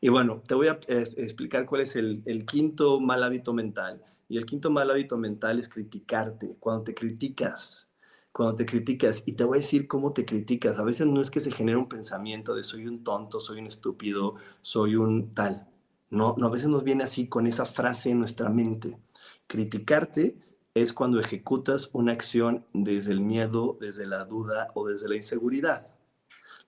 Y 0.00 0.08
bueno, 0.08 0.42
te 0.46 0.54
voy 0.54 0.68
a 0.68 0.80
eh, 0.88 1.06
explicar 1.18 1.66
cuál 1.66 1.82
es 1.82 1.96
el 1.96 2.46
quinto 2.46 2.98
mal 2.98 3.22
hábito 3.24 3.52
mental. 3.52 4.02
Y 4.28 4.36
el 4.36 4.46
quinto 4.46 4.70
mal 4.70 4.90
hábito 4.90 5.16
mental 5.16 5.58
es 5.58 5.68
criticarte. 5.68 6.56
Cuando 6.60 6.84
te 6.84 6.94
criticas, 6.94 7.88
cuando 8.30 8.56
te 8.56 8.66
criticas, 8.66 9.22
y 9.26 9.32
te 9.32 9.44
voy 9.44 9.58
a 9.58 9.60
decir 9.60 9.88
cómo 9.88 10.12
te 10.12 10.24
criticas, 10.24 10.78
a 10.78 10.84
veces 10.84 11.06
no 11.06 11.20
es 11.20 11.30
que 11.30 11.40
se 11.40 11.50
genere 11.50 11.78
un 11.78 11.88
pensamiento 11.88 12.54
de 12.54 12.62
soy 12.62 12.86
un 12.86 13.02
tonto, 13.02 13.40
soy 13.40 13.60
un 13.60 13.66
estúpido, 13.66 14.36
soy 14.60 14.96
un 14.96 15.34
tal. 15.34 15.68
No, 16.10 16.34
no, 16.38 16.46
a 16.46 16.50
veces 16.50 16.68
nos 16.68 16.84
viene 16.84 17.04
así 17.04 17.26
con 17.26 17.46
esa 17.46 17.66
frase 17.66 18.10
en 18.10 18.20
nuestra 18.20 18.48
mente. 18.50 18.98
Criticarte 19.46 20.38
es 20.74 20.92
cuando 20.92 21.20
ejecutas 21.20 21.90
una 21.92 22.12
acción 22.12 22.64
desde 22.72 23.12
el 23.12 23.20
miedo, 23.20 23.76
desde 23.80 24.06
la 24.06 24.24
duda 24.24 24.68
o 24.74 24.86
desde 24.86 25.08
la 25.08 25.16
inseguridad. 25.16 25.88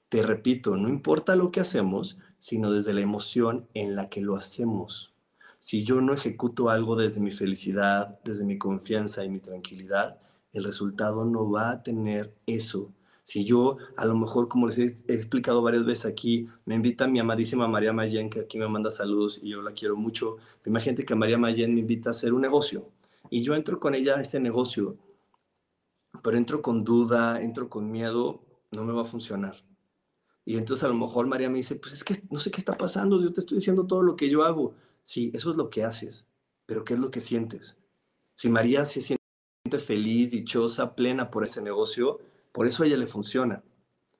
Te 0.08 0.22
repito, 0.22 0.76
no 0.76 0.88
importa 0.88 1.36
lo 1.36 1.52
que 1.52 1.60
hacemos, 1.60 2.18
sino 2.38 2.72
desde 2.72 2.94
la 2.94 3.02
emoción 3.02 3.68
en 3.74 3.94
la 3.94 4.08
que 4.08 4.22
lo 4.22 4.34
hacemos. 4.34 5.14
Si 5.60 5.84
yo 5.84 6.00
no 6.00 6.14
ejecuto 6.14 6.70
algo 6.70 6.96
desde 6.96 7.20
mi 7.20 7.30
felicidad, 7.30 8.18
desde 8.24 8.46
mi 8.46 8.58
confianza 8.58 9.24
y 9.24 9.28
mi 9.28 9.40
tranquilidad, 9.40 10.18
el 10.52 10.64
resultado 10.64 11.24
no 11.26 11.50
va 11.50 11.70
a 11.70 11.82
tener 11.82 12.34
eso. 12.46 12.92
Si 13.24 13.44
yo, 13.44 13.76
a 13.96 14.06
lo 14.06 14.16
mejor, 14.16 14.48
como 14.48 14.68
les 14.68 14.78
he, 14.78 14.86
explicado 15.14 15.62
varias 15.62 15.84
veces 15.84 16.06
aquí, 16.06 16.48
me 16.64 16.74
invita 16.74 17.06
mi 17.06 17.20
amadísima 17.20 17.68
María 17.68 17.92
Mayen, 17.92 18.30
que 18.30 18.40
aquí 18.40 18.58
me 18.58 18.66
manda 18.68 18.90
saludos 18.90 19.38
y 19.42 19.50
yo 19.50 19.62
la 19.62 19.72
quiero 19.72 19.96
mucho. 19.96 20.38
Imagínate 20.64 21.04
que 21.04 21.14
María 21.14 21.38
Mayen 21.38 21.74
me 21.74 21.80
invita 21.80 22.10
a 22.10 22.12
hacer 22.12 22.32
un 22.32 22.40
negocio 22.40 22.88
y 23.28 23.42
yo 23.42 23.54
entro 23.54 23.78
con 23.78 23.94
ella 23.94 24.16
a 24.16 24.20
este 24.22 24.40
negocio, 24.40 24.96
pero 26.22 26.38
entro 26.38 26.62
con 26.62 26.84
duda, 26.84 27.40
entro 27.42 27.68
con 27.68 27.90
miedo, 27.92 28.42
no 28.72 28.84
me 28.84 28.94
va 28.94 29.02
a 29.02 29.04
funcionar. 29.04 29.56
Y 30.44 30.56
entonces 30.56 30.84
a 30.84 30.88
lo 30.88 30.94
mejor 30.94 31.26
María 31.26 31.50
me 31.50 31.58
dice, 31.58 31.76
pues 31.76 31.92
es 31.92 32.02
que 32.02 32.16
no 32.30 32.40
sé 32.40 32.50
qué 32.50 32.60
está 32.60 32.76
pasando, 32.76 33.20
yo 33.22 33.32
te 33.32 33.40
estoy 33.40 33.58
diciendo 33.58 33.86
todo 33.86 34.02
lo 34.02 34.16
que 34.16 34.30
yo 34.30 34.42
hago. 34.42 34.74
Sí, 35.10 35.32
eso 35.34 35.50
es 35.50 35.56
lo 35.56 35.70
que 35.70 35.82
haces, 35.82 36.28
pero 36.66 36.84
¿qué 36.84 36.94
es 36.94 37.00
lo 37.00 37.10
que 37.10 37.20
sientes? 37.20 37.76
Si 38.36 38.48
María 38.48 38.84
se 38.84 39.00
siente 39.00 39.80
feliz, 39.84 40.30
dichosa, 40.30 40.94
plena 40.94 41.32
por 41.32 41.42
ese 41.42 41.60
negocio, 41.60 42.20
por 42.52 42.68
eso 42.68 42.84
a 42.84 42.86
ella 42.86 42.96
le 42.96 43.08
funciona, 43.08 43.64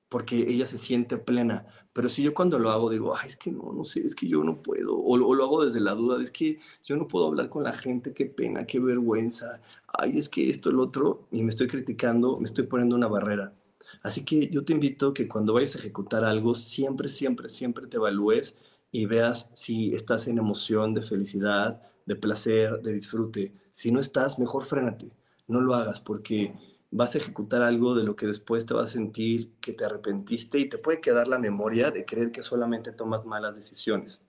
porque 0.09 0.39
ella 0.49 0.67
se 0.67 0.79
siente 0.79 1.17
plena. 1.17 1.65
Pero 1.93 2.09
si 2.09 2.25
yo 2.25 2.35
cuando 2.35 2.59
lo 2.59 2.71
hago 2.71 2.91
digo, 2.91 3.15
ay, 3.17 3.29
es 3.29 3.37
que 3.37 3.53
no, 3.53 3.73
no 3.73 3.85
sé, 3.85 4.05
es 4.05 4.17
que 4.17 4.27
yo 4.27 4.43
no 4.43 4.63
puedo, 4.63 4.99
o, 4.99 5.17
lo 5.17 5.45
hago 5.45 5.65
desde 5.65 5.79
la 5.79 5.95
duda, 5.95 6.21
es 6.21 6.33
que 6.33 6.59
yo 6.83 6.97
no 6.97 7.07
puedo 7.07 7.29
hablar 7.29 7.51
con 7.51 7.63
la 7.63 7.73
gente, 7.73 8.13
qué 8.13 8.27
pena, 8.27 8.67
qué 8.67 8.81
vergüenza, 8.81 9.63
ay, 9.97 10.19
es 10.19 10.29
que 10.29 10.51
esto, 10.51 10.71
el 10.71 10.81
otro, 10.81 11.29
y 11.31 11.45
me 11.45 11.51
estoy 11.51 11.69
criticando, 11.69 12.37
me 12.39 12.49
estoy 12.49 12.65
poniendo 12.65 12.97
una 12.97 13.07
barrera. 13.07 13.55
Así 14.03 14.25
que 14.25 14.49
yo 14.49 14.65
te 14.65 14.73
invito 14.73 15.15
que 15.15 15.29
cuando 15.29 15.53
vayas 15.53 15.77
a 15.77 15.79
ejecutar 15.79 16.25
algo, 16.25 16.57
siempre, 16.57 17.09
siempre, 17.09 17.49
siempre 17.49 17.87
te 17.87 17.99
evalúes 17.99 18.57
y 18.93 19.07
veas 19.07 19.51
si 19.55 19.95
estás 19.95 20.27
en 20.27 20.39
emoción 20.39 20.95
de 20.95 21.03
felicidad, 21.03 21.83
de 22.07 22.17
placer, 22.17 22.81
de 22.83 22.93
disfrute. 22.93 23.55
Si 23.73 23.93
no 23.93 24.01
estás, 24.01 24.39
mejor 24.39 24.65
frénate 24.65 25.13
no 25.51 25.61
lo 25.61 25.75
hagas 25.75 26.01
porque 26.01 26.55
vas 26.91 27.15
a 27.15 27.19
ejecutar 27.19 27.63
algo 27.63 27.95
de 27.95 28.05
lo 28.05 28.17
que 28.17 28.27
después 28.27 28.65
te 28.65 28.75
vas 28.75 28.91
a 28.91 28.93
sentir 28.93 29.53
que 29.61 29.73
te 29.73 29.85
arrepentiste 29.85 30.59
y 30.59 30.69
te 30.69 30.79
puede 30.79 31.01
quedar 31.01 31.29
la 31.29 31.39
memoria 31.39 31.91
de 31.91 32.05
creer 32.05 32.31
que 32.31 32.43
solamente 32.43 32.93
tomas 32.93 33.25
malas 33.25 33.57
decisiones. 33.57 34.23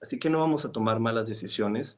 Así 0.00 0.18
que 0.18 0.30
no 0.30 0.40
vamos 0.40 0.64
a 0.64 0.72
tomar 0.72 0.98
malas 0.98 1.28
decisiones 1.28 1.96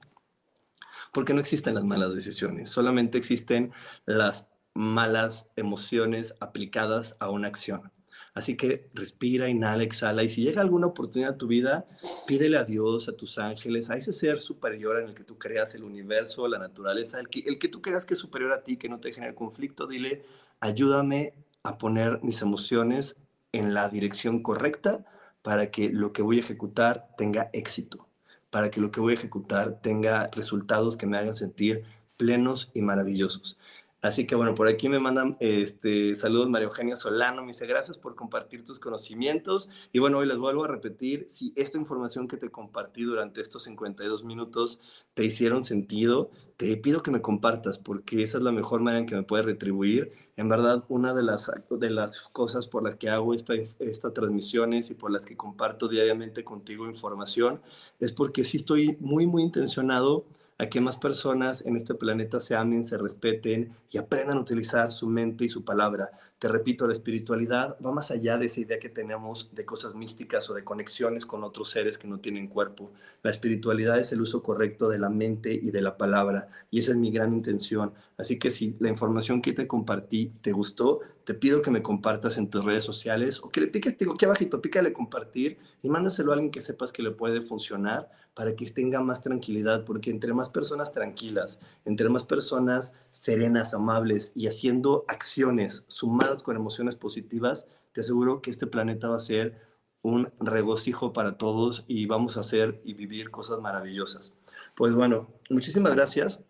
porque 1.12 1.32
no 1.32 1.40
existen 1.40 1.74
las 1.74 1.84
malas 1.84 2.14
decisiones, 2.14 2.68
solamente 2.68 3.18
existen 3.18 3.72
las 4.04 4.48
malas 4.74 5.48
emociones 5.56 6.34
aplicadas 6.40 7.16
a 7.18 7.30
una 7.30 7.48
acción. 7.48 7.92
Así 8.34 8.56
que 8.56 8.90
respira, 8.94 9.48
inhala, 9.48 9.84
exhala. 9.84 10.24
Y 10.24 10.28
si 10.28 10.42
llega 10.42 10.60
alguna 10.60 10.88
oportunidad 10.88 11.34
a 11.34 11.38
tu 11.38 11.46
vida, 11.46 11.86
pídele 12.26 12.56
a 12.56 12.64
Dios, 12.64 13.08
a 13.08 13.16
tus 13.16 13.38
ángeles, 13.38 13.90
a 13.90 13.96
ese 13.96 14.12
ser 14.12 14.40
superior 14.40 15.00
en 15.00 15.08
el 15.08 15.14
que 15.14 15.22
tú 15.22 15.38
creas, 15.38 15.76
el 15.76 15.84
universo, 15.84 16.48
la 16.48 16.58
naturaleza, 16.58 17.20
el 17.20 17.28
que, 17.28 17.68
tú 17.68 17.80
creas 17.80 18.04
que 18.04 18.14
es 18.14 18.20
superior 18.20 18.52
a 18.52 18.64
ti, 18.64 18.76
que 18.76 18.88
no 18.88 18.98
te 18.98 19.12
genere 19.12 19.36
conflicto, 19.36 19.86
dile, 19.86 20.24
ayúdame 20.58 21.34
a 21.62 21.78
poner 21.78 22.18
mis 22.22 22.42
emociones 22.42 23.16
en 23.52 23.72
la 23.72 23.88
dirección 23.88 24.42
correcta 24.42 25.06
para 25.42 25.70
que 25.70 25.90
lo 25.90 26.12
que 26.12 26.22
voy 26.22 26.38
a 26.38 26.40
ejecutar 26.40 27.14
tenga 27.16 27.50
éxito, 27.52 28.08
para 28.50 28.68
que 28.68 28.80
lo 28.80 28.90
que 28.90 29.00
voy 29.00 29.12
a 29.12 29.16
ejecutar 29.16 29.80
tenga 29.80 30.28
resultados 30.32 30.96
que 30.96 31.06
me 31.06 31.18
hagan 31.18 31.34
sentir 31.36 31.84
plenos 32.16 32.72
y 32.74 32.80
maravillosos. 32.82 33.58
Así 34.04 34.26
que 34.26 34.34
bueno, 34.34 34.54
por 34.54 34.68
aquí 34.68 34.90
me 34.90 34.98
mandan 34.98 35.34
este, 35.40 36.14
saludos 36.14 36.50
María 36.50 36.68
Eugenia 36.68 36.94
Solano, 36.94 37.40
me 37.40 37.52
dice 37.52 37.64
gracias 37.64 37.96
por 37.96 38.14
compartir 38.14 38.62
tus 38.62 38.78
conocimientos. 38.78 39.70
Y 39.94 39.98
bueno, 39.98 40.18
hoy 40.18 40.26
les 40.26 40.36
vuelvo 40.36 40.62
a 40.62 40.68
repetir, 40.68 41.26
si 41.26 41.54
esta 41.56 41.78
información 41.78 42.28
que 42.28 42.36
te 42.36 42.50
compartí 42.50 43.04
durante 43.04 43.40
estos 43.40 43.62
52 43.62 44.22
minutos 44.24 44.82
te 45.14 45.24
hicieron 45.24 45.64
sentido, 45.64 46.30
te 46.58 46.76
pido 46.76 47.02
que 47.02 47.10
me 47.10 47.22
compartas 47.22 47.78
porque 47.78 48.22
esa 48.22 48.36
es 48.36 48.44
la 48.44 48.52
mejor 48.52 48.82
manera 48.82 49.00
en 49.00 49.06
que 49.06 49.14
me 49.14 49.22
puedes 49.22 49.46
retribuir. 49.46 50.12
En 50.36 50.50
verdad, 50.50 50.84
una 50.90 51.14
de 51.14 51.22
las, 51.22 51.50
de 51.70 51.88
las 51.88 52.28
cosas 52.28 52.66
por 52.66 52.82
las 52.82 52.96
que 52.96 53.08
hago 53.08 53.32
esta, 53.32 53.54
estas 53.54 54.12
transmisiones 54.12 54.90
y 54.90 54.94
por 54.94 55.12
las 55.12 55.24
que 55.24 55.34
comparto 55.34 55.88
diariamente 55.88 56.44
contigo 56.44 56.86
información 56.86 57.62
es 58.00 58.12
porque 58.12 58.44
sí 58.44 58.58
estoy 58.58 58.98
muy, 59.00 59.26
muy 59.26 59.42
intencionado 59.42 60.26
a 60.58 60.66
que 60.68 60.80
más 60.80 60.96
personas 60.96 61.64
en 61.66 61.76
este 61.76 61.94
planeta 61.94 62.38
se 62.38 62.54
amen, 62.54 62.84
se 62.84 62.96
respeten 62.96 63.74
y 63.90 63.98
aprendan 63.98 64.38
a 64.38 64.40
utilizar 64.40 64.92
su 64.92 65.08
mente 65.08 65.44
y 65.44 65.48
su 65.48 65.64
palabra. 65.64 66.12
Te 66.38 66.48
repito, 66.48 66.86
la 66.86 66.92
espiritualidad 66.92 67.76
va 67.84 67.90
más 67.90 68.10
allá 68.10 68.38
de 68.38 68.46
esa 68.46 68.60
idea 68.60 68.78
que 68.78 68.88
tenemos 68.88 69.50
de 69.52 69.64
cosas 69.64 69.94
místicas 69.94 70.48
o 70.50 70.54
de 70.54 70.62
conexiones 70.62 71.26
con 71.26 71.42
otros 71.42 71.70
seres 71.70 71.98
que 71.98 72.06
no 72.06 72.18
tienen 72.18 72.48
cuerpo. 72.48 72.92
La 73.22 73.30
espiritualidad 73.30 73.98
es 73.98 74.12
el 74.12 74.20
uso 74.20 74.42
correcto 74.42 74.88
de 74.88 74.98
la 74.98 75.08
mente 75.08 75.52
y 75.54 75.70
de 75.70 75.80
la 75.80 75.96
palabra 75.96 76.48
y 76.70 76.78
esa 76.80 76.92
es 76.92 76.98
mi 76.98 77.10
gran 77.10 77.32
intención. 77.32 77.94
Así 78.16 78.38
que 78.38 78.50
si 78.50 78.76
la 78.78 78.88
información 78.88 79.42
que 79.42 79.52
te 79.52 79.66
compartí 79.66 80.32
te 80.40 80.52
gustó, 80.52 81.00
te 81.24 81.34
pido 81.34 81.62
que 81.62 81.70
me 81.70 81.82
compartas 81.82 82.38
en 82.38 82.50
tus 82.50 82.64
redes 82.64 82.84
sociales 82.84 83.40
o 83.42 83.50
que 83.50 83.60
le 83.60 83.66
piques, 83.68 83.96
digo, 83.96 84.12
aquí 84.12 84.24
abajito, 84.24 84.60
pícale 84.60 84.92
compartir 84.92 85.58
y 85.82 85.88
mándaselo 85.88 86.30
a 86.30 86.34
alguien 86.34 86.50
que 86.50 86.60
sepas 86.60 86.92
que 86.92 87.02
le 87.02 87.10
puede 87.10 87.40
funcionar 87.40 88.10
para 88.34 88.54
que 88.54 88.70
tenga 88.70 89.00
más 89.00 89.22
tranquilidad, 89.22 89.84
porque 89.84 90.10
entre 90.10 90.34
más 90.34 90.48
personas 90.48 90.92
tranquilas, 90.92 91.60
entre 91.84 92.08
más 92.08 92.24
personas 92.24 92.94
serenas, 93.10 93.74
amables 93.74 94.32
y 94.34 94.48
haciendo 94.48 95.04
acciones 95.08 95.84
sumadas 95.88 96.42
con 96.42 96.56
emociones 96.56 96.96
positivas, 96.96 97.66
te 97.92 98.00
aseguro 98.00 98.42
que 98.42 98.50
este 98.50 98.66
planeta 98.66 99.08
va 99.08 99.16
a 99.16 99.20
ser 99.20 99.60
un 100.02 100.30
regocijo 100.40 101.12
para 101.12 101.38
todos 101.38 101.84
y 101.88 102.06
vamos 102.06 102.36
a 102.36 102.40
hacer 102.40 102.82
y 102.84 102.92
vivir 102.92 103.30
cosas 103.30 103.60
maravillosas. 103.60 104.32
Pues 104.76 104.94
bueno, 104.94 105.28
muchísimas 105.48 105.94
gracias. 105.94 106.42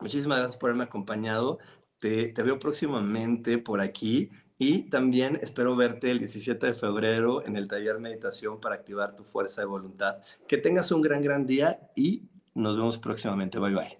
Muchísimas 0.00 0.38
gracias 0.38 0.58
por 0.58 0.70
haberme 0.70 0.84
acompañado. 0.84 1.58
Te, 2.00 2.32
veo 2.42 2.58
próximamente 2.58 3.58
por 3.58 3.80
aquí 3.80 4.30
y 4.58 4.82
también 4.84 5.38
espero 5.40 5.76
verte 5.76 6.10
el 6.10 6.18
17 6.18 6.66
de 6.66 6.74
febrero 6.74 7.46
en 7.46 7.56
el 7.56 7.68
taller 7.68 7.98
meditación 7.98 8.60
para 8.60 8.74
activar 8.74 9.14
tu 9.14 9.24
fuerza 9.24 9.60
de 9.60 9.66
voluntad. 9.66 10.18
Que 10.48 10.58
tengas 10.58 10.90
un 10.92 11.02
gran, 11.02 11.22
gran 11.22 11.46
día 11.46 11.78
y 11.94 12.22
nos 12.54 12.76
vemos 12.76 12.98
próximamente. 12.98 13.58
Bye 13.58 13.74
bye. 13.74 13.99